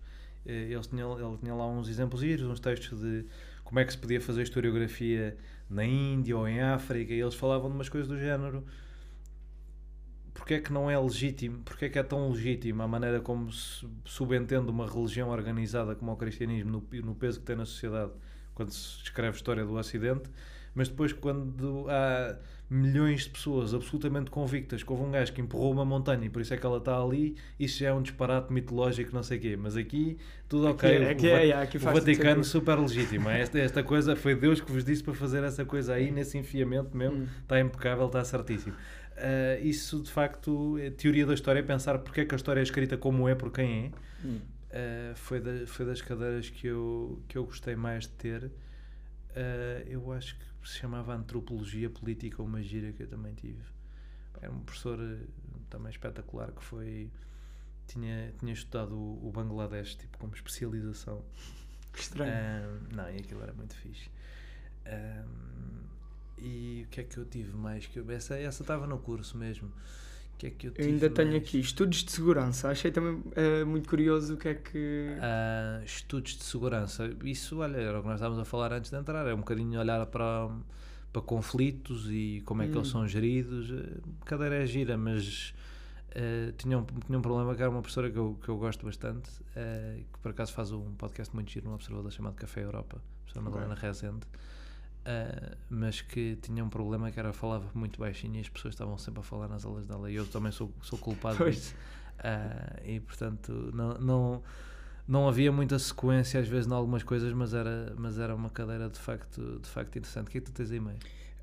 eh, 0.45 0.69
eles 0.71 0.87
tinham, 0.89 1.19
ele 1.19 1.39
tinha 1.39 1.55
lá 1.55 1.67
uns 1.67 1.89
exemplos, 1.89 2.23
uns 2.23 2.61
textos 2.61 3.01
de 3.01 3.25
como 3.65 3.79
é 3.79 3.85
que 3.85 3.93
se 3.93 3.99
podia 3.99 4.21
fazer 4.21 4.43
historiografia 4.43 5.37
na 5.71 5.85
Índia 5.85 6.37
ou 6.37 6.49
em 6.49 6.61
África, 6.61 7.13
e 7.13 7.21
eles 7.21 7.35
falavam 7.35 7.69
de 7.69 7.77
umas 7.77 7.89
coisas 7.89 8.09
do 8.09 8.19
género. 8.19 8.65
Porque 10.47 10.55
é 10.55 10.61
que 10.61 10.73
não 10.73 10.89
é 10.89 10.97
legítimo, 10.97 11.59
porque 11.65 11.87
é 11.87 11.89
que 11.89 11.99
é 11.99 12.05
tão 12.05 12.31
legítimo 12.31 12.81
a 12.81 12.87
maneira 12.87 13.19
como 13.19 13.51
se 13.51 13.85
subentende 14.05 14.71
uma 14.71 14.89
religião 14.89 15.31
organizada 15.31 15.97
como 15.97 16.13
o 16.13 16.17
cristianismo 16.17 16.71
no, 16.71 17.01
no 17.03 17.17
peso 17.17 17.41
que 17.41 17.47
tem 17.47 17.57
na 17.57 17.65
sociedade 17.65 18.13
quando 18.55 18.71
se 18.71 19.03
escreve 19.03 19.35
história 19.37 19.65
do 19.65 19.75
Ocidente, 19.75 20.31
mas 20.73 20.89
depois 20.89 21.13
quando 21.13 21.87
há 21.89 22.39
milhões 22.71 23.23
de 23.23 23.31
pessoas 23.31 23.75
absolutamente 23.75 24.31
convictas 24.31 24.85
que 24.85 24.93
houve 24.93 25.03
um 25.03 25.11
gajo 25.11 25.33
que 25.33 25.41
empurrou 25.41 25.73
uma 25.73 25.85
montanha 25.85 26.27
e 26.27 26.31
por 26.31 26.41
isso 26.41 26.55
é 26.55 26.57
que 26.57 26.65
ela 26.65 26.79
está 26.79 26.97
ali, 26.97 27.35
isso 27.59 27.81
já 27.81 27.89
é 27.89 27.93
um 27.93 28.01
disparate 28.03 28.53
mitológico, 28.53 29.13
não 29.13 29.25
sei 29.25 29.39
o 29.39 29.41
quê. 29.41 29.57
Mas 29.57 29.77
aqui, 29.77 30.17
tudo 30.49 30.69
ok. 30.69 30.97
Aqui, 30.97 31.07
aqui 31.07 31.27
o, 31.27 31.31
é, 31.31 31.49
é, 31.49 31.53
aqui 31.55 31.77
o 31.77 31.81
Vaticano 31.81 32.45
super 32.45 32.79
legítimo. 32.79 33.29
É 33.29 33.41
Esta, 33.41 33.59
esta 33.59 33.83
coisa, 33.83 34.15
foi 34.15 34.37
Deus 34.37 34.61
que 34.61 34.71
vos 34.71 34.85
disse 34.85 35.03
para 35.03 35.15
fazer 35.15 35.43
essa 35.43 35.65
coisa 35.65 35.95
aí, 35.95 36.13
nesse 36.13 36.39
enfiamento 36.39 36.97
mesmo. 36.97 37.19
Hum. 37.19 37.27
Está 37.43 37.61
impecável, 37.61 38.07
está 38.07 38.25
certíssimo. 38.25 38.77
Ah, 39.17 39.59
isso, 39.61 40.03
de 40.03 40.11
facto, 40.11 40.77
é 40.79 40.91
teoria 40.91 41.25
da 41.27 41.35
história, 41.35 41.61
é 41.61 41.63
pensar 41.63 41.99
porque 42.01 42.21
é 42.21 42.25
que 42.25 42.35
a 42.35 42.37
história 42.37 42.61
é 42.61 42.63
escrita 42.63 42.97
como 42.99 43.29
é, 43.29 43.35
por 43.35 43.51
quem 43.51 43.87
é. 43.87 44.27
Hum. 44.27 44.41
Uh, 44.67 45.15
foi, 45.17 45.41
da- 45.41 45.67
foi 45.67 45.87
das 45.87 46.03
cadeiras 46.03 46.51
que 46.51 46.67
eu, 46.67 47.23
que 47.29 47.39
eu 47.39 47.45
gostei 47.45 47.75
mais 47.77 48.05
de 48.05 48.11
ter. 48.11 48.45
Uh, 48.45 48.51
eu 49.87 50.13
acho 50.13 50.37
que 50.39 50.69
se 50.69 50.79
chamava 50.79 51.15
Antropologia 51.15 51.89
Política 51.89 52.43
uma 52.43 52.61
gira 52.63 52.93
que 52.93 53.03
eu 53.05 53.07
também 53.09 53.33
tive. 53.35 53.63
Era 54.41 54.53
um 54.53 54.61
professor 54.61 54.99
uh, 54.99 55.27
também 55.71 55.91
espetacular 55.91 56.53
que 56.53 56.63
foi. 56.63 57.11
Tinha, 57.87 58.35
tinha 58.39 58.53
estudado 58.53 58.95
o, 58.97 59.29
o 59.29 59.31
Bangladesh 59.31 59.95
tipo, 59.95 60.19
como 60.19 60.35
especialização. 60.35 61.25
Que 61.93 62.01
estranho. 62.01 62.33
Não, 62.93 63.09
e 63.11 63.17
aquilo 63.19 63.43
era 63.43 63.55
muito 63.55 63.75
fixe. 63.77 64.11
Um, 64.87 65.86
e 66.39 66.85
o 66.87 66.91
que 66.91 67.01
é 67.01 67.05
que 67.05 67.17
eu 67.19 67.25
tive 67.25 67.57
mais? 67.57 67.87
Que 67.87 67.99
eu, 68.01 68.11
essa 68.11 68.37
essa 68.39 68.63
estava 68.63 68.87
no 68.87 68.99
curso 68.99 69.37
mesmo. 69.39 69.69
O 69.69 70.39
que 70.39 70.47
é 70.49 70.51
que 70.51 70.67
eu, 70.69 70.73
eu 70.77 70.85
ainda 70.87 71.09
tenho 71.09 71.31
mais? 71.31 71.43
aqui 71.43 71.59
estudos 71.61 72.05
de 72.05 72.13
segurança. 72.13 72.69
Achei 72.69 72.91
também 72.91 73.23
eh, 73.35 73.65
muito 73.65 73.89
curioso 73.89 74.35
o 74.35 74.37
que 74.37 74.49
é 74.49 74.55
que. 74.55 75.17
Ah, 75.21 75.81
estudos 75.85 76.37
de 76.37 76.45
segurança. 76.45 77.11
Isso, 77.25 77.59
olha, 77.61 77.79
era 77.79 77.99
o 77.99 78.03
que 78.03 78.09
nós 78.09 78.17
estávamos 78.17 78.41
a 78.41 78.45
falar 78.45 78.73
antes 78.73 78.91
de 78.91 78.97
entrar. 78.99 79.27
É 79.27 79.33
um 79.35 79.39
bocadinho 79.39 79.81
olhar 79.81 80.05
para, 80.07 80.51
para 81.13 81.23
conflitos 81.23 82.07
e 82.11 82.43
como 82.45 82.63
é 82.63 82.69
que 82.69 82.77
eles 82.77 82.89
Hum. 82.89 82.93
são 82.93 83.09
geridos. 83.09 83.71
Eh, 83.71 83.99
A 84.21 84.25
cadeira 84.27 84.57
é 84.57 84.67
gira, 84.67 84.97
mas 84.99 85.55
eh, 86.11 86.53
tinha, 86.59 86.79
um, 86.79 86.85
tinha 86.85 87.19
um 87.19 87.23
problema 87.23 87.55
que 87.55 87.63
era 87.63 87.71
uma 87.71 87.81
professora 87.81 88.11
que 88.11 88.19
eu, 88.19 88.39
que 88.43 88.49
eu 88.51 88.59
gosto 88.59 88.85
bastante, 88.85 89.31
eh, 89.55 90.01
que 90.13 90.19
por 90.19 90.33
acaso 90.33 90.53
faz 90.53 90.71
um 90.71 90.93
podcast 90.97 91.35
muito 91.35 91.51
giro, 91.51 91.71
um 91.71 91.75
observador 91.75 92.13
chamado 92.13 92.35
Café 92.35 92.63
Europa, 92.63 92.99
a 92.99 93.23
professora 93.23 93.41
Ok. 93.49 93.53
Madalena 93.61 93.75
Rezende. 93.75 94.27
Eh, 95.07 95.57
mas 95.71 96.01
que 96.01 96.37
tinha 96.43 96.63
um 96.65 96.69
problema 96.69 97.11
que 97.11 97.19
era 97.19 97.33
falava 97.33 97.65
muito 97.75 97.99
baixinho 98.01 98.37
e 98.37 98.41
as 98.41 98.49
pessoas 98.49 98.75
estavam 98.75 98.99
sempre 98.99 99.21
a 99.21 99.23
falar 99.23 99.49
nas 99.49 99.65
aulas 99.65 99.87
dela 99.87 100.11
e 100.11 100.17
eu 100.17 100.27
também 100.27 100.51
sou, 100.53 100.71
sou 100.83 100.99
culpado 100.99 101.37
Pois. 101.39 101.55
disso. 101.55 101.75
Ah, 102.19 102.81
e 102.85 102.99
portanto 103.01 103.71
não, 103.75 103.95
não, 103.99 104.43
não 105.07 105.29
havia 105.29 105.53
muita 105.53 105.79
sequência 105.79 106.41
às 106.41 106.49
vezes 106.49 106.67
em 106.71 106.73
algumas 106.75 107.03
coisas, 107.03 107.33
mas 107.33 107.55
era, 107.55 107.95
mas 107.97 108.19
era 108.19 108.35
uma 108.35 108.51
cadeira 108.51 108.89
de 108.89 108.99
facto, 108.99 109.61
de 109.63 109.69
facto 109.69 109.97
interessante. 109.97 110.29
O 110.29 110.31
que 110.31 110.39
é 110.39 110.41
que 110.41 110.51
tu 110.51 110.53
tens 110.53 110.71
aí 110.71 110.81
meio? 110.81 110.99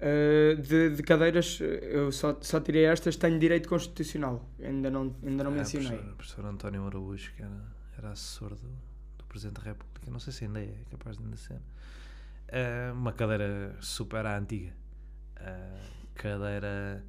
Eh, 0.05 0.55
de, 0.55 0.89
de 0.95 1.03
cadeiras, 1.03 1.59
eu 1.61 2.11
só, 2.11 2.38
só 2.41 2.59
tirei 2.59 2.84
estas. 2.86 3.16
Tenho 3.16 3.39
direito 3.39 3.70
constitucional. 3.70 4.45
Ainda 4.61 4.89
não, 4.91 5.16
ainda 5.24 5.43
não 5.45 5.51
Ah, 5.51 5.55
mencionei. 5.55 5.88
professor, 5.91 6.16
professor 6.16 6.45
António 6.45 6.86
Araújo, 6.88 7.32
que 7.38 7.41
era, 7.41 7.64
era 7.97 8.09
assessor 8.11 8.49
do, 8.49 8.68
do 9.18 9.24
Presidente 9.30 9.61
da 9.61 9.70
República, 9.72 10.11
não 10.11 10.20
sei 10.20 10.34
se 10.34 10.43
ainda 10.43 10.59
é, 10.59 10.64
é 10.66 10.84
capaz 10.91 11.18
de 11.18 11.24
ainda 11.24 11.38
ser. 11.38 11.61
Ah, 12.54 12.93
uma 12.93 13.12
cadeira 13.14 13.76
super 13.82 14.26
à 14.26 14.38
antiga. 14.38 14.72
Ah, 15.38 15.80
cadeira. 16.16 17.04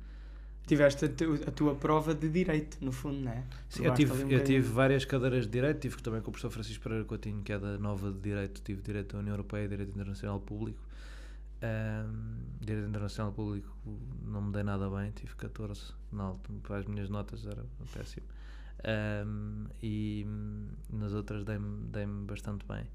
Tiveste 0.66 1.04
a, 1.04 1.08
tu- 1.10 1.38
a 1.46 1.50
tua 1.50 1.74
prova 1.74 2.14
de 2.14 2.26
direito, 2.30 2.78
no 2.80 2.90
fundo, 2.90 3.20
não 3.20 3.32
é? 3.32 3.44
Sim, 3.68 3.84
eu 3.84 3.92
tive, 3.92 4.12
um 4.12 4.16
eu 4.16 4.22
bocadinho. 4.22 4.46
tive 4.46 4.72
várias 4.72 5.04
cadeiras 5.04 5.44
de 5.44 5.50
Direito, 5.52 5.80
tive 5.80 6.02
também 6.02 6.22
com 6.22 6.28
o 6.30 6.32
professor 6.32 6.50
Francisco 6.50 6.82
Pereira 6.82 7.04
Coutinho, 7.04 7.42
que 7.42 7.52
é 7.52 7.58
da 7.58 7.76
Nova 7.76 8.10
de 8.10 8.18
Direito, 8.20 8.62
tive 8.62 8.80
Direito 8.80 9.12
da 9.12 9.18
União 9.18 9.34
Europeia 9.34 9.66
e 9.66 9.68
Direito 9.68 9.90
Internacional 9.90 10.40
Público. 10.40 10.80
Ahm, 11.62 12.38
direito 12.60 12.88
Internacional 12.88 13.32
Público 13.32 13.68
não 14.26 14.42
me 14.42 14.52
dei 14.52 14.62
nada 14.62 14.88
bem, 14.90 15.10
tive 15.12 15.34
14 15.36 15.92
na 16.12 16.24
altura, 16.24 16.58
para 16.62 16.76
as 16.78 16.86
minhas 16.86 17.10
notas 17.10 17.46
era 17.46 17.64
péssimo. 17.92 18.26
Ahm, 18.84 19.66
e 19.82 20.26
nas 20.92 21.12
outras 21.12 21.44
dei-me 21.44 21.86
dei 21.88 22.06
bastante 22.06 22.64
bem. 22.66 22.86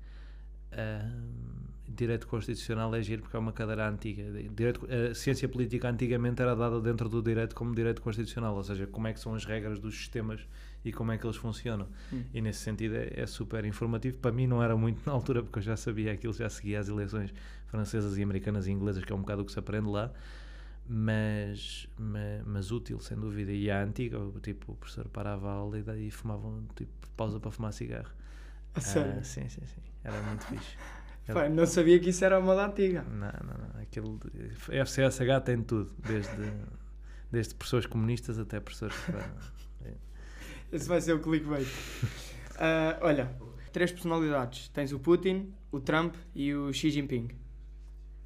Direito 1.99 2.27
Constitucional 2.27 2.93
é 2.95 3.01
giro 3.01 3.23
porque 3.23 3.35
é 3.35 3.39
uma 3.39 3.51
cadeira 3.51 3.89
antiga. 3.89 4.23
Direito, 4.55 4.87
a 4.89 5.13
ciência 5.13 5.49
política 5.49 5.89
antigamente 5.89 6.41
era 6.41 6.55
dada 6.55 6.79
dentro 6.79 7.09
do 7.09 7.21
direito 7.21 7.53
como 7.55 7.75
direito 7.75 8.01
constitucional, 8.01 8.55
ou 8.55 8.63
seja, 8.63 8.87
como 8.87 9.07
é 9.07 9.13
que 9.13 9.19
são 9.19 9.33
as 9.33 9.43
regras 9.43 9.79
dos 9.79 9.95
sistemas 9.95 10.47
e 10.85 10.93
como 10.93 11.11
é 11.11 11.17
que 11.17 11.25
eles 11.25 11.35
funcionam. 11.35 11.87
Hum. 12.13 12.23
E 12.33 12.41
nesse 12.41 12.59
sentido 12.59 12.95
é, 12.95 13.11
é 13.15 13.25
super 13.25 13.65
informativo. 13.65 14.17
Para 14.19 14.31
mim 14.31 14.47
não 14.47 14.63
era 14.63 14.77
muito 14.77 15.01
na 15.05 15.11
altura 15.11 15.43
porque 15.43 15.59
eu 15.59 15.63
já 15.63 15.75
sabia 15.75 16.13
aquilo, 16.13 16.31
já 16.31 16.49
seguia 16.49 16.79
as 16.79 16.87
eleições 16.87 17.33
francesas 17.67 18.17
e 18.17 18.23
americanas 18.23 18.67
e 18.67 18.71
inglesas, 18.71 19.03
que 19.03 19.11
é 19.11 19.15
um 19.15 19.19
bocado 19.19 19.41
o 19.41 19.45
que 19.45 19.51
se 19.51 19.59
aprende 19.59 19.89
lá. 19.89 20.11
Mas, 20.87 21.87
mas, 21.97 22.43
mas 22.45 22.71
útil, 22.71 22.99
sem 22.99 23.17
dúvida. 23.17 23.51
E 23.51 23.69
a 23.69 23.83
antiga, 23.83 24.17
tipo, 24.41 24.71
o 24.71 24.75
professor 24.75 25.07
parava 25.09 25.49
a 25.49 25.53
aula 25.53 25.77
e 25.77 25.83
daí 25.83 26.09
fumavam, 26.09 26.65
tipo, 26.75 26.91
pausa 27.17 27.39
para 27.39 27.51
fumar 27.51 27.73
cigarro. 27.73 28.11
Ah, 28.75 28.81
sim, 29.23 29.49
sim, 29.49 29.61
sim. 29.65 29.88
Era 30.03 30.21
muito 30.21 30.45
fixe. 30.45 30.77
Pá, 31.33 31.47
não 31.47 31.65
sabia 31.67 31.99
que 31.99 32.09
isso 32.09 32.25
era 32.25 32.39
uma 32.39 32.55
da 32.55 32.65
antiga. 32.65 33.03
Não, 33.03 33.27
não, 33.27 33.57
não. 33.73 33.81
Aquilo, 33.81 34.19
FCSH 34.67 35.43
tem 35.45 35.61
tudo, 35.61 35.93
desde, 35.99 36.51
desde 37.31 37.53
professores 37.53 37.85
comunistas 37.85 38.39
até 38.39 38.59
professores. 38.59 38.95
pá, 39.05 39.91
Esse 40.71 40.87
vai 40.87 40.99
ser 41.01 41.13
o 41.13 41.19
clickbait. 41.19 41.67
Ah, 42.61 42.97
olha, 43.03 43.33
três 43.71 43.89
personalidades. 43.89 44.67
Tens 44.67 44.91
o 44.91 44.99
Putin, 44.99 45.53
o 45.71 45.79
Trump 45.79 46.13
e 46.35 46.53
o 46.53 46.73
Xi 46.73 46.89
Jinping. 46.89 47.29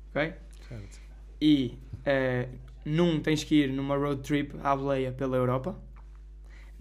Ok? 0.09 0.33
certo. 0.67 0.99
E 1.39 1.77
eh, 2.03 2.49
num 2.83 3.19
tens 3.21 3.43
que 3.43 3.63
ir 3.63 3.71
numa 3.71 3.95
road 3.95 4.23
trip 4.23 4.55
à 4.63 4.75
boleia 4.75 5.11
pela 5.11 5.37
Europa. 5.37 5.79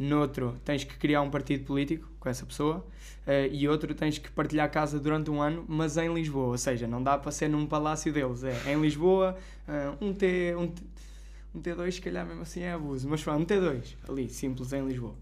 Noutro 0.03 0.59
tens 0.64 0.84
que 0.84 0.96
criar 0.96 1.22
um 1.22 1.30
partido 1.30 1.64
político 1.64 2.09
com 2.20 2.28
essa 2.28 2.44
pessoa. 2.46 2.86
eh, 3.26 3.48
e 3.53 3.68
outro 3.68 3.94
tens 3.94 4.18
que 4.18 4.30
partilhar 4.30 4.70
casa 4.70 4.98
durante 4.98 5.30
um 5.30 5.40
ano, 5.40 5.64
mas 5.68 5.96
em 5.96 6.12
Lisboa. 6.12 6.48
Ou 6.48 6.59
seja, 6.59 6.86
não 6.86 7.03
dá 7.03 7.16
para 7.18 7.30
ser 7.30 7.48
num 7.48 7.66
palácio 7.66 8.12
deles. 8.12 8.42
É 8.44 8.72
em 8.72 8.80
Lisboa, 8.80 9.36
ah, 9.68 9.94
um, 10.00 10.12
T, 10.12 10.55
um, 10.57 10.66
T, 10.68 10.82
um 11.55 11.61
T2, 11.61 11.92
se 11.92 12.00
calhar 12.00 12.26
mesmo 12.26 12.42
assim 12.42 12.61
é 12.62 12.72
abuso. 12.72 13.09
Mas 13.09 13.22
pronto, 13.22 13.42
um 13.42 13.46
T2, 13.46 13.96
ali, 14.09 14.28
simples, 14.28 14.72
em 14.72 14.86
Lisboa. 14.86 15.14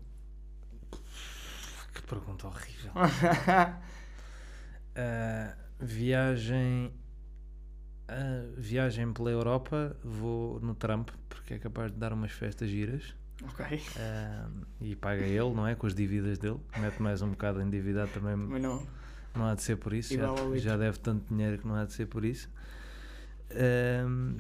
Que 1.95 2.03
pergunta 2.03 2.47
horrível. 2.47 2.93
Ah, 4.97 5.55
viagem. 5.78 6.93
ah, 8.09 8.45
viagem 8.57 9.12
pela 9.12 9.31
Europa, 9.31 9.97
vou 10.03 10.61
no 10.61 10.74
Trump, 10.74 11.11
porque 11.28 11.55
é 11.55 11.59
capaz 11.59 11.91
de 11.93 11.99
dar 11.99 12.12
umas 12.12 12.33
festas 12.33 12.68
giras. 12.68 13.14
Ok, 13.45 13.80
e 14.80 14.97
paga 14.97 15.24
ele, 15.24 15.55
não 15.55 15.66
é? 15.66 15.74
Com 15.74 15.86
as 15.86 15.95
dívidas 15.95 16.38
dele. 16.38 16.61
Mete 16.78 17.01
mais 17.01 17.22
um 17.22 17.30
bocado 17.30 17.61
endividado 17.61 18.11
também. 18.12 18.36
mas 18.36 18.62
não. 18.62 18.86
Não 19.34 19.47
há 19.47 19.55
de 19.55 19.62
ser 19.62 19.76
por 19.76 19.93
isso. 19.93 20.14
Já, 20.14 20.28
já 20.57 20.76
deve 20.76 20.99
tanto 20.99 21.32
dinheiro 21.32 21.59
que 21.59 21.66
não 21.66 21.76
há 21.76 21.84
de 21.84 21.93
ser 21.93 22.07
por 22.07 22.24
isso. 22.24 22.51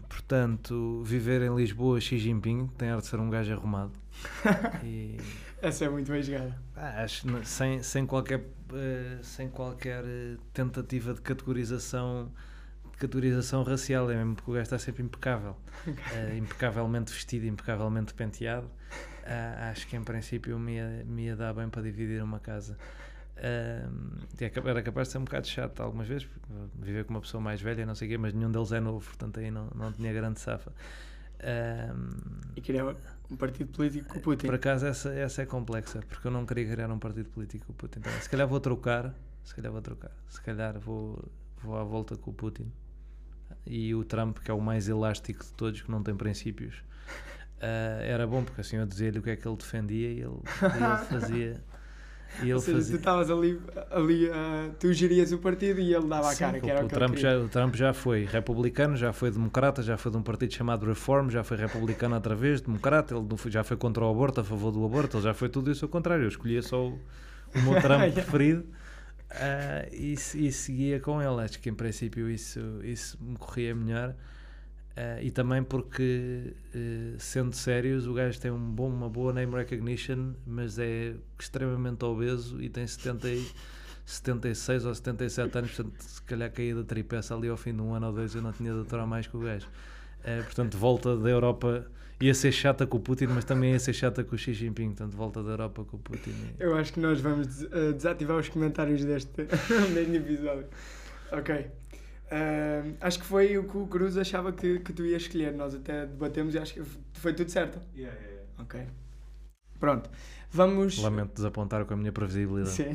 Portanto, 0.08 1.02
viver 1.04 1.42
em 1.42 1.54
Lisboa, 1.54 2.00
Xi 2.00 2.18
Jinping 2.18 2.68
tem 2.78 2.90
ar 2.90 3.00
de 3.00 3.06
ser 3.06 3.18
um 3.18 3.28
gajo 3.30 3.52
arrumado. 3.52 3.92
e, 4.84 5.16
Essa 5.60 5.86
é 5.86 5.88
muito 5.88 6.10
bem 6.10 6.22
jogada. 6.22 6.56
ah, 6.76 7.02
acho 7.02 7.26
sem, 7.44 7.82
sem 7.82 8.06
qualquer, 8.06 8.44
eh, 8.74 9.18
sem 9.22 9.48
qualquer 9.48 10.04
eh, 10.04 10.36
tentativa 10.52 11.14
de 11.14 11.20
categorização, 11.20 12.30
categorização 13.00 13.62
racial, 13.64 14.10
é 14.10 14.14
mesmo 14.14 14.34
porque 14.36 14.50
o 14.50 14.54
gajo 14.54 14.62
está 14.64 14.78
sempre 14.78 15.02
impecável. 15.02 15.56
Eh, 16.12 16.36
impecavelmente 16.36 17.12
vestido, 17.12 17.46
impecavelmente 17.46 18.12
penteado. 18.14 18.68
Ah, 19.24 19.70
acho 19.70 19.86
que 19.88 19.96
em 19.96 20.02
princípio 20.04 20.58
me 20.58 20.74
ia, 20.76 21.04
me 21.06 21.24
ia 21.26 21.36
dar 21.36 21.54
bem 21.54 21.68
para 21.68 21.82
dividir 21.82 22.22
uma 22.22 22.38
casa. 22.38 22.76
Cap- 24.52 24.68
era 24.68 24.82
capaz 24.82 25.08
de 25.08 25.12
ser 25.12 25.18
um 25.18 25.24
bocado 25.24 25.46
chato 25.46 25.80
algumas 25.82 26.06
vezes, 26.06 26.28
viver 26.74 27.04
com 27.04 27.14
uma 27.14 27.20
pessoa 27.20 27.40
mais 27.40 27.60
velha, 27.62 27.86
não 27.86 27.94
sei 27.94 28.08
o 28.08 28.10
quê, 28.10 28.18
mas 28.18 28.34
nenhum 28.34 28.50
deles 28.50 28.72
é 28.72 28.80
novo, 28.80 29.04
portanto 29.06 29.40
aí 29.40 29.50
não, 29.50 29.68
não 29.74 29.90
tinha 29.92 30.12
grande 30.12 30.40
safa. 30.40 30.72
E 32.56 32.60
queria 32.60 32.84
um 33.30 33.36
partido 33.36 33.70
político 33.72 34.08
com 34.08 34.18
o 34.18 34.22
Putin. 34.22 34.46
por 34.46 34.54
acaso 34.56 34.86
essa, 34.86 35.12
essa 35.14 35.42
é 35.42 35.46
complexa, 35.46 36.00
porque 36.08 36.26
eu 36.26 36.30
não 36.30 36.44
queria 36.44 36.68
criar 36.70 36.90
um 36.90 36.98
partido 36.98 37.30
político 37.30 37.66
com 37.66 37.72
o 37.72 37.76
Putin. 37.76 38.00
Então, 38.00 38.12
se 38.20 38.28
calhar 38.28 38.46
vou 38.46 38.60
trocar, 38.60 39.14
se 39.44 39.54
calhar 39.54 39.72
vou 39.72 39.80
trocar, 39.80 40.10
se 40.28 40.40
calhar 40.42 40.78
vou, 40.78 41.30
vou 41.62 41.76
à 41.78 41.84
volta 41.84 42.16
com 42.16 42.30
o 42.30 42.34
Putin. 42.34 42.70
E 43.66 43.94
o 43.94 44.04
Trump, 44.04 44.38
que 44.38 44.50
é 44.50 44.54
o 44.54 44.60
mais 44.60 44.88
elástico 44.88 45.44
de 45.44 45.52
todos, 45.52 45.82
que 45.82 45.90
não 45.90 46.02
tem 46.02 46.14
princípios, 46.14 46.74
ah, 47.60 48.00
era 48.02 48.26
bom, 48.26 48.42
porque 48.42 48.60
assim 48.60 48.76
eu 48.76 48.86
dizia-lhe 48.86 49.18
o 49.18 49.22
que 49.22 49.30
é 49.30 49.36
que 49.36 49.46
ele 49.46 49.56
defendia 49.56 50.08
e 50.08 50.20
ele, 50.20 50.38
ele 50.62 50.96
fazia. 51.08 51.70
E 52.38 52.42
ele 52.42 52.54
Ou 52.54 52.60
seja, 52.60 52.78
tu 52.78 52.80
fazia... 52.80 52.96
estavas 52.96 53.30
ali, 53.30 53.60
ali 53.90 54.30
ah, 54.30 54.70
tu 54.78 54.92
gerias 54.92 55.32
o 55.32 55.38
partido 55.38 55.80
e 55.80 55.92
ele 55.92 56.06
dava 56.06 56.28
a 56.28 56.32
Sim, 56.32 56.44
cara, 56.44 56.60
que 56.60 56.70
era 56.70 56.82
o 56.82 56.84
o, 56.84 56.88
que 56.88 56.94
Trump 56.94 57.16
já, 57.16 57.36
o 57.36 57.48
Trump 57.48 57.74
já 57.74 57.92
foi 57.92 58.24
republicano, 58.24 58.96
já 58.96 59.12
foi 59.12 59.32
democrata, 59.32 59.82
já 59.82 59.96
foi 59.96 60.12
de 60.12 60.16
um 60.16 60.22
partido 60.22 60.52
chamado 60.54 60.86
Reform, 60.86 61.28
já 61.28 61.42
foi 61.42 61.56
republicano 61.56 62.14
outra 62.14 62.36
vez, 62.36 62.60
democrata, 62.60 63.14
ele 63.14 63.26
já 63.46 63.64
foi 63.64 63.76
contra 63.76 64.04
o 64.04 64.10
aborto, 64.10 64.40
a 64.40 64.44
favor 64.44 64.70
do 64.70 64.84
aborto, 64.84 65.16
ele 65.16 65.24
já 65.24 65.34
foi 65.34 65.48
tudo 65.48 65.72
isso 65.72 65.84
ao 65.84 65.88
contrário. 65.88 66.22
Eu 66.24 66.28
escolhia 66.28 66.62
só 66.62 66.86
o, 66.86 66.98
o 67.54 67.62
meu 67.62 67.80
Trump 67.80 68.00
preferido 68.14 68.64
ah, 69.30 69.86
e, 69.92 70.12
e 70.14 70.52
seguia 70.52 71.00
com 71.00 71.20
ele. 71.22 71.42
Acho 71.42 71.58
que 71.60 71.68
em 71.70 71.74
princípio 71.74 72.28
isso, 72.30 72.60
isso 72.84 73.18
me 73.22 73.36
corria 73.36 73.74
melhor. 73.74 74.14
Ah, 74.96 75.22
e 75.22 75.30
também 75.30 75.62
porque, 75.62 76.54
eh, 76.74 77.14
sendo 77.18 77.54
sérios, 77.54 78.06
o 78.06 78.14
gajo 78.14 78.40
tem 78.40 78.50
um 78.50 78.58
bom, 78.72 78.88
uma 78.88 79.08
boa 79.08 79.32
name 79.32 79.54
recognition, 79.54 80.34
mas 80.46 80.78
é 80.78 81.14
extremamente 81.38 82.04
obeso 82.04 82.60
e 82.62 82.68
tem 82.68 82.86
70, 82.86 83.28
e- 83.28 83.50
76 84.06 84.84
ou 84.84 84.94
77 84.94 85.58
anos, 85.58 85.72
portanto, 85.72 86.02
se 86.02 86.22
calhar 86.22 86.50
caía 86.52 86.74
da 86.74 86.84
tripeça 86.84 87.34
ali 87.36 87.48
ao 87.48 87.56
fim 87.56 87.74
de 87.74 87.80
um 87.82 87.94
ano 87.94 88.08
ou 88.08 88.12
dois, 88.12 88.34
eu 88.34 88.42
não 88.42 88.52
tinha 88.52 88.72
de 88.74 88.80
aturar 88.80 89.06
mais 89.06 89.26
que 89.26 89.36
o 89.36 89.40
gajo. 89.40 89.68
Portanto, 90.44 90.76
volta 90.76 91.16
da 91.16 91.30
Europa, 91.30 91.86
ia 92.20 92.34
ser 92.34 92.52
chata 92.52 92.86
com 92.86 92.98
o 92.98 93.00
Putin, 93.00 93.26
mas 93.28 93.44
também 93.44 93.72
ia 93.72 93.78
ser 93.78 93.92
chata 93.94 94.22
com 94.22 94.34
o 94.34 94.38
Xi 94.38 94.52
Jinping, 94.52 94.88
portanto, 94.88 95.16
volta 95.16 95.42
da 95.42 95.50
Europa 95.52 95.84
com 95.84 95.96
o 95.96 96.00
Putin. 96.00 96.30
e- 96.30 96.54
Eu 96.62 96.76
acho 96.76 96.92
que 96.92 97.00
nós 97.00 97.20
vamos 97.20 97.46
des- 97.46 97.64
ah, 97.72 97.92
desativar 97.92 98.36
os 98.38 98.48
comentários 98.48 99.04
deste, 99.04 99.44
deste 99.94 100.16
episódio. 100.16 100.66
Ok. 101.32 101.66
Ah, 102.30 102.82
acho 103.00 103.18
que 103.20 103.24
foi 103.26 103.56
o 103.58 103.64
que 103.64 103.76
o 103.76 103.86
Cruz 103.86 104.16
achava 104.16 104.52
que, 104.52 104.78
que 104.80 104.92
tu 104.92 105.04
ias 105.04 105.22
escolher. 105.22 105.52
Nós 105.52 105.74
até 105.74 106.06
debatemos 106.06 106.54
e 106.54 106.58
acho 106.58 106.74
que 106.74 106.82
foi 107.14 107.32
tudo 107.32 107.50
certo. 107.50 107.78
Yeah, 107.96 108.14
yeah, 108.16 108.32
yeah. 108.36 108.62
Ok. 108.62 108.80
Pronto. 109.78 110.10
Vamos. 110.52 110.98
Lamento 110.98 111.32
desapontar 111.34 111.84
com 111.86 111.94
a 111.94 111.96
minha 111.96 112.12
previsibilidade. 112.12 112.70
Sim. 112.74 112.90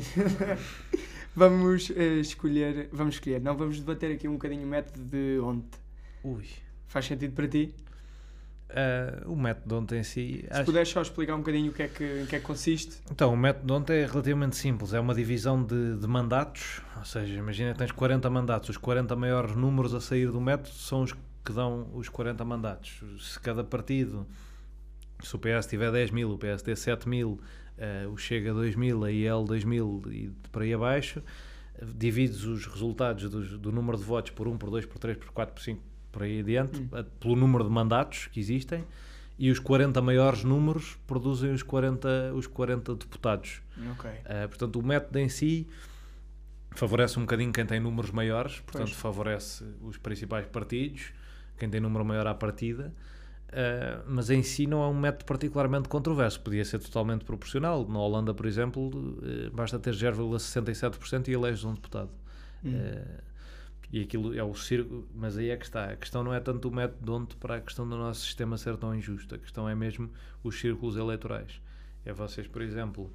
vamos 1.34 1.90
eh, 1.96 2.20
escolher. 2.20 2.88
Vamos 2.92 3.16
escolher. 3.16 3.40
Não, 3.40 3.56
vamos 3.56 3.78
debater 3.80 4.12
aqui 4.12 4.28
um 4.28 4.32
bocadinho 4.34 4.64
o 4.64 4.66
método 4.68 5.04
de 5.04 5.38
ontem. 5.40 5.80
Ui. 6.22 6.44
Faz 6.86 7.06
sentido 7.06 7.32
para 7.34 7.48
ti? 7.48 7.74
Eh, 8.68 9.22
o 9.26 9.36
método 9.36 9.76
ontem 9.76 10.00
em 10.00 10.02
si. 10.02 10.44
Se 10.48 10.52
acho- 10.52 10.64
puderes 10.64 10.88
só 10.88 11.00
explicar 11.00 11.34
um 11.34 11.38
bocadinho 11.38 11.70
o 11.70 11.74
que 11.74 11.82
é 11.84 11.88
que, 11.88 12.04
em 12.22 12.26
que 12.26 12.34
é 12.36 12.40
que 12.40 12.44
consiste. 12.44 12.98
Então, 13.10 13.32
o 13.32 13.36
método 13.36 13.72
ontem 13.74 13.98
é 14.02 14.06
relativamente 14.06 14.56
simples. 14.56 14.92
É 14.92 14.98
uma 15.00 15.14
divisão 15.14 15.62
de, 15.64 15.96
de 15.96 16.06
mandatos. 16.06 16.80
Ou 16.96 17.04
seja, 17.04 17.32
imagina 17.34 17.72
que 17.72 17.78
tens 17.78 17.92
40 17.92 18.28
mandatos. 18.28 18.68
Os 18.70 18.76
40 18.76 19.14
maiores 19.14 19.54
números 19.54 19.94
a 19.94 20.00
sair 20.00 20.30
do 20.30 20.40
método 20.40 20.70
são 20.74 21.02
os 21.02 21.12
que 21.12 21.52
dão 21.52 21.88
os 21.94 22.08
40 22.08 22.44
mandatos. 22.44 23.00
Se 23.20 23.38
cada 23.38 23.62
partido, 23.62 24.26
se 25.22 25.34
o 25.36 25.38
PS 25.38 25.66
tiver 25.68 25.92
10 25.92 26.10
mil, 26.10 26.30
o 26.32 26.36
PSD 26.36 26.74
7 26.74 27.08
mil, 27.08 27.40
eh, 27.78 28.04
o 28.10 28.16
Chega 28.16 28.52
2 28.52 28.74
mil, 28.74 29.04
a 29.04 29.12
IL 29.12 29.44
2 29.44 29.62
mil 29.64 30.02
e 30.10 30.28
por 30.50 30.62
aí 30.62 30.74
abaixo, 30.74 31.22
divides 31.94 32.42
os 32.42 32.66
resultados 32.66 33.30
dos- 33.30 33.56
do 33.58 33.70
número 33.70 33.96
de 33.96 34.02
votos 34.02 34.32
por 34.32 34.48
1, 34.48 34.58
por 34.58 34.70
2, 34.70 34.86
por 34.86 34.98
3, 34.98 35.16
por 35.16 35.30
4, 35.30 35.54
por 35.54 35.62
5, 35.62 35.80
por 36.16 36.22
aí 36.22 36.40
adiante, 36.40 36.80
Hum. 36.80 36.88
eh, 36.92 37.04
pelo 37.20 37.36
número 37.36 37.62
de 37.64 37.70
mandatos 37.70 38.26
que 38.28 38.40
existem. 38.40 38.82
E 39.38 39.50
os 39.50 39.58
40 39.58 40.00
maiores 40.00 40.42
números 40.44 40.96
produzem 41.06 41.52
os 41.52 41.62
40, 41.62 42.32
os 42.34 42.46
40 42.46 42.94
deputados. 42.94 43.60
Ok. 43.92 44.10
Uh, 44.10 44.48
portanto, 44.48 44.78
o 44.78 44.82
método 44.82 45.18
em 45.18 45.28
si 45.28 45.66
favorece 46.70 47.18
um 47.18 47.22
bocadinho 47.22 47.52
quem 47.52 47.66
tem 47.66 47.78
números 47.78 48.10
maiores, 48.10 48.60
portanto, 48.60 48.88
Pois. 48.88 48.96
favorece 48.96 49.62
os 49.82 49.98
principais 49.98 50.46
partidos, 50.46 51.12
quem 51.58 51.68
tem 51.68 51.80
número 51.82 52.02
maior 52.02 52.26
à 52.26 52.34
partida. 52.34 52.94
Uh, 53.48 54.02
mas 54.08 54.30
em 54.30 54.42
si 54.42 54.66
não 54.66 54.82
é 54.82 54.86
um 54.88 54.98
método 54.98 55.26
particularmente 55.26 55.86
controverso, 55.88 56.40
podia 56.40 56.64
ser 56.64 56.78
totalmente 56.78 57.24
proporcional. 57.24 57.86
Na 57.86 57.98
Holanda, 57.98 58.32
por 58.32 58.46
exemplo, 58.46 58.88
uh, 58.88 59.50
basta 59.52 59.78
ter 59.78 59.94
0,67% 59.94 61.28
e 61.28 61.32
eleges 61.32 61.62
um 61.62 61.74
deputado. 61.74 62.10
Hum. 62.64 62.70
Uh, 62.72 63.22
e 63.92 64.00
aquilo 64.02 64.36
é 64.36 64.42
o 64.42 64.54
círculo, 64.54 65.08
mas 65.14 65.36
aí 65.38 65.50
é 65.50 65.56
que 65.56 65.64
está. 65.64 65.86
A 65.90 65.96
questão 65.96 66.22
não 66.24 66.34
é 66.34 66.40
tanto 66.40 66.68
o 66.68 66.72
método 66.74 67.04
de 67.04 67.10
onde 67.10 67.36
para 67.36 67.56
a 67.56 67.60
questão 67.60 67.88
do 67.88 67.96
nosso 67.96 68.20
sistema 68.22 68.56
ser 68.58 68.76
tão 68.76 68.94
injusto. 68.94 69.34
A 69.34 69.38
questão 69.38 69.68
é 69.68 69.74
mesmo 69.74 70.10
os 70.42 70.58
círculos 70.58 70.96
eleitorais. 70.96 71.60
É 72.04 72.12
vocês, 72.12 72.46
por 72.48 72.62
exemplo, 72.62 73.12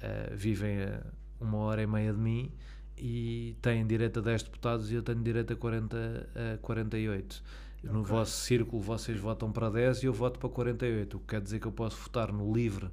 eh, 0.00 0.32
vivem 0.34 0.82
a 0.82 1.02
uma 1.40 1.58
hora 1.58 1.82
e 1.82 1.86
meia 1.86 2.12
de 2.12 2.18
mim 2.18 2.52
e 2.96 3.56
têm 3.62 3.86
direito 3.86 4.18
a 4.20 4.22
10 4.22 4.42
deputados 4.42 4.90
e 4.90 4.94
eu 4.94 5.02
tenho 5.02 5.22
direito 5.22 5.52
a, 5.52 5.56
40, 5.56 6.28
a 6.54 6.58
48. 6.58 7.42
No 7.82 8.00
Ok. 8.00 8.10
vosso 8.10 8.32
círculo 8.44 8.82
vocês 8.82 9.18
votam 9.18 9.50
para 9.50 9.70
10 9.70 10.02
e 10.02 10.06
eu 10.06 10.12
voto 10.12 10.38
para 10.38 10.48
48. 10.50 11.16
O 11.16 11.20
que 11.20 11.26
quer 11.28 11.40
dizer 11.40 11.60
que 11.60 11.66
eu 11.66 11.72
posso 11.72 11.96
votar 11.96 12.30
no 12.32 12.52
LIVRE 12.52 12.90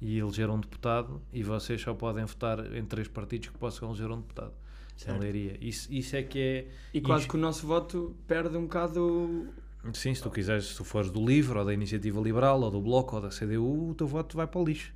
e 0.00 0.18
eleger 0.18 0.48
um 0.48 0.58
deputado 0.58 1.20
e 1.32 1.42
vocês 1.42 1.80
só 1.82 1.92
podem 1.94 2.24
votar 2.24 2.74
em 2.74 2.84
três 2.86 3.06
partidos 3.06 3.48
que 3.50 3.58
possam 3.58 3.88
eleger 3.90 4.10
um 4.10 4.20
deputado. 4.20 4.54
Em 5.00 5.04
Certo. 5.04 5.20
Leiria. 5.20 5.56
Isso, 5.60 5.88
isso 5.92 6.14
é 6.16 6.22
que 6.22 6.38
é. 6.38 6.66
E 6.92 7.00
quase 7.00 7.26
que 7.26 7.34
o 7.34 7.38
nosso 7.38 7.66
voto 7.66 8.14
perde 8.26 8.56
um 8.56 8.62
bocado. 8.62 9.46
Sim, 9.94 10.14
se 10.14 10.22
tu 10.22 10.30
quiseres, 10.30 10.66
se 10.66 10.76
tu 10.76 10.84
fores 10.84 11.10
do 11.10 11.24
LIVRE 11.24 11.58
ou 11.58 11.64
da 11.64 11.72
Iniciativa 11.72 12.20
Liberal 12.20 12.60
ou 12.60 12.70
do 12.70 12.80
Bloco 12.82 13.16
ou 13.16 13.22
da 13.22 13.28
CDU, 13.30 13.90
o 13.90 13.94
teu 13.94 14.06
voto 14.06 14.36
vai 14.36 14.46
para 14.46 14.60
o 14.60 14.64
lixo. 14.64 14.92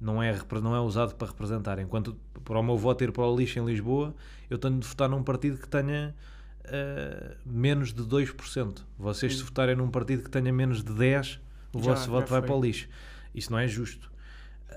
Não 0.00 0.20
é, 0.20 0.36
não 0.60 0.74
é 0.74 0.80
usado 0.80 1.14
para 1.14 1.28
representar. 1.28 1.78
Enquanto 1.78 2.16
para 2.44 2.58
o 2.58 2.62
meu 2.64 2.76
voto 2.76 3.04
ir 3.04 3.12
para 3.12 3.22
o 3.24 3.36
lixo 3.36 3.60
em 3.60 3.64
Lisboa, 3.64 4.12
eu 4.50 4.58
tenho 4.58 4.76
de 4.78 4.86
votar 4.88 5.08
num 5.08 5.22
partido 5.22 5.56
que 5.58 5.68
tenha 5.68 6.12
eh, 6.64 7.36
menos 7.46 7.92
de 7.92 8.02
2%. 8.02 8.82
Vocês, 8.98 9.34
se 9.34 9.38
Sim. 9.38 9.44
votarem 9.44 9.76
num 9.76 9.88
partido 9.88 10.24
que 10.24 10.30
tenha 10.30 10.52
menos 10.52 10.82
de 10.82 10.92
10%, 10.92 11.38
o 11.72 11.78
Já- 11.78 11.90
vosso 11.90 12.04
já 12.06 12.10
voto 12.10 12.28
vai 12.28 12.40
foi. 12.40 12.48
para 12.48 12.56
o 12.56 12.60
lixo. 12.60 12.88
Isso 13.32 13.52
não 13.52 13.58
é 13.58 13.68
justo. 13.68 14.10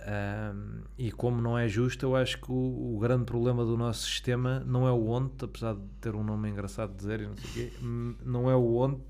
Ahm, 0.05 0.81
e 0.97 1.11
como 1.11 1.41
não 1.41 1.57
é 1.57 1.67
justo, 1.67 2.05
eu 2.05 2.15
acho 2.15 2.39
que 2.39 2.51
o, 2.51 2.95
o 2.95 2.99
grande 2.99 3.25
problema 3.25 3.65
do 3.65 3.75
nosso 3.77 4.05
sistema 4.05 4.61
não 4.65 4.87
é 4.87 4.91
o 4.91 5.05
ONT, 5.07 5.45
apesar 5.45 5.73
de 5.75 5.81
ter 5.99 6.15
um 6.15 6.23
nome 6.23 6.49
engraçado 6.49 6.91
de 6.91 6.97
dizer 6.97 7.21
e 7.21 7.27
não 7.27 7.35
sei 7.35 7.49
o 7.49 7.53
quê, 7.53 7.73
hum, 7.81 8.15
não 8.25 8.49
é 8.49 8.55
o 8.55 8.75
ONT. 8.75 9.01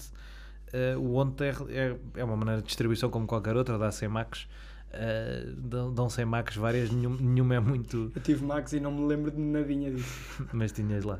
eh, 0.73 0.95
o 0.97 1.13
ONT 1.13 1.41
é, 1.43 1.53
é, 1.69 1.97
é 2.15 2.23
uma 2.23 2.35
maneira 2.35 2.61
de 2.61 2.67
distribuição 2.67 3.09
como 3.09 3.27
qualquer 3.27 3.55
outra, 3.55 3.77
dá 3.77 3.91
100 3.91 4.07
macs. 4.09 4.47
eh, 4.91 5.45
dão, 5.57 5.93
dão 5.93 6.09
100 6.09 6.25
macs 6.25 6.55
várias, 6.55 6.89
nenhum, 6.91 7.15
nenhuma 7.19 7.55
é 7.55 7.59
muito, 7.59 8.11
Eu 8.15 8.21
tive 8.21 8.43
Max 8.45 8.73
e 8.73 8.79
não 8.79 8.91
me 8.91 9.05
lembro 9.05 9.29
de 9.31 9.39
nadinha 9.39 9.91
disso. 9.91 10.45
mas 10.53 10.71
tinhas 10.71 11.03
lá. 11.03 11.19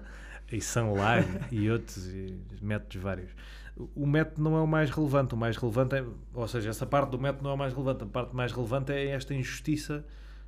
E 0.52 0.62
Sunlag 0.62 1.28
e 1.52 1.70
outros 1.70 2.08
e 2.08 2.40
métodos 2.62 3.02
vários. 3.02 3.30
O 3.96 4.06
método 4.08 4.42
não 4.42 4.58
é 4.58 4.62
o 4.62 4.68
mais 4.68 4.90
relevante. 4.90 5.34
O 5.34 5.38
mais 5.38 5.56
relevante 5.58 5.96
é, 5.96 6.04
ou 6.34 6.48
seja, 6.48 6.70
essa 6.70 6.86
parte 6.86 7.12
do 7.12 7.20
método 7.20 7.44
não 7.44 7.52
é 7.52 7.54
o 7.54 7.58
mais 7.58 7.74
relevante. 7.74 8.04
A 8.04 8.08
parte 8.08 8.36
mais 8.36 8.52
relevante 8.52 8.92
é 8.92 9.08
esta 9.10 9.34
injustiça 9.34 10.04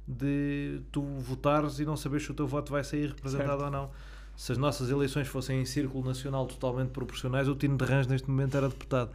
de 0.08 0.82
tu 0.92 1.02
votares 1.04 1.80
e 1.80 1.86
não 1.86 1.96
saberes 1.96 2.26
se 2.26 2.32
o 2.32 2.34
teu 2.34 2.48
voto 2.48 2.72
vai 2.72 2.84
sair 2.84 3.08
representado 3.10 3.50
Certo. 3.62 3.64
ou 3.66 3.72
não. 3.72 3.92
Se 4.36 4.52
as 4.52 4.58
nossas 4.58 4.90
eleições 4.90 5.28
fossem 5.28 5.62
em 5.62 5.66
círculo 5.66 6.04
nacional 6.06 6.46
totalmente 6.48 6.90
proporcionais, 6.90 7.48
o 7.48 7.56
Tino 7.56 7.78
de 7.78 7.86
Rãs 7.86 8.08
neste 8.08 8.30
momento 8.30 8.56
era 8.58 8.68
deputado. 8.70 9.12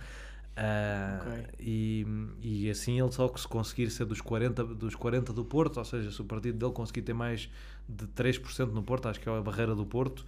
Ah, 0.57 1.21
Ok. 1.21 1.45
e, 1.59 2.07
e 2.41 2.71
assim 2.71 3.01
ele 3.01 3.11
só 3.11 3.27
que 3.27 3.41
se 3.41 3.49
conseguir 3.49 3.91
ser 3.91 4.05
dos 4.05 4.21
40, 4.21 4.63
dos 4.65 4.95
40 4.95 5.33
do 5.33 5.45
Porto, 5.45 5.79
ou 5.79 5.85
seja, 5.85 6.13
se 6.13 6.21
o 6.21 6.25
partido 6.25 6.57
dele 6.59 6.73
conseguir 6.73 7.03
ter 7.03 7.13
mais 7.15 7.51
de 7.89 8.07
3% 8.07 8.71
no 8.71 8.83
Porto, 8.83 9.09
acho 9.09 9.19
que 9.19 9.29
é 9.29 9.37
a 9.37 9.41
barreira 9.41 9.75
do 9.75 9.85
Porto, 9.85 10.25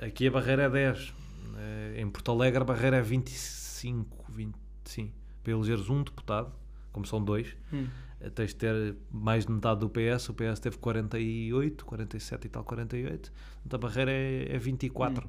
aqui 0.00 0.28
a 0.28 0.30
barreira 0.30 0.62
é 0.64 0.70
10. 0.70 1.12
Eh, 1.56 2.00
em 2.00 2.08
Porto 2.10 2.30
Alegre 2.32 2.60
a 2.62 2.64
barreira 2.64 2.96
é 2.96 3.02
25, 3.02 4.32
20, 4.32 4.54
sim, 4.84 5.12
para 5.42 5.52
elegeres 5.52 5.88
um 5.90 6.02
deputado, 6.02 6.52
como 6.92 7.04
são 7.06 7.22
dois, 7.22 7.56
Hum. 7.72 7.86
eh, 8.20 8.30
tens 8.30 8.50
de 8.50 8.56
ter 8.56 8.96
mais 9.10 9.44
de 9.46 9.52
metade 9.52 9.80
do 9.80 9.88
PS, 9.90 10.28
o 10.30 10.34
PS 10.34 10.60
teve 10.60 10.78
48, 10.78 11.84
47 11.84 12.46
e 12.46 12.48
tal, 12.48 12.64
48, 12.64 13.32
então 13.66 13.76
a 13.76 13.80
barreira 13.80 14.10
é, 14.10 14.54
é 14.54 14.58
24. 14.58 15.28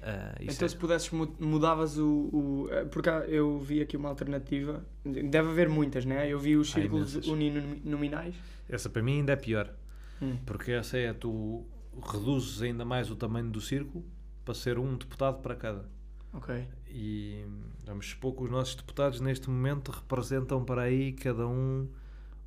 Ah, 0.00 0.34
isso 0.40 0.56
Então, 0.56 0.66
é- 0.66 0.68
se 0.68 0.76
pudesses, 0.76 1.10
mu- 1.10 1.34
mudavas 1.40 1.98
o. 1.98 2.06
o 2.32 2.68
porque 2.92 3.08
eu 3.26 3.58
vi 3.58 3.80
aqui 3.82 3.96
uma 3.96 4.08
alternativa. 4.08 4.84
Deve 5.04 5.48
haver 5.50 5.68
muitas, 5.68 6.04
né? 6.04 6.28
Eu 6.32 6.38
vi 6.38 6.56
os 6.56 6.70
círculos 6.70 7.16
uninominais. 7.26 8.34
Essa 8.68 8.88
para 8.88 9.02
mim 9.02 9.18
ainda 9.18 9.32
é 9.32 9.36
pior. 9.36 9.74
Hum. 10.22 10.36
Porque 10.46 10.70
essa 10.70 10.96
é 10.96 11.12
tu 11.12 11.64
reduzes 12.12 12.62
ainda 12.62 12.84
mais 12.84 13.10
o 13.10 13.16
tamanho 13.16 13.50
do 13.50 13.60
círculo 13.60 14.04
para 14.48 14.54
ser 14.54 14.78
um 14.78 14.96
deputado 14.96 15.42
para 15.42 15.54
cada. 15.54 15.84
Ok. 16.32 16.66
E 16.88 17.44
vamos 17.84 18.08
supor 18.08 18.34
que 18.34 18.44
os 18.44 18.50
nossos 18.50 18.74
deputados 18.76 19.20
neste 19.20 19.50
momento 19.50 19.90
representam 19.90 20.64
para 20.64 20.82
aí 20.82 21.12
cada 21.12 21.46
um 21.46 21.86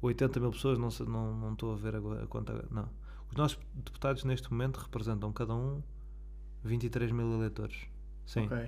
80 0.02 0.40
mil 0.40 0.50
pessoas, 0.50 0.80
não, 0.80 0.90
sei- 0.90 1.06
não, 1.06 1.32
não 1.38 1.54
estou 1.54 1.74
a 1.74 1.76
ver 1.76 1.96
agora 1.96 2.24
a 2.24 2.28
conta. 2.28 2.66
Não. 2.72 2.90
Os 3.30 3.36
nossos 3.36 3.60
deputados 3.76 4.24
neste 4.24 4.52
momento 4.52 4.78
representam 4.78 5.32
cada 5.32 5.54
um 5.54 5.80
23 6.64 7.12
mil 7.12 7.32
eleitores. 7.36 7.78
Sim. 8.26 8.46
Ok. 8.48 8.68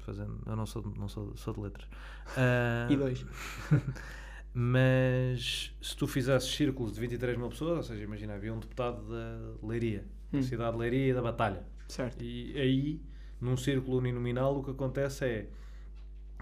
Fazendo, 0.00 0.38
eu 0.44 0.54
não 0.56 0.66
sou, 0.66 0.82
não 0.98 1.08
sou, 1.08 1.34
sou 1.38 1.54
de 1.54 1.60
letras. 1.60 1.88
Ah, 2.36 2.86
E 2.92 2.96
dois. 2.98 3.24
mas 4.52 5.74
se 5.80 5.96
tu 5.96 6.06
fizesses 6.06 6.50
círculos 6.54 6.92
de 6.92 7.00
23 7.00 7.38
mil 7.38 7.48
pessoas, 7.48 7.76
ou 7.78 7.82
seja, 7.82 8.04
imagina, 8.04 8.34
havia 8.34 8.52
um 8.52 8.58
deputado 8.58 9.02
da 9.08 9.66
Leiria, 9.66 10.04
da 10.30 10.38
Hum. 10.38 10.42
cidade 10.42 10.72
de 10.72 10.78
Leiria 10.78 11.10
e 11.10 11.14
da 11.14 11.22
Batalha. 11.22 11.64
Certo. 11.94 12.20
E 12.24 12.58
aí, 12.58 13.00
num 13.40 13.56
círculo 13.56 13.98
uninominal, 13.98 14.58
o 14.58 14.64
que 14.64 14.72
acontece 14.72 15.24
é 15.24 15.46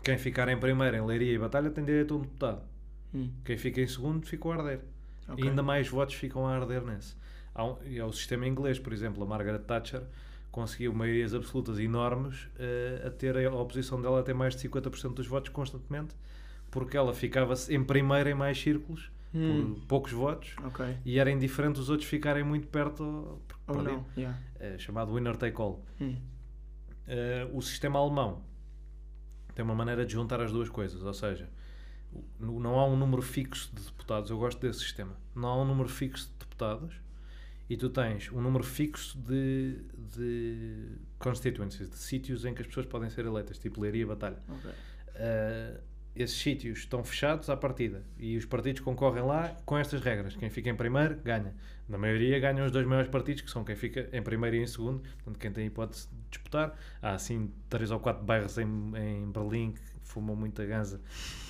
quem 0.02 0.16
ficar 0.16 0.48
em 0.48 0.58
primeiro 0.58 0.96
em 0.96 1.04
Leiria 1.04 1.34
e 1.34 1.38
Batalha 1.38 1.70
tem 1.70 1.84
direito 1.84 2.14
a 2.14 2.16
um 2.16 2.20
deputado. 2.20 2.62
Hum. 3.14 3.30
Quem 3.44 3.58
fica 3.58 3.78
em 3.82 3.86
segundo 3.86 4.26
fica 4.26 4.48
o 4.48 4.52
Arder. 4.52 4.80
Ok. 5.28 5.44
E 5.44 5.48
ainda 5.48 5.62
mais 5.62 5.88
votos 5.88 6.14
ficam 6.14 6.46
a 6.46 6.56
arder 6.56 6.82
nesse. 6.82 7.14
Há 7.54 7.66
um, 7.66 7.76
e 7.84 7.98
é 7.98 8.04
o 8.04 8.10
sistema 8.12 8.46
inglês, 8.46 8.78
por 8.78 8.94
exemplo, 8.94 9.22
a 9.22 9.26
Margaret 9.26 9.58
Thatcher 9.58 10.02
conseguiu 10.50 10.94
maiorias 10.94 11.34
absolutas 11.34 11.78
enormes 11.78 12.48
eh, 12.58 13.02
a 13.06 13.10
ter 13.10 13.36
a 13.36 13.54
oposição 13.54 14.00
dela 14.00 14.20
a 14.20 14.22
ter 14.22 14.34
mais 14.34 14.56
de 14.56 14.68
50% 14.68 15.14
dos 15.14 15.26
votos 15.26 15.50
constantemente, 15.50 16.14
porque 16.70 16.96
ela 16.96 17.12
ficava 17.12 17.54
em 17.68 17.84
primeiro 17.84 18.30
em 18.30 18.34
mais 18.34 18.58
círculos, 18.58 19.10
Hum, 19.34 19.74
por 19.74 19.86
poucos 19.86 20.12
votos, 20.12 20.54
Ok. 20.64 20.98
e 21.04 21.18
era 21.18 21.30
indiferente 21.30 21.80
os 21.80 21.88
outros 21.88 22.08
ficarem 22.08 22.44
muito 22.44 22.68
perto, 22.68 23.40
Ou 23.66 23.82
não. 23.82 24.04
Yeah. 24.16 24.38
É 24.60 24.76
chamado 24.78 25.14
winner 25.14 25.36
take 25.36 25.60
all. 25.60 25.82
Hum. 26.00 26.16
Eh, 27.06 27.48
o 27.52 27.60
sistema 27.62 27.98
alemão 27.98 28.42
tem 29.54 29.64
uma 29.64 29.74
maneira 29.74 30.04
de 30.04 30.12
juntar 30.12 30.40
as 30.40 30.52
duas 30.52 30.68
coisas, 30.68 31.02
ou 31.02 31.14
seja, 31.14 31.48
não 32.38 32.78
há 32.78 32.86
um 32.86 32.96
número 32.96 33.22
fixo 33.22 33.74
de 33.74 33.82
deputados. 33.82 34.30
Eu 34.30 34.38
gosto 34.38 34.60
desse 34.60 34.80
sistema. 34.80 35.16
Não 35.34 35.48
há 35.48 35.62
um 35.62 35.64
número 35.64 35.88
fixo 35.88 36.28
de 36.28 36.38
deputados 36.38 36.94
e 37.70 37.76
tu 37.76 37.88
tens 37.88 38.30
um 38.32 38.40
número 38.40 38.64
fixo 38.64 39.18
de, 39.18 39.78
de 40.14 40.88
constituencies, 41.18 41.88
de 41.88 41.96
sítios 41.96 42.44
em 42.44 42.52
que 42.54 42.60
as 42.60 42.66
pessoas 42.66 42.86
podem 42.86 43.08
ser 43.08 43.24
eleitas, 43.24 43.58
tipo 43.58 43.80
Leiria 43.80 44.02
e 44.02 44.06
Batalha. 44.06 44.42
Ok. 44.48 44.70
Uh, 44.70 45.80
esses 46.14 46.36
sítios 46.36 46.80
estão 46.80 47.02
fechados 47.02 47.48
à 47.48 47.56
partida 47.56 48.04
e 48.18 48.36
os 48.36 48.44
partidos 48.44 48.80
concorrem 48.80 49.22
lá 49.22 49.56
com 49.64 49.78
estas 49.78 50.00
regras. 50.00 50.36
Quem 50.36 50.50
fica 50.50 50.68
em 50.68 50.74
primeiro 50.74 51.16
ganha. 51.16 51.54
Na 51.88 51.98
maioria 51.98 52.38
ganham 52.38 52.64
os 52.64 52.72
dois 52.72 52.86
maiores 52.86 53.10
partidos, 53.10 53.42
que 53.42 53.50
são 53.50 53.64
quem 53.64 53.76
fica 53.76 54.08
em 54.12 54.22
primeiro 54.22 54.56
e 54.56 54.62
em 54.62 54.66
segundo, 54.66 55.00
portanto, 55.00 55.38
quem 55.38 55.50
tem 55.50 55.66
hipótese 55.66 56.08
de 56.08 56.30
disputar. 56.30 56.78
Há 57.00 57.12
assim 57.14 57.50
três 57.68 57.90
ou 57.90 57.98
quatro 57.98 58.24
bairros 58.24 58.56
em, 58.58 58.66
em 58.96 59.30
Berlim 59.30 59.72
que 59.72 59.80
fumam 60.02 60.36
muita 60.36 60.64
ganza 60.64 61.00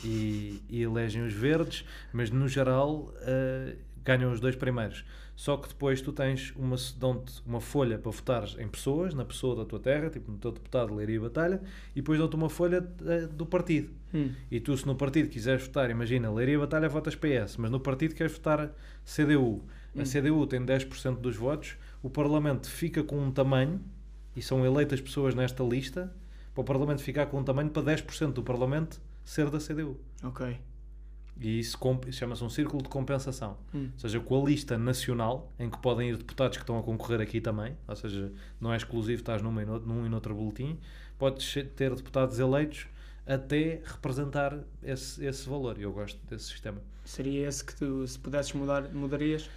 e, 0.04 0.62
e 0.68 0.82
elegem 0.82 1.24
os 1.24 1.32
verdes, 1.32 1.84
mas 2.12 2.30
no 2.30 2.48
geral 2.48 3.12
uh, 3.20 3.76
ganham 4.04 4.32
os 4.32 4.40
dois 4.40 4.56
primeiros. 4.56 5.04
Só 5.34 5.56
que 5.56 5.68
depois 5.68 6.00
tu 6.00 6.12
tens 6.12 6.52
uma, 6.56 6.76
dão-te 6.98 7.42
uma 7.46 7.60
folha 7.60 7.98
para 7.98 8.12
votares 8.12 8.56
em 8.58 8.68
pessoas, 8.68 9.14
na 9.14 9.24
pessoa 9.24 9.56
da 9.56 9.64
tua 9.64 9.80
terra, 9.80 10.10
tipo 10.10 10.30
no 10.30 10.38
teu 10.38 10.52
deputado 10.52 10.94
Leiria 10.94 11.16
e 11.16 11.18
Batalha, 11.18 11.62
e 11.92 11.96
depois 11.96 12.18
dão-te 12.18 12.36
uma 12.36 12.50
folha 12.50 12.86
eh, 13.06 13.26
do 13.26 13.46
partido. 13.46 13.90
Hum. 14.14 14.30
E 14.50 14.60
tu, 14.60 14.76
se 14.76 14.86
no 14.86 14.94
partido 14.94 15.28
quiseres 15.28 15.64
votar, 15.66 15.90
imagina, 15.90 16.30
Leiria 16.30 16.54
e 16.54 16.58
Batalha 16.58 16.88
votas 16.88 17.14
PS, 17.14 17.56
mas 17.56 17.70
no 17.70 17.80
partido 17.80 18.14
queres 18.14 18.32
votar 18.32 18.72
CDU. 19.04 19.62
A 19.96 20.00
Hum. 20.00 20.04
CDU 20.04 20.46
tem 20.46 20.60
10% 20.64 21.16
dos 21.18 21.36
votos, 21.36 21.76
o 22.02 22.08
Parlamento 22.10 22.68
fica 22.70 23.02
com 23.02 23.18
um 23.18 23.30
tamanho, 23.32 23.80
e 24.36 24.42
são 24.42 24.64
eleitas 24.64 25.00
pessoas 25.00 25.34
nesta 25.34 25.62
lista, 25.64 26.14
para 26.54 26.60
o 26.60 26.64
Parlamento 26.64 27.02
ficar 27.02 27.26
com 27.26 27.38
um 27.40 27.44
tamanho 27.44 27.70
para 27.70 27.82
10% 27.82 28.32
do 28.32 28.42
Parlamento 28.42 29.00
ser 29.24 29.48
da 29.50 29.58
CDU. 29.58 29.98
Ok. 30.22 30.58
E 31.42 31.58
isso 31.58 31.78
chama-se 32.10 32.44
um 32.44 32.48
círculo 32.48 32.82
de 32.82 32.88
compensação. 32.88 33.56
Hum. 33.74 33.90
Ou 33.92 33.98
seja, 33.98 34.20
com 34.20 34.40
a 34.40 34.44
lista 34.44 34.78
nacional, 34.78 35.52
em 35.58 35.68
que 35.68 35.78
podem 35.78 36.10
ir 36.10 36.16
deputados 36.16 36.56
que 36.56 36.62
estão 36.62 36.78
a 36.78 36.82
concorrer 36.82 37.20
aqui 37.20 37.40
também, 37.40 37.76
ou 37.86 37.96
seja, 37.96 38.32
não 38.60 38.72
é 38.72 38.76
exclusivo, 38.76 39.20
estás 39.20 39.42
numa 39.42 39.62
e 39.62 39.66
no, 39.66 39.78
num 39.80 40.06
e 40.06 40.08
noutro 40.08 40.34
boletim, 40.34 40.78
podes 41.18 41.52
ter 41.76 41.94
deputados 41.94 42.38
eleitos 42.38 42.86
até 43.26 43.80
representar 43.84 44.58
esse, 44.82 45.24
esse 45.24 45.48
valor. 45.48 45.78
E 45.78 45.82
eu 45.82 45.92
gosto 45.92 46.18
desse 46.28 46.46
sistema. 46.46 46.80
Seria 47.04 47.48
esse 47.48 47.64
que 47.64 47.74
tu, 47.74 48.06
se 48.06 48.18
pudesses 48.18 48.52
mudar, 48.52 48.88
mudarias? 48.92 49.48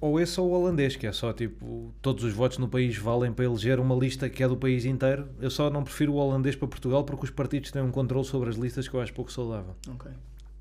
Ou 0.00 0.20
esse 0.20 0.38
ou 0.40 0.50
o 0.50 0.52
holandês, 0.52 0.96
que 0.96 1.06
é 1.06 1.12
só 1.12 1.32
tipo, 1.32 1.94
todos 2.02 2.24
os 2.24 2.32
votos 2.32 2.58
no 2.58 2.68
país 2.68 2.96
valem 2.96 3.32
para 3.32 3.44
eleger 3.44 3.80
uma 3.80 3.94
lista 3.94 4.28
que 4.28 4.42
é 4.42 4.48
do 4.48 4.56
país 4.56 4.84
inteiro. 4.84 5.28
Eu 5.40 5.50
só 5.50 5.70
não 5.70 5.82
prefiro 5.82 6.12
o 6.12 6.16
holandês 6.16 6.56
para 6.56 6.68
Portugal 6.68 7.04
porque 7.04 7.24
os 7.24 7.30
partidos 7.30 7.70
têm 7.70 7.82
um 7.82 7.90
controle 7.90 8.26
sobre 8.26 8.50
as 8.50 8.56
listas 8.56 8.86
que 8.86 8.94
eu 8.94 9.00
acho 9.00 9.14
pouco 9.14 9.32
saudável. 9.32 9.74
Ok. 9.88 10.10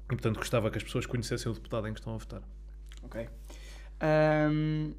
E 0.06 0.16
portanto 0.16 0.38
gostava 0.38 0.70
que 0.70 0.78
as 0.78 0.84
pessoas 0.84 1.06
conhecessem 1.06 1.52
o 1.52 1.56
deputado 1.56 1.88
em 1.88 1.94
que 1.94 2.00
estão 2.00 2.14
a 2.14 2.18
votar. 2.18 2.42
Ok. 3.04 3.28
Ahm, 4.02 4.94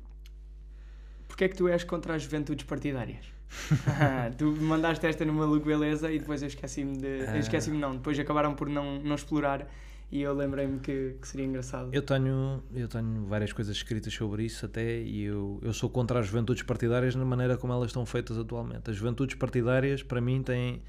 Porquê 1.28 1.44
é 1.44 1.48
que 1.48 1.56
tu 1.56 1.66
és 1.66 1.82
contra 1.82 2.14
as 2.14 2.22
juventudes 2.22 2.64
partidárias? 2.64 3.26
tu 4.38 4.54
mandaste 4.60 5.04
esta 5.04 5.24
no 5.24 5.32
maluco 5.32 5.66
beleza 5.66 6.10
e 6.12 6.20
depois 6.20 6.42
eu 6.42 6.48
esqueci-me 6.48 6.96
de. 6.96 7.24
Ah. 7.26 7.38
Esqueci-me 7.38 7.76
não, 7.76 7.96
depois 7.96 8.18
acabaram 8.18 8.54
por 8.54 8.68
não, 8.68 9.00
não 9.00 9.16
explorar 9.16 9.68
e 10.12 10.22
eu 10.22 10.32
lembrei-me 10.32 10.78
que, 10.78 11.16
que 11.20 11.26
seria 11.26 11.44
engraçado. 11.44 11.88
Eu 11.92 12.02
tenho, 12.02 12.62
eu 12.72 12.86
tenho 12.86 13.24
várias 13.26 13.52
coisas 13.52 13.74
escritas 13.76 14.14
sobre 14.14 14.44
isso 14.44 14.64
até 14.64 15.00
e 15.00 15.24
eu, 15.24 15.58
eu 15.60 15.72
sou 15.72 15.90
contra 15.90 16.20
as 16.20 16.26
juventudes 16.28 16.62
partidárias 16.62 17.16
na 17.16 17.24
maneira 17.24 17.56
como 17.56 17.72
elas 17.72 17.88
estão 17.88 18.06
feitas 18.06 18.38
atualmente. 18.38 18.88
As 18.88 18.96
juventudes 18.96 19.34
partidárias, 19.34 20.04
para 20.04 20.20
mim, 20.20 20.40
têm, 20.40 20.82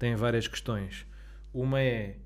têm 0.00 0.16
várias 0.16 0.48
questões. 0.48 1.06
Uma 1.54 1.80
é, 1.80 2.16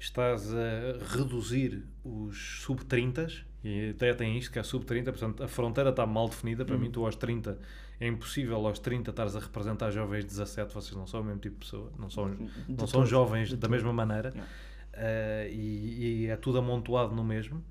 estás 0.00 0.52
a 0.54 0.98
reduzir 1.16 1.84
os 2.04 2.62
sub-30, 2.62 3.44
e 3.62 3.90
até 3.90 4.12
tem 4.14 4.38
isto, 4.38 4.50
que 4.50 4.58
é 4.58 4.62
sub-30, 4.62 5.04
portanto 5.04 5.42
a 5.44 5.48
fronteira 5.48 5.90
está 5.90 6.06
mal 6.06 6.28
definida. 6.28 6.64
Para 6.64 6.76
Hum. 6.76 6.80
mim, 6.80 6.90
tu 6.90 7.04
aos 7.04 7.14
30, 7.16 7.58
é 8.00 8.06
impossível 8.08 8.66
aos 8.66 8.78
30 8.78 9.10
estares 9.10 9.36
a 9.36 9.40
representar 9.40 9.90
jovens 9.90 10.20
de 10.24 10.30
17, 10.30 10.72
vocês 10.72 10.96
não 10.96 11.06
são 11.06 11.20
o 11.20 11.24
mesmo 11.24 11.40
tipo 11.40 11.56
de 11.56 11.66
pessoa, 11.66 11.92
não 11.98 12.08
são, 12.10 12.34
De 12.34 12.50
não 12.76 12.86
são 12.86 13.04
jovens 13.04 13.50
da 13.50 13.58
todo. 13.58 13.70
mesma 13.70 13.92
maneira 13.92 14.32
uh, 14.34 15.48
e, 15.52 16.24
e 16.24 16.26
é 16.26 16.36
tudo 16.36 16.58
amontoado 16.58 17.14
no 17.14 17.22
mesmo 17.22 17.62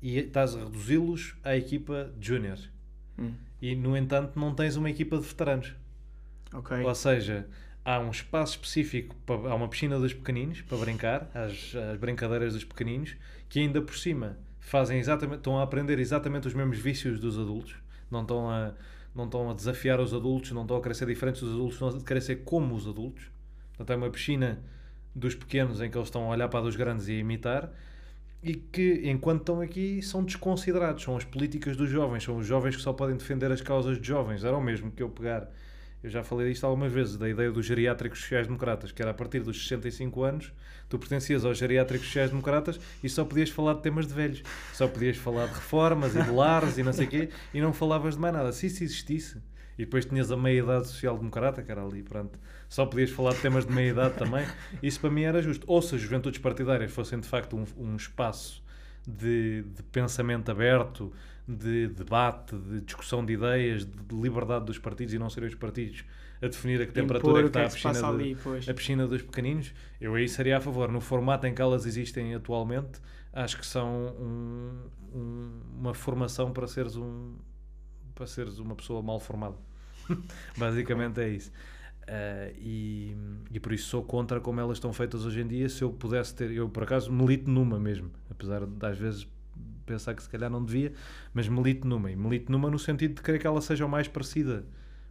e 0.00 0.18
estás 0.18 0.54
a 0.54 0.60
reduzi-los 0.64 1.34
à 1.42 1.56
equipa 1.56 2.12
júnior 2.20 2.58
Hum, 3.18 3.32
e 3.62 3.74
no 3.76 3.96
entanto 3.96 4.38
não 4.38 4.54
tens 4.54 4.76
uma 4.76 4.90
equipa 4.90 5.16
de 5.18 5.22
veteranos 5.24 5.74
ok. 6.52 6.82
ou 6.84 6.94
seja 6.94 7.46
há 7.84 8.00
um 8.00 8.10
espaço 8.10 8.52
específico 8.52 9.14
para, 9.26 9.50
há 9.50 9.54
uma 9.54 9.68
piscina 9.68 9.98
dos 9.98 10.12
pequeninos 10.12 10.62
para 10.62 10.78
brincar 10.78 11.30
as, 11.34 11.74
as 11.74 11.98
brincadeiras 11.98 12.54
dos 12.54 12.64
pequeninos 12.64 13.14
que 13.48 13.60
ainda 13.60 13.82
por 13.82 13.96
cima 13.96 14.38
fazem 14.58 14.98
exatamente 14.98 15.38
estão 15.38 15.58
a 15.58 15.62
aprender 15.62 15.98
exatamente 15.98 16.48
os 16.48 16.54
mesmos 16.54 16.78
vícios 16.78 17.20
dos 17.20 17.38
adultos 17.38 17.76
não 18.10 18.22
estão 18.22 18.50
a 18.50 18.72
não 19.14 19.26
estão 19.26 19.48
a 19.48 19.54
desafiar 19.54 20.00
os 20.00 20.12
adultos 20.12 20.50
não 20.50 20.62
estão 20.62 20.82
a 20.82 20.94
ser 20.94 21.06
diferentes 21.06 21.42
dos 21.42 21.52
adultos 21.52 21.74
estão 21.74 22.16
a 22.16 22.20
ser 22.20 22.36
como 22.44 22.74
os 22.74 22.86
adultos. 22.86 23.30
Portanto 23.76 23.92
é 23.92 23.96
uma 23.96 24.10
piscina 24.10 24.58
dos 25.14 25.34
pequenos 25.34 25.80
em 25.80 25.88
que 25.88 25.96
eles 25.96 26.08
estão 26.08 26.24
a 26.24 26.28
olhar 26.28 26.48
para 26.48 26.58
a 26.60 26.62
dos 26.62 26.74
grandes 26.74 27.06
e 27.06 27.12
a 27.12 27.18
imitar 27.18 27.70
e 28.42 28.54
que 28.54 29.02
enquanto 29.04 29.40
estão 29.40 29.60
aqui 29.60 30.02
são 30.02 30.24
desconsiderados 30.24 31.04
são 31.04 31.16
as 31.16 31.24
políticas 31.24 31.76
dos 31.76 31.88
jovens 31.88 32.24
são 32.24 32.36
os 32.36 32.46
jovens 32.46 32.74
que 32.74 32.82
só 32.82 32.92
podem 32.92 33.16
defender 33.16 33.52
as 33.52 33.60
causas 33.60 34.00
de 34.00 34.08
jovens. 34.08 34.42
Era 34.42 34.56
o 34.56 34.60
mesmo 34.60 34.90
que 34.90 35.02
eu 35.02 35.08
pegar 35.08 35.48
eu 36.04 36.10
já 36.10 36.22
falei 36.22 36.50
disto 36.50 36.64
algumas 36.66 36.92
vezes, 36.92 37.16
da 37.16 37.26
ideia 37.26 37.50
dos 37.50 37.64
geriátricos 37.64 38.20
sociais-democratas, 38.20 38.92
que 38.92 39.00
era 39.00 39.12
a 39.12 39.14
partir 39.14 39.40
dos 39.40 39.66
65 39.66 40.22
anos, 40.22 40.52
tu 40.86 40.98
pertencias 40.98 41.46
aos 41.46 41.56
geriátricos 41.56 42.08
sociais-democratas 42.08 42.78
e 43.02 43.08
só 43.08 43.24
podias 43.24 43.48
falar 43.48 43.72
de 43.72 43.80
temas 43.80 44.06
de 44.06 44.12
velhos. 44.12 44.42
Só 44.74 44.86
podias 44.86 45.16
falar 45.16 45.46
de 45.46 45.54
reformas 45.54 46.14
e 46.14 46.22
de 46.22 46.30
lares 46.30 46.76
e 46.76 46.82
não 46.82 46.92
sei 46.92 47.06
o 47.06 47.08
quê, 47.08 47.30
e 47.54 47.60
não 47.62 47.72
falavas 47.72 48.16
de 48.16 48.20
mais 48.20 48.34
nada. 48.34 48.52
Se 48.52 48.66
isso 48.66 48.84
existisse, 48.84 49.38
e 49.78 49.86
depois 49.86 50.04
tinhas 50.04 50.30
a 50.30 50.36
meia-idade 50.36 50.88
social-democrata, 50.88 51.62
que 51.62 51.72
era 51.72 51.82
ali, 51.82 52.02
pronto, 52.02 52.38
só 52.68 52.84
podias 52.84 53.08
falar 53.08 53.32
de 53.32 53.40
temas 53.40 53.64
de 53.64 53.72
meia-idade 53.72 54.14
também, 54.18 54.46
isso 54.82 55.00
para 55.00 55.08
mim 55.08 55.22
era 55.22 55.40
justo. 55.40 55.64
Ou 55.66 55.80
se 55.80 55.94
as 55.94 56.02
juventudes 56.02 56.38
partidárias 56.38 56.92
fossem 56.92 57.18
de 57.18 57.26
facto 57.26 57.56
um, 57.56 57.64
um 57.78 57.96
espaço 57.96 58.62
de, 59.08 59.62
de 59.62 59.82
pensamento 59.84 60.50
aberto, 60.50 61.10
de 61.46 61.88
debate, 61.88 62.56
de 62.56 62.80
discussão 62.80 63.24
de 63.24 63.34
ideias, 63.34 63.84
de 63.84 63.92
liberdade 64.14 64.64
dos 64.64 64.78
partidos 64.78 65.12
e 65.14 65.18
não 65.18 65.28
serem 65.28 65.48
os 65.48 65.54
partidos 65.54 66.04
a 66.42 66.46
definir 66.48 66.80
a 66.82 66.86
que 66.86 66.92
temperatura 66.92 67.40
Impor 67.40 67.40
é 67.40 67.42
que 67.42 67.50
que 67.50 67.58
está 67.58 67.60
é 67.60 67.68
que 67.68 67.88
a 67.88 67.92
piscina, 67.92 68.16
de- 68.16 68.22
ali, 68.22 68.36
pois. 68.42 68.68
a 68.68 68.74
piscina 68.74 69.06
dos 69.06 69.22
pequeninos, 69.22 69.72
eu 70.00 70.14
aí 70.14 70.28
seria 70.28 70.56
a 70.58 70.60
favor. 70.60 70.90
No 70.90 71.00
formato 71.00 71.46
em 71.46 71.54
que 71.54 71.62
elas 71.62 71.86
existem 71.86 72.34
atualmente, 72.34 73.00
acho 73.32 73.58
que 73.58 73.66
são 73.66 73.88
um- 74.18 74.80
um- 75.14 75.60
uma 75.80 75.94
formação 75.94 76.52
para 76.52 76.66
seres 76.66 76.96
um 76.96 77.34
para 78.14 78.26
seres 78.26 78.58
uma 78.58 78.74
pessoa 78.76 79.02
mal 79.02 79.18
formada. 79.18 79.56
Basicamente 80.56 81.20
é 81.20 81.28
isso. 81.28 81.50
Uh, 82.02 82.54
e, 82.58 83.16
e 83.50 83.58
por 83.58 83.72
isso 83.72 83.88
sou 83.88 84.02
contra 84.04 84.38
como 84.38 84.60
elas 84.60 84.76
estão 84.76 84.92
feitas 84.92 85.24
hoje 85.24 85.40
em 85.40 85.46
dia. 85.46 85.68
Se 85.68 85.82
eu 85.82 85.90
pudesse 85.90 86.34
ter, 86.34 86.50
eu 86.50 86.68
por 86.68 86.82
acaso 86.82 87.10
milito 87.10 87.50
numa 87.50 87.80
mesmo, 87.80 88.10
apesar 88.30 88.66
de 88.66 88.86
às 88.86 88.98
vezes 88.98 89.26
pensar 89.84 90.14
que 90.14 90.22
se 90.22 90.28
calhar 90.28 90.50
não 90.50 90.64
devia, 90.64 90.92
mas 91.32 91.48
milito 91.48 91.86
numa. 91.86 92.10
E 92.10 92.16
milito 92.16 92.50
numa 92.50 92.70
no 92.70 92.78
sentido 92.78 93.14
de 93.14 93.22
querer 93.22 93.38
que 93.38 93.46
ela 93.46 93.60
seja 93.60 93.84
o 93.84 93.88
mais 93.88 94.08
parecida 94.08 94.64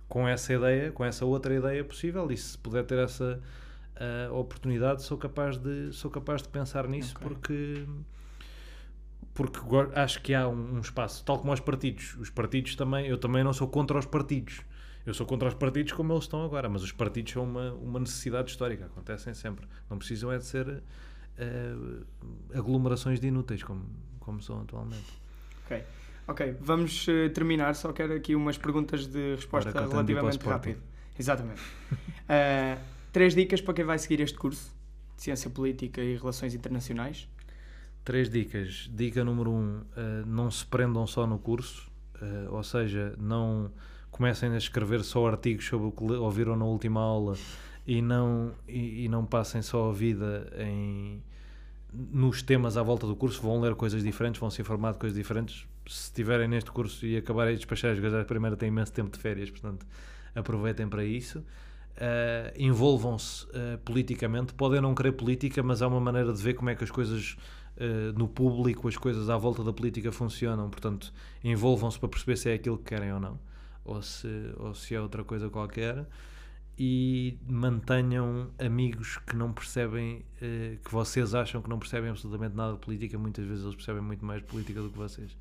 com 0.07 0.27
essa 0.27 0.53
ideia, 0.53 0.91
com 0.91 1.03
essa 1.03 1.25
outra 1.25 1.53
ideia 1.53 1.83
possível. 1.83 2.31
E 2.31 2.37
se 2.37 2.57
puder 2.57 2.83
ter 2.85 2.99
essa 2.99 3.39
uh, 4.29 4.33
oportunidade, 4.33 5.03
sou 5.03 5.17
capaz 5.17 5.57
de, 5.57 5.91
sou 5.91 6.11
capaz 6.11 6.41
de 6.41 6.49
pensar 6.49 6.87
nisso 6.87 7.15
Ok. 7.17 7.27
porque 7.27 7.85
porque 9.33 9.59
acho 9.95 10.21
que 10.21 10.33
há 10.33 10.47
um, 10.47 10.75
um 10.75 10.79
espaço, 10.79 11.25
tal 11.25 11.39
como 11.39 11.51
aos 11.51 11.59
partidos. 11.59 12.15
Os 12.19 12.29
partidos 12.29 12.75
também, 12.75 13.07
eu 13.07 13.17
também 13.17 13.43
não 13.43 13.51
sou 13.51 13.67
contra 13.67 13.97
os 13.97 14.05
partidos. 14.05 14.61
Eu 15.05 15.13
sou 15.13 15.25
contra 15.25 15.47
os 15.47 15.53
partidos 15.53 15.91
como 15.91 16.13
eles 16.13 16.25
estão 16.25 16.45
agora, 16.45 16.69
mas 16.69 16.83
os 16.83 16.91
partidos 16.91 17.33
são 17.33 17.43
uma, 17.43 17.73
uma 17.73 17.99
necessidade 17.99 18.51
histórica, 18.51 18.85
acontecem 18.85 19.33
sempre. 19.33 19.67
Não 19.89 19.97
precisam 19.97 20.31
é 20.31 20.37
de 20.37 20.45
ser 20.45 20.83
eh, 21.37 21.75
aglomerações 22.53 23.19
de 23.19 23.27
inúteis 23.27 23.63
como, 23.63 23.83
como 24.23 24.41
são 24.41 24.61
atualmente. 24.61 25.13
Ok. 25.65 25.83
Ok, 26.25 26.55
vamos 26.61 27.05
eh, 27.09 27.29
terminar. 27.29 27.75
Só 27.75 27.91
quero 27.91 28.13
aqui 28.13 28.35
umas 28.35 28.57
perguntas 28.57 29.05
de 29.07 29.35
resposta 29.35 29.71
relativamente 29.71 30.45
rápido. 30.45 30.81
Exatamente. 31.17 31.61
Eh, 32.29 32.77
três 33.11 33.35
dicas 33.35 33.59
para 33.59 33.73
quem 33.73 33.83
vai 33.83 33.99
seguir 33.99 34.21
este 34.21 34.37
curso 34.37 34.73
de 35.17 35.23
Ciência 35.23 35.49
Política 35.49 36.01
e 36.01 36.15
Relações 36.15 36.55
Internacionais. 36.55 37.27
Três 38.05 38.29
dicas. 38.29 38.89
Dica 38.93 39.25
número 39.25 39.51
um: 39.51 39.79
uh, 39.79 40.25
não 40.25 40.49
se 40.49 40.65
prendam 40.65 41.05
só 41.05 41.27
no 41.27 41.37
curso, 41.37 41.91
uh, 42.21 42.55
ou 42.55 42.63
seja, 42.63 43.13
não 43.17 43.69
comecem 44.09 44.53
a 44.53 44.57
escrever 44.57 45.03
só 45.03 45.27
artigos 45.27 45.65
sobre 45.65 45.87
o 45.87 45.91
que 45.91 46.03
ouviram 46.13 46.55
na 46.55 46.63
última 46.63 47.01
aula 47.01 47.35
e 47.85 48.01
não, 48.01 48.53
e, 48.67 49.03
e 49.03 49.09
não 49.09 49.25
passem 49.25 49.61
só 49.61 49.89
a 49.89 49.93
vida 49.93 50.49
em 50.57 51.21
nos 51.93 52.41
temas 52.41 52.75
à 52.77 52.83
volta 52.83 53.05
do 53.05 53.15
curso, 53.15 53.41
vão 53.41 53.59
ler 53.59 53.75
coisas 53.75 54.03
diferentes, 54.03 54.39
vão 54.39 54.49
se 54.49 54.61
informar 54.61 54.93
de 54.93 54.99
coisas 54.99 55.17
diferentes. 55.17 55.67
Se 55.87 56.05
estiverem 56.05 56.47
neste 56.47 56.71
curso 56.71 57.05
e 57.05 57.17
acabarem 57.17 57.53
de 57.53 57.59
despachar 57.59 57.91
as 57.91 57.99
coisas, 57.99 58.25
primeiro 58.25 58.55
têm 58.55 58.69
imenso 58.69 58.91
tempo 58.91 59.11
de 59.11 59.19
férias, 59.19 59.49
portanto 59.49 59.85
aproveitem 60.33 60.87
para 60.87 61.03
isso. 61.03 61.39
Uh, 61.39 62.51
envolvam-se 62.57 63.45
uh, 63.45 63.77
politicamente, 63.85 64.53
podem 64.55 64.81
não 64.81 64.95
querer 64.95 65.11
política, 65.11 65.61
mas 65.61 65.81
há 65.83 65.87
uma 65.87 65.99
maneira 65.99 66.33
de 66.33 66.41
ver 66.41 66.55
como 66.55 66.71
é 66.71 66.75
que 66.75 66.83
as 66.83 66.89
coisas 66.89 67.37
uh, 67.77 68.17
no 68.17 68.27
público, 68.27 68.87
as 68.87 68.97
coisas 68.97 69.29
à 69.29 69.37
volta 69.37 69.63
da 69.63 69.71
política 69.71 70.11
funcionam, 70.11 70.71
portanto 70.71 71.13
envolvam-se 71.43 71.99
para 71.99 72.09
perceber 72.09 72.37
se 72.37 72.49
é 72.49 72.53
aquilo 72.55 72.79
que 72.79 72.85
querem 72.85 73.13
ou 73.13 73.19
não, 73.19 73.39
ou 73.85 74.01
se, 74.01 74.27
ou 74.57 74.73
se 74.73 74.95
é 74.95 74.99
outra 74.99 75.23
coisa 75.23 75.51
qualquer 75.51 76.07
e 76.77 77.37
mantenham 77.47 78.49
amigos 78.59 79.17
que 79.27 79.35
não 79.35 79.53
percebem, 79.53 80.23
eh, 80.41 80.77
que 80.83 80.91
vocês 80.91 81.35
acham 81.35 81.61
que 81.61 81.69
não 81.69 81.77
percebem 81.79 82.09
absolutamente 82.09 82.55
nada 82.55 82.73
de 82.73 82.79
política, 82.79 83.17
muitas 83.17 83.45
vezes 83.45 83.63
eles 83.63 83.75
percebem 83.75 84.01
muito 84.01 84.25
mais 84.25 84.41
de 84.41 84.47
política 84.47 84.81
do 84.81 84.89
que 84.89 84.97
vocês. 84.97 85.35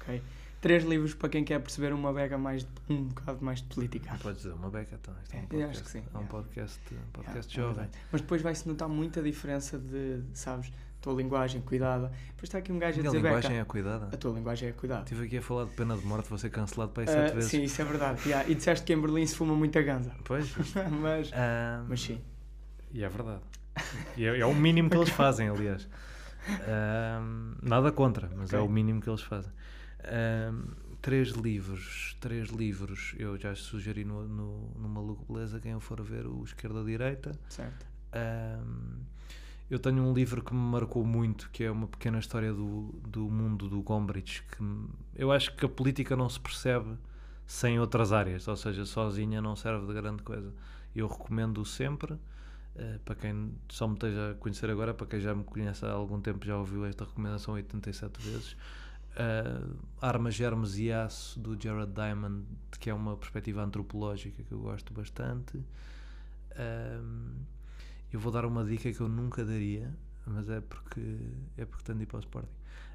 Ok. 0.00 0.20
Três 0.60 0.84
livros 0.84 1.12
para 1.14 1.28
quem 1.28 1.42
quer 1.44 1.60
perceber 1.60 1.92
uma 1.92 2.12
beca 2.12 2.38
mais 2.38 2.62
de, 2.62 2.68
um 2.88 3.04
bocado 3.08 3.44
mais 3.44 3.60
de 3.60 3.66
política. 3.74 4.16
Podes 4.22 4.42
dizer 4.42 4.54
uma 4.54 4.70
beca, 4.70 4.94
então. 5.00 5.12
Isto 5.22 5.34
é 5.34 5.38
um 5.38 5.40
É, 5.40 5.46
podcast, 5.46 5.70
acho 5.70 5.82
que 5.84 5.90
sim, 5.90 5.98
é 5.98 6.02
um 6.02 6.20
yeah. 6.20 6.28
podcast, 6.30 6.80
um 6.94 7.10
podcast 7.12 7.50
É, 7.50 7.60
é 7.60 7.62
jovem. 7.62 7.74
verdade. 7.84 7.98
Mas 8.12 8.20
depois 8.20 8.42
vai-se 8.42 8.68
notar 8.68 8.88
muita 8.88 9.20
diferença 9.22 9.76
de, 9.78 10.22
sabes, 10.34 10.72
tua 11.02 11.12
linguagem 11.14 11.60
cuidada. 11.60 12.08
Depois 12.28 12.44
está 12.44 12.58
aqui 12.58 12.70
um 12.72 12.78
gajo 12.78 13.00
a 13.00 13.02
dizer 13.02 13.16
linguagem 13.16 13.50
beca. 13.50 13.60
é 13.62 13.64
cuidada. 13.64 14.06
A 14.12 14.16
tua 14.16 14.32
linguagem 14.32 14.68
é 14.68 14.72
cuidada. 14.72 15.02
Estive 15.02 15.26
aqui 15.26 15.36
a 15.38 15.42
falar 15.42 15.64
de 15.64 15.72
pena 15.72 15.96
de 15.96 16.06
morte, 16.06 16.28
vou 16.28 16.38
ser 16.38 16.50
cancelado 16.50 16.92
para 16.92 17.02
aí 17.02 17.08
Ah, 17.08 17.12
sete 17.12 17.34
vezes. 17.34 17.50
sim, 17.50 17.62
isso 17.64 17.82
é 17.82 17.84
verdade. 17.84 18.22
Yeah. 18.28 18.48
E 18.48 18.54
disseste 18.54 18.86
que 18.86 18.92
em 18.92 19.00
Berlim 19.00 19.26
se 19.26 19.34
fuma 19.36 19.54
muita 19.54 19.82
ganza. 19.82 20.14
Pois, 20.24 20.54
mas, 21.02 21.30
mas 21.88 22.00
sim. 22.00 22.20
E 22.92 23.02
é 23.02 23.08
verdade. 23.08 23.42
E 24.16 24.24
é, 24.24 24.38
é 24.40 24.46
o 24.46 24.54
mínimo 24.54 24.88
que 24.88 24.96
eles 24.96 25.08
fazem, 25.10 25.48
aliás. 25.48 25.88
Nada 27.62 27.90
contra, 27.92 28.30
mas 28.36 28.52
é 28.52 28.58
Ok. 28.58 28.68
o 28.68 28.72
mínimo 28.72 29.00
que 29.00 29.08
eles 29.10 29.22
fazem. 29.22 29.52
Três 31.00 31.30
livros, 31.30 32.16
três 32.20 32.48
livros. 32.50 33.14
Eu 33.18 33.36
já 33.36 33.54
sugeri 33.56 34.04
no, 34.04 34.22
no, 34.28 34.70
no 34.76 34.88
Maluco 34.88 35.32
Beleza, 35.32 35.58
quem 35.58 35.72
eu 35.72 35.80
for 35.80 36.00
ver, 36.00 36.26
o 36.26 36.44
Esquerda-Direita. 36.44 37.32
Certo. 37.48 37.86
Eu 39.72 39.78
tenho 39.78 40.02
um 40.02 40.12
livro 40.12 40.44
que 40.44 40.52
me 40.52 40.60
marcou 40.60 41.02
muito, 41.02 41.48
que 41.50 41.64
é 41.64 41.70
uma 41.70 41.86
pequena 41.86 42.18
história 42.18 42.52
do, 42.52 42.94
do 43.08 43.30
mundo 43.30 43.70
do 43.70 43.80
Gombrich, 43.80 44.42
que 44.42 44.62
eu 45.16 45.32
acho 45.32 45.56
que 45.56 45.64
a 45.64 45.68
política 45.68 46.14
não 46.14 46.28
se 46.28 46.38
percebe 46.38 46.94
sem 47.46 47.80
outras 47.80 48.12
áreas, 48.12 48.46
ou 48.46 48.54
seja, 48.54 48.84
sozinha 48.84 49.40
não 49.40 49.56
serve 49.56 49.86
de 49.86 49.94
grande 49.94 50.22
coisa. 50.22 50.52
Eu 50.94 51.08
recomendo 51.08 51.64
sempre, 51.64 52.18
eh, 52.76 53.00
para 53.02 53.14
quem 53.14 53.54
só 53.70 53.88
me 53.88 53.94
esteja 53.94 54.32
a 54.32 54.34
conhecer 54.34 54.68
agora, 54.68 54.92
para 54.92 55.06
quem 55.06 55.20
já 55.20 55.34
me 55.34 55.42
conhece 55.42 55.86
há 55.86 55.92
algum 55.92 56.20
tempo 56.20 56.44
já 56.44 56.58
ouviu 56.58 56.84
esta 56.84 57.06
recomendação 57.06 57.54
87 57.54 58.20
vezes, 58.20 58.52
uh, 58.52 59.74
Armas, 60.02 60.34
Germes 60.34 60.76
e 60.76 60.92
Aço, 60.92 61.40
do 61.40 61.58
Jared 61.58 61.92
Diamond, 61.92 62.44
que 62.78 62.90
é 62.90 62.94
uma 62.94 63.16
perspectiva 63.16 63.62
antropológica 63.62 64.42
que 64.42 64.52
eu 64.52 64.58
gosto 64.58 64.92
bastante. 64.92 65.56
Um, 66.58 67.61
eu 68.12 68.20
vou 68.20 68.32
dar 68.32 68.44
uma 68.44 68.64
dica 68.64 68.92
que 68.92 69.00
eu 69.00 69.08
nunca 69.08 69.44
daria, 69.44 69.94
mas 70.26 70.48
é 70.48 70.60
porque 70.60 71.18
é 71.56 71.64
porque 71.64 71.84
tenho 71.84 71.98
de 71.98 72.04
ir 72.04 72.06
para 72.06 72.18
o 72.18 72.20
Sporting. 72.20 72.48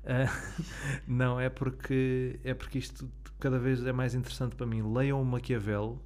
Ah, 0.05 0.27
não, 1.07 1.39
é 1.39 1.49
porque 1.49 2.39
é 2.43 2.53
porque 2.53 2.77
isto 2.77 3.09
cada 3.39 3.59
vez 3.59 3.85
é 3.85 3.91
mais 3.91 4.15
interessante 4.15 4.55
para 4.55 4.65
mim. 4.65 4.81
Leiam 4.81 5.21
o 5.21 5.25
Maquiavel 5.25 6.01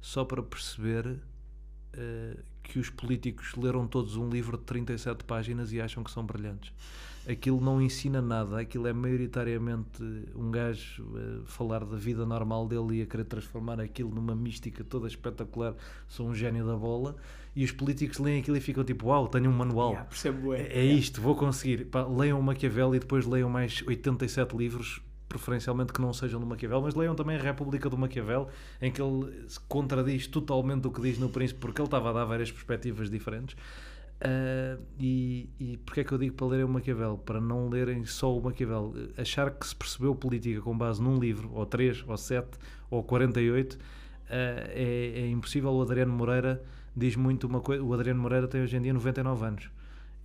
só 0.00 0.24
para 0.24 0.42
perceber 0.42 1.20
ah, 1.94 2.36
que 2.62 2.78
os 2.78 2.90
políticos 2.90 3.54
leram 3.56 3.86
todos 3.86 4.16
um 4.16 4.28
livro 4.28 4.56
de 4.56 4.64
37 4.64 5.24
páginas 5.24 5.72
e 5.72 5.80
acham 5.80 6.02
que 6.02 6.10
são 6.10 6.24
brilhantes. 6.24 6.72
Aquilo 7.28 7.58
não 7.58 7.80
ensina 7.80 8.20
nada, 8.20 8.60
aquilo 8.60 8.86
é 8.86 8.92
maioritariamente 8.92 10.02
um 10.34 10.50
gajo 10.50 11.06
a 11.16 11.46
falar 11.46 11.82
da 11.84 11.96
vida 11.96 12.26
normal 12.26 12.68
dele 12.68 12.98
e 12.98 13.02
a 13.02 13.06
querer 13.06 13.24
transformar 13.24 13.80
aquilo 13.80 14.14
numa 14.14 14.34
mística 14.34 14.84
toda 14.84 15.06
espetacular. 15.06 15.74
Sou 16.06 16.28
um 16.28 16.34
gênio 16.34 16.66
da 16.66 16.76
bola. 16.76 17.16
E 17.56 17.64
os 17.64 17.70
políticos 17.70 18.18
leem 18.18 18.40
aquilo 18.40 18.56
e 18.56 18.60
ficam 18.60 18.84
tipo: 18.84 19.06
Uau, 19.06 19.28
tenho 19.28 19.50
um 19.50 19.52
manual. 19.52 19.90
Yeah, 19.90 20.08
percebo, 20.08 20.40
bué. 20.40 20.62
É, 20.62 20.80
é 20.80 20.84
isto, 20.84 21.20
vou 21.20 21.36
conseguir. 21.36 21.86
Pá, 21.86 22.04
leiam 22.04 22.38
o 22.38 22.42
Maquiavel 22.42 22.94
e 22.94 22.98
depois 22.98 23.26
leiam 23.26 23.48
mais 23.48 23.82
87 23.86 24.56
livros, 24.56 25.00
preferencialmente 25.28 25.92
que 25.92 26.00
não 26.00 26.12
sejam 26.12 26.40
do 26.40 26.46
Maquiavel, 26.46 26.82
mas 26.82 26.94
leiam 26.94 27.14
também 27.14 27.36
a 27.36 27.40
República 27.40 27.88
do 27.88 27.96
Maquiavel, 27.96 28.48
em 28.82 28.90
que 28.90 29.00
ele 29.00 29.48
se 29.48 29.60
contradiz 29.60 30.26
totalmente 30.26 30.86
o 30.86 30.90
que 30.90 31.00
diz 31.00 31.18
no 31.18 31.28
Príncipe, 31.28 31.60
porque 31.60 31.80
ele 31.80 31.86
estava 31.86 32.10
a 32.10 32.12
dar 32.12 32.24
várias 32.24 32.50
perspectivas 32.50 33.08
diferentes. 33.08 33.56
Ah, 34.20 34.78
e, 34.98 35.50
e 35.60 35.76
porquê 35.78 36.00
é 36.00 36.04
que 36.04 36.12
eu 36.12 36.18
digo 36.18 36.34
para 36.34 36.46
lerem 36.46 36.64
o 36.64 36.68
Maquiavel? 36.68 37.18
Para 37.18 37.40
não 37.40 37.68
lerem 37.68 38.04
só 38.04 38.36
o 38.36 38.42
Maquiavel. 38.42 38.94
Achar 39.16 39.50
que 39.50 39.66
se 39.66 39.76
percebeu 39.76 40.14
política 40.14 40.60
com 40.60 40.76
base 40.76 41.02
num 41.02 41.18
livro, 41.18 41.50
ou 41.52 41.66
3, 41.66 42.04
ou 42.06 42.16
7, 42.16 42.48
ou 42.90 43.02
48, 43.02 43.78
ah, 43.78 44.30
é, 44.30 45.12
é 45.16 45.28
impossível. 45.28 45.70
O 45.72 45.82
Adriano 45.82 46.12
Moreira 46.12 46.64
diz 46.96 47.16
muito 47.16 47.46
uma 47.46 47.60
coisa. 47.60 47.82
O 47.82 47.92
Adriano 47.92 48.20
Moreira 48.20 48.48
tem 48.48 48.62
hoje 48.62 48.76
em 48.76 48.82
dia 48.82 48.92
99 48.92 49.44
anos 49.44 49.70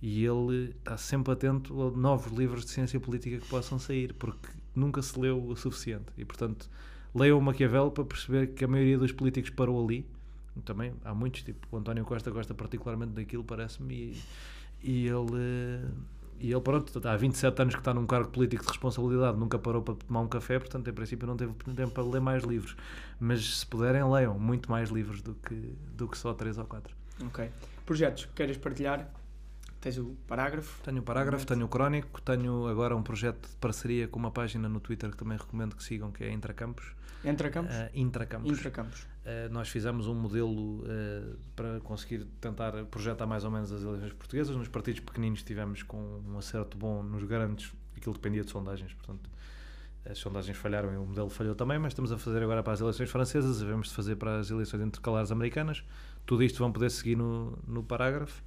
e 0.02 0.24
ele 0.24 0.74
está 0.78 0.96
sempre 0.96 1.32
atento 1.32 1.82
a 1.82 1.90
novos 1.90 2.32
livros 2.32 2.64
de 2.64 2.70
ciência 2.70 2.98
política 2.98 3.38
que 3.38 3.46
possam 3.48 3.78
sair, 3.78 4.14
porque 4.14 4.48
nunca 4.74 5.02
se 5.02 5.18
leu 5.18 5.44
o 5.46 5.54
suficiente. 5.56 6.06
E, 6.16 6.24
portanto, 6.24 6.70
leiam 7.14 7.38
o 7.38 7.42
Maquiavel 7.42 7.90
para 7.90 8.04
perceber 8.04 8.48
que 8.48 8.64
a 8.64 8.68
maioria 8.68 8.98
dos 8.98 9.12
políticos 9.12 9.50
parou 9.50 9.84
ali. 9.84 10.06
Também 10.64 10.92
há 11.04 11.14
muitos, 11.14 11.42
tipo 11.42 11.66
o 11.70 11.78
António 11.78 12.04
Costa 12.04 12.30
gosta 12.30 12.54
particularmente 12.54 13.12
daquilo, 13.12 13.44
parece-me, 13.44 13.94
e, 13.94 14.22
e 14.82 15.06
ele. 15.06 15.86
E 16.40 16.50
ele, 16.50 16.60
pronto, 16.62 17.06
há 17.06 17.16
27 17.16 17.60
anos 17.60 17.74
que 17.74 17.80
está 17.82 17.92
num 17.92 18.06
cargo 18.06 18.30
político 18.30 18.62
de 18.62 18.68
responsabilidade, 18.70 19.36
nunca 19.36 19.58
parou 19.58 19.82
para 19.82 19.94
tomar 19.94 20.20
um 20.20 20.28
café, 20.28 20.58
portanto, 20.58 20.88
em 20.88 20.92
princípio, 20.92 21.26
não 21.26 21.36
teve 21.36 21.52
tempo 21.52 21.90
para 21.90 22.02
ler 22.02 22.20
mais 22.20 22.42
livros. 22.44 22.74
Mas 23.20 23.58
se 23.58 23.66
puderem, 23.66 24.02
leiam 24.10 24.38
muito 24.38 24.70
mais 24.70 24.88
livros 24.88 25.20
do 25.20 25.34
que, 25.34 25.54
do 25.54 26.08
que 26.08 26.16
só 26.16 26.32
3 26.32 26.56
ou 26.56 26.64
4. 26.64 26.96
Ok. 27.26 27.50
Projetos 27.84 28.24
que 28.24 28.32
queiras 28.32 28.56
partilhar? 28.56 29.06
Tens 29.82 29.98
o 29.98 30.16
parágrafo. 30.26 30.82
Tenho 30.82 31.00
o 31.00 31.02
parágrafo, 31.02 31.46
tenho 31.46 31.66
o 31.66 31.68
crónico, 31.68 32.22
tenho 32.22 32.66
agora 32.68 32.96
um 32.96 33.02
projeto 33.02 33.46
de 33.46 33.56
parceria 33.56 34.08
com 34.08 34.18
uma 34.18 34.30
página 34.30 34.68
no 34.68 34.80
Twitter 34.80 35.10
que 35.10 35.16
também 35.18 35.36
recomendo 35.36 35.76
que 35.76 35.82
sigam, 35.82 36.10
que 36.10 36.24
é 36.24 36.32
Intracampos. 36.32 36.94
Intracampos? 37.22 37.74
Uh, 37.74 37.90
Intracampos. 37.94 38.50
Intracampos. 38.50 39.06
Uh, 39.20 39.52
nós 39.52 39.68
fizemos 39.68 40.06
um 40.06 40.14
modelo 40.14 40.80
uh, 40.80 41.36
para 41.54 41.78
conseguir 41.80 42.24
tentar 42.40 42.72
projetar 42.86 43.26
mais 43.26 43.44
ou 43.44 43.50
menos 43.50 43.70
as 43.70 43.82
eleições 43.82 44.12
portuguesas. 44.14 44.56
Nos 44.56 44.68
partidos 44.68 45.00
pequeninos 45.00 45.42
tivemos 45.42 45.82
com 45.82 46.22
um 46.26 46.38
acerto 46.38 46.78
bom, 46.78 47.02
nos 47.02 47.22
grandes 47.24 47.72
aquilo 47.96 48.14
dependia 48.14 48.42
de 48.42 48.50
sondagens, 48.50 48.94
portanto 48.94 49.28
as 50.06 50.16
sondagens 50.18 50.56
falharam 50.56 50.90
e 50.94 50.96
o 50.96 51.04
modelo 51.04 51.28
falhou 51.28 51.54
também, 51.54 51.78
mas 51.78 51.92
estamos 51.92 52.10
a 52.10 52.16
fazer 52.16 52.42
agora 52.42 52.62
para 52.62 52.72
as 52.72 52.80
eleições 52.80 53.10
francesas, 53.10 53.60
devemos 53.60 53.88
de 53.88 53.94
fazer 53.94 54.16
para 54.16 54.38
as 54.38 54.50
eleições 54.50 54.80
intercalares 54.80 55.30
americanas. 55.30 55.84
Tudo 56.24 56.42
isto 56.42 56.58
vão 56.58 56.72
poder 56.72 56.90
seguir 56.90 57.16
no, 57.16 57.58
no 57.68 57.82
parágrafo, 57.84 58.42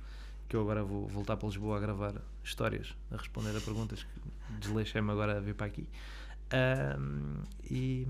que 0.50 0.56
eu 0.56 0.62
agora 0.62 0.84
vou 0.84 1.08
voltar 1.08 1.38
para 1.38 1.48
Lisboa 1.48 1.78
a 1.78 1.80
gravar 1.80 2.16
histórias, 2.44 2.96
a 3.12 3.18
responder 3.18 3.56
a 3.56 3.62
perguntas 3.62 4.02
que 4.02 4.58
desleixei-me 4.60 5.12
agora 5.12 5.38
a 5.38 5.40
vir 5.40 5.54
para 5.54 5.68
aqui. 5.68 5.88
E, 7.70 8.08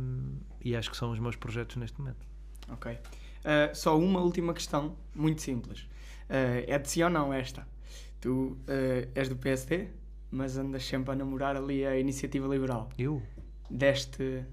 e 0.63 0.75
acho 0.75 0.89
que 0.89 0.95
são 0.95 1.11
os 1.11 1.19
meus 1.19 1.35
projetos 1.35 1.75
neste 1.75 1.99
momento. 1.99 2.32
Ok. 2.69 2.91
Uh, 2.91 3.75
só 3.75 3.97
uma 3.97 4.21
última 4.21 4.53
questão, 4.53 4.95
muito 5.13 5.41
simples. 5.41 5.81
Uh, 6.29 6.63
é 6.67 6.79
de 6.79 6.89
sim 6.89 7.03
ou 7.03 7.09
não 7.09 7.33
esta? 7.33 7.67
Tu 8.21 8.29
uh, 8.31 8.57
és 9.13 9.27
do 9.27 9.35
PSD, 9.35 9.87
mas 10.31 10.57
andas 10.57 10.85
sempre 10.85 11.11
a 11.11 11.15
namorar 11.15 11.55
ali 11.57 11.85
a 11.85 11.97
iniciativa 11.97 12.47
liberal. 12.47 12.89
Eu? 12.97 13.21
Deste. 13.69 14.45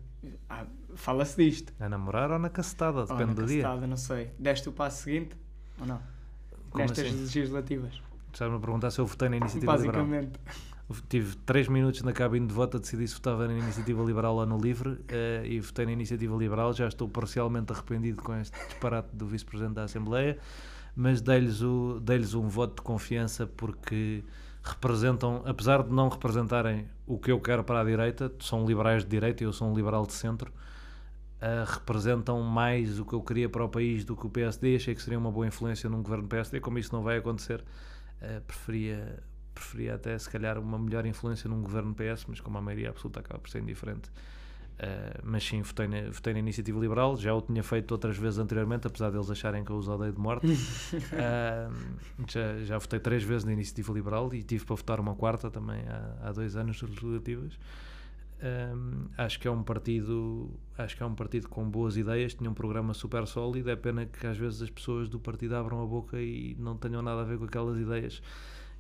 Ah, 0.48 0.66
Fala-se 0.94 1.36
disto. 1.36 1.72
A 1.78 1.88
namorar 1.88 2.30
ou 2.32 2.38
na 2.38 2.50
cacetada, 2.50 3.02
depende 3.02 3.26
na 3.26 3.32
do 3.34 3.46
dia. 3.46 3.62
cacetada, 3.62 3.86
não 3.86 3.96
sei. 3.96 4.30
Deste 4.38 4.68
o 4.68 4.72
passo 4.72 5.04
seguinte 5.04 5.36
ou 5.80 5.86
não? 5.86 6.00
Como 6.70 6.82
Nestas 6.84 7.06
assim? 7.06 7.20
legislativas. 7.20 8.02
Estás-me 8.32 8.56
a 8.56 8.60
perguntar 8.60 8.90
se 8.90 8.98
eu 9.00 9.06
votei 9.06 9.28
na 9.28 9.36
iniciativa 9.36 9.76
liberal. 9.76 10.04
Basicamente. 10.04 10.40
Tive 11.08 11.36
3 11.46 11.68
minutos 11.68 12.02
na 12.02 12.12
cabine 12.12 12.46
de 12.46 12.52
voto 12.52 12.76
a 12.76 12.80
decidir 12.80 13.06
se 13.06 13.14
votava 13.14 13.46
na 13.46 13.54
iniciativa 13.54 14.02
liberal 14.02 14.36
ou 14.36 14.46
no 14.46 14.58
livre 14.58 14.98
eh, 15.08 15.42
e 15.44 15.60
votei 15.60 15.86
na 15.86 15.92
iniciativa 15.92 16.36
liberal. 16.36 16.72
Já 16.72 16.88
estou 16.88 17.08
parcialmente 17.08 17.72
arrependido 17.72 18.20
com 18.22 18.34
este 18.34 18.58
disparate 18.66 19.08
do 19.12 19.26
vice-presidente 19.26 19.74
da 19.74 19.84
Assembleia, 19.84 20.36
mas 20.96 21.20
dei-lhes 21.20 21.60
dei-lhes 22.02 22.34
um 22.34 22.48
voto 22.48 22.76
de 22.76 22.82
confiança 22.82 23.46
porque 23.46 24.24
representam, 24.62 25.42
apesar 25.46 25.82
de 25.82 25.92
não 25.92 26.08
representarem 26.08 26.86
o 27.06 27.18
que 27.18 27.30
eu 27.30 27.40
quero 27.40 27.64
para 27.64 27.80
a 27.80 27.84
direita, 27.84 28.32
são 28.40 28.66
liberais 28.66 29.04
de 29.04 29.10
direita 29.10 29.42
e 29.42 29.46
eu 29.46 29.52
sou 29.52 29.70
um 29.70 29.74
liberal 29.74 30.06
de 30.06 30.12
centro, 30.12 30.52
eh, 31.40 31.64
representam 31.66 32.42
mais 32.42 32.98
o 32.98 33.04
que 33.04 33.14
eu 33.14 33.22
queria 33.22 33.48
para 33.48 33.64
o 33.64 33.68
país 33.68 34.04
do 34.04 34.16
que 34.16 34.26
o 34.26 34.30
PSD. 34.30 34.76
Achei 34.76 34.94
que 34.94 35.02
seria 35.02 35.18
uma 35.18 35.30
boa 35.30 35.46
influência 35.46 35.88
num 35.88 36.02
governo 36.02 36.28
PSD. 36.28 36.60
Como 36.60 36.78
isso 36.78 36.94
não 36.94 37.02
vai 37.02 37.16
acontecer, 37.16 37.64
eh, 38.20 38.40
preferia, 38.46 39.22
preferia 39.60 39.94
até, 39.94 40.18
se 40.18 40.28
calhar, 40.28 40.58
uma 40.58 40.78
melhor 40.78 41.04
influência 41.04 41.48
num 41.48 41.62
governo 41.62 41.94
PS, 41.94 42.24
mas 42.26 42.40
como 42.40 42.56
a 42.56 42.62
maioria 42.62 42.88
absoluta 42.88 43.20
acaba 43.20 43.38
por 43.38 43.50
ser 43.50 43.60
indiferente. 43.60 44.10
Uh, 44.80 45.20
mas 45.22 45.44
sim, 45.44 45.60
votei 45.60 45.86
na, 45.86 46.10
votei 46.10 46.32
na 46.32 46.38
Iniciativa 46.38 46.80
Liberal, 46.80 47.14
já 47.14 47.34
o 47.34 47.42
tinha 47.42 47.62
feito 47.62 47.92
outras 47.92 48.16
vezes 48.16 48.38
anteriormente, 48.38 48.86
apesar 48.86 49.10
deles 49.10 49.30
acharem 49.30 49.62
que 49.62 49.70
eu 49.70 49.76
os 49.76 49.86
odeio 49.86 50.12
de 50.12 50.18
morte. 50.18 50.46
uh, 50.46 51.74
já, 52.26 52.56
já 52.64 52.78
votei 52.78 52.98
três 52.98 53.22
vezes 53.22 53.44
na 53.44 53.52
Iniciativa 53.52 53.92
Liberal 53.92 54.32
e 54.32 54.42
tive 54.42 54.64
para 54.64 54.76
votar 54.76 54.98
uma 54.98 55.14
quarta 55.14 55.50
também 55.50 55.82
há, 55.86 56.28
há 56.28 56.32
dois 56.32 56.56
anos 56.56 56.80
legislativas. 56.80 57.58
Um, 58.42 59.08
acho 59.18 59.38
que 59.38 59.46
é 59.46 59.50
um 59.50 59.62
partido 59.62 60.48
acho 60.78 60.96
que 60.96 61.02
é 61.02 61.06
um 61.06 61.14
partido 61.14 61.46
com 61.46 61.68
boas 61.68 61.98
ideias 61.98 62.32
tinha 62.32 62.48
um 62.48 62.54
programa 62.54 62.94
super 62.94 63.26
sólido 63.26 63.68
é 63.68 63.76
pena 63.76 64.06
que 64.06 64.26
às 64.26 64.38
vezes 64.38 64.62
as 64.62 64.70
pessoas 64.70 65.10
do 65.10 65.20
partido 65.20 65.56
abram 65.56 65.82
a 65.82 65.84
boca 65.84 66.18
e 66.18 66.56
não 66.58 66.74
tenham 66.74 67.02
nada 67.02 67.20
a 67.20 67.24
ver 67.24 67.36
com 67.36 67.44
aquelas 67.44 67.78
ideias 67.78 68.22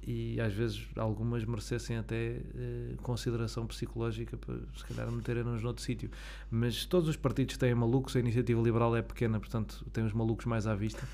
e 0.02 0.40
às 0.40 0.52
vezes 0.52 0.86
algumas 0.96 1.44
merecessem 1.44 1.98
até 1.98 2.40
eh, 2.54 2.94
consideração 3.02 3.66
psicológica 3.66 4.36
para 4.36 4.54
se 4.76 4.84
calhar 4.86 5.10
meterem-nos 5.10 5.62
noutro 5.62 5.82
sítio 5.82 6.10
mas 6.50 6.84
todos 6.86 7.08
os 7.08 7.16
partidos 7.16 7.56
têm 7.56 7.74
malucos 7.74 8.16
a 8.16 8.20
iniciativa 8.20 8.60
liberal 8.62 8.96
é 8.96 9.02
pequena 9.02 9.38
portanto 9.38 9.84
tem 9.92 10.04
os 10.04 10.12
malucos 10.12 10.46
mais 10.46 10.66
à 10.66 10.74
vista 10.74 11.06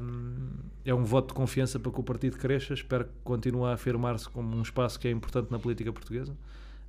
um, 0.00 0.48
é 0.84 0.94
um 0.94 1.04
voto 1.04 1.28
de 1.28 1.34
confiança 1.34 1.80
para 1.80 1.90
que 1.90 1.98
o 1.98 2.02
partido 2.02 2.36
cresça 2.36 2.74
espero 2.74 3.04
que 3.06 3.10
continue 3.24 3.64
a 3.64 3.72
afirmar-se 3.72 4.28
como 4.28 4.54
um 4.54 4.62
espaço 4.62 5.00
que 5.00 5.08
é 5.08 5.10
importante 5.10 5.50
na 5.50 5.58
política 5.58 5.92
portuguesa 5.92 6.36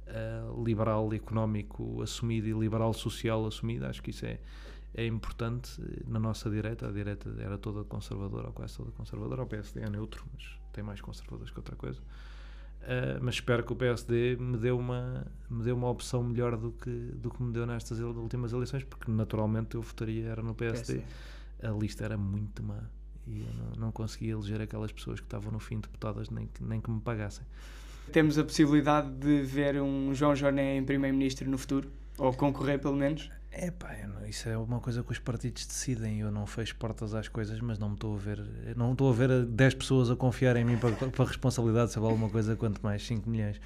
uh, 0.10 0.64
liberal 0.64 1.14
económico 1.14 2.02
assumido 2.02 2.48
e 2.48 2.54
liberal 2.54 2.94
social 2.94 3.46
assumido. 3.46 3.86
Acho 3.86 4.02
que 4.02 4.12
isso 4.12 4.26
é, 4.26 4.40
é 4.94 5.06
importante 5.06 5.72
na 6.08 6.20
nossa 6.20 6.50
direita. 6.50 6.88
A 6.88 6.92
direita 6.92 7.30
era 7.40 7.58
toda 7.58 7.84
conservadora, 7.84 8.48
ou 8.48 8.54
quase 8.54 8.78
toda 8.78 8.92
conservadora. 8.92 9.44
O 9.44 9.48
PSD 9.48 9.82
é 9.82 9.90
neutro, 9.90 10.26
mas 10.34 10.59
tem 10.72 10.84
mais 10.84 11.02
conservadores 11.02 11.52
que 11.52 11.60
outra 11.60 11.76
coisa. 11.76 12.00
Uh, 12.82 13.20
mas 13.22 13.36
espero 13.36 13.64
que 13.64 13.74
o 13.74 13.76
PSD 13.76 14.38
me 14.38 14.58
dê 14.58 14.72
uma 14.72 15.28
me 15.50 15.64
dê 15.64 15.72
uma 15.72 15.90
opção 15.90 16.24
melhor 16.24 16.56
do 16.56 16.72
que 16.72 16.90
do 16.90 17.30
que 17.30 17.44
me 17.44 17.52
deu 17.52 17.66
nestas 17.66 18.00
últimas 18.00 18.54
eleições 18.54 18.86
porque 18.86 19.12
naturalmente 19.12 19.76
eu 19.76 19.82
votaria 19.82 20.30
era 20.30 20.42
no 20.42 20.56
PSD, 20.56 20.94
PSD. 20.94 21.68
a 21.68 21.72
lista 21.72 22.06
era 22.06 22.18
muito 22.18 22.64
má 22.64 22.80
e 23.28 23.42
eu 23.42 23.54
não, 23.54 23.88
não 23.88 23.92
conseguia 23.92 24.32
eleger 24.32 24.62
aquelas 24.62 24.94
pessoas 24.94 25.20
que 25.20 25.26
estavam 25.26 25.52
no 25.52 25.60
fim 25.60 25.82
deputadas 25.82 26.30
nem 26.30 26.48
que, 26.48 26.64
nem 26.64 26.80
que 26.80 26.90
me 26.90 27.02
pagassem 27.02 27.46
temos 28.10 28.38
a 28.38 28.44
possibilidade 28.44 29.10
de 29.12 29.42
ver 29.44 29.82
um 29.82 30.14
João 30.14 30.36
Jorné 30.36 30.78
em 30.78 30.84
primeiro-ministro 30.84 31.50
no 31.50 31.58
futuro? 31.58 31.90
Ou 32.18 32.34
concorrer, 32.34 32.80
pelo 32.80 32.96
menos? 32.96 33.30
É 33.52 33.72
pá, 33.72 33.96
isso 34.28 34.48
é 34.48 34.58
uma 34.58 34.80
coisa 34.80 35.04
que 35.04 35.12
os 35.12 35.20
partidos 35.20 35.66
decidem. 35.66 36.20
Eu 36.20 36.32
não 36.32 36.46
fecho 36.46 36.76
portas 36.76 37.14
às 37.14 37.28
coisas, 37.28 37.60
mas 37.60 37.80
não 37.80 37.94
estou 37.94 38.16
a 38.16 38.18
ver. 38.18 38.40
Não 38.76 38.92
estou 38.92 39.10
a 39.10 39.14
ver 39.14 39.46
10 39.46 39.74
pessoas 39.76 40.12
a 40.12 40.16
confiar 40.16 40.56
em 40.56 40.64
mim 40.64 40.78
para, 40.78 40.92
para 40.96 41.24
a 41.24 41.28
responsabilidade 41.28 41.92
sobre 41.92 42.10
alguma 42.10 42.30
coisa, 42.30 42.56
quanto 42.56 42.80
mais 42.82 43.06
5 43.06 43.30
milhões. 43.30 43.60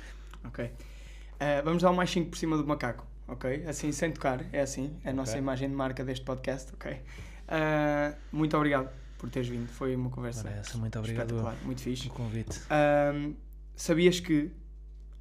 Ok. 0.45 0.65
Uh, 0.65 1.63
vamos 1.63 1.83
dar 1.83 1.91
mais 1.91 2.09
5 2.09 2.29
por 2.29 2.37
cima 2.37 2.57
do 2.57 2.65
macaco, 2.65 3.05
ok? 3.27 3.65
Assim, 3.67 3.91
sem 3.91 4.11
tocar, 4.11 4.45
é 4.53 4.61
assim. 4.61 4.95
É 5.03 5.09
a 5.09 5.13
nossa 5.13 5.31
okay. 5.31 5.41
imagem 5.41 5.69
de 5.69 5.75
marca 5.75 6.03
deste 6.03 6.23
podcast, 6.23 6.73
ok? 6.73 6.93
Uh, 6.93 8.15
muito 8.31 8.55
obrigado 8.55 8.89
por 9.17 9.29
teres 9.29 9.49
vindo. 9.49 9.67
Foi 9.67 9.95
uma 9.95 10.09
conversa. 10.09 10.43
Parece, 10.43 10.77
muito 10.77 10.97
obrigado. 10.97 11.35
Muito 11.63 11.81
fixe. 11.81 12.07
O 12.07 12.11
convite. 12.11 12.59
Uh, 12.59 13.35
Sabias 13.75 14.19
que 14.19 14.51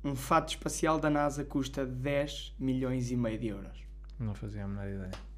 um 0.05 0.15
fato 0.15 0.51
espacial 0.51 0.99
da 0.99 1.09
NASA 1.09 1.45
custa 1.45 1.87
10 1.87 2.55
milhões 2.59 3.11
e 3.11 3.17
meio 3.17 3.39
de 3.39 3.49
euros? 3.49 3.83
Não 4.19 4.35
fazia 4.35 4.65
a 4.65 4.69
menor 4.69 4.89
ideia. 4.89 5.32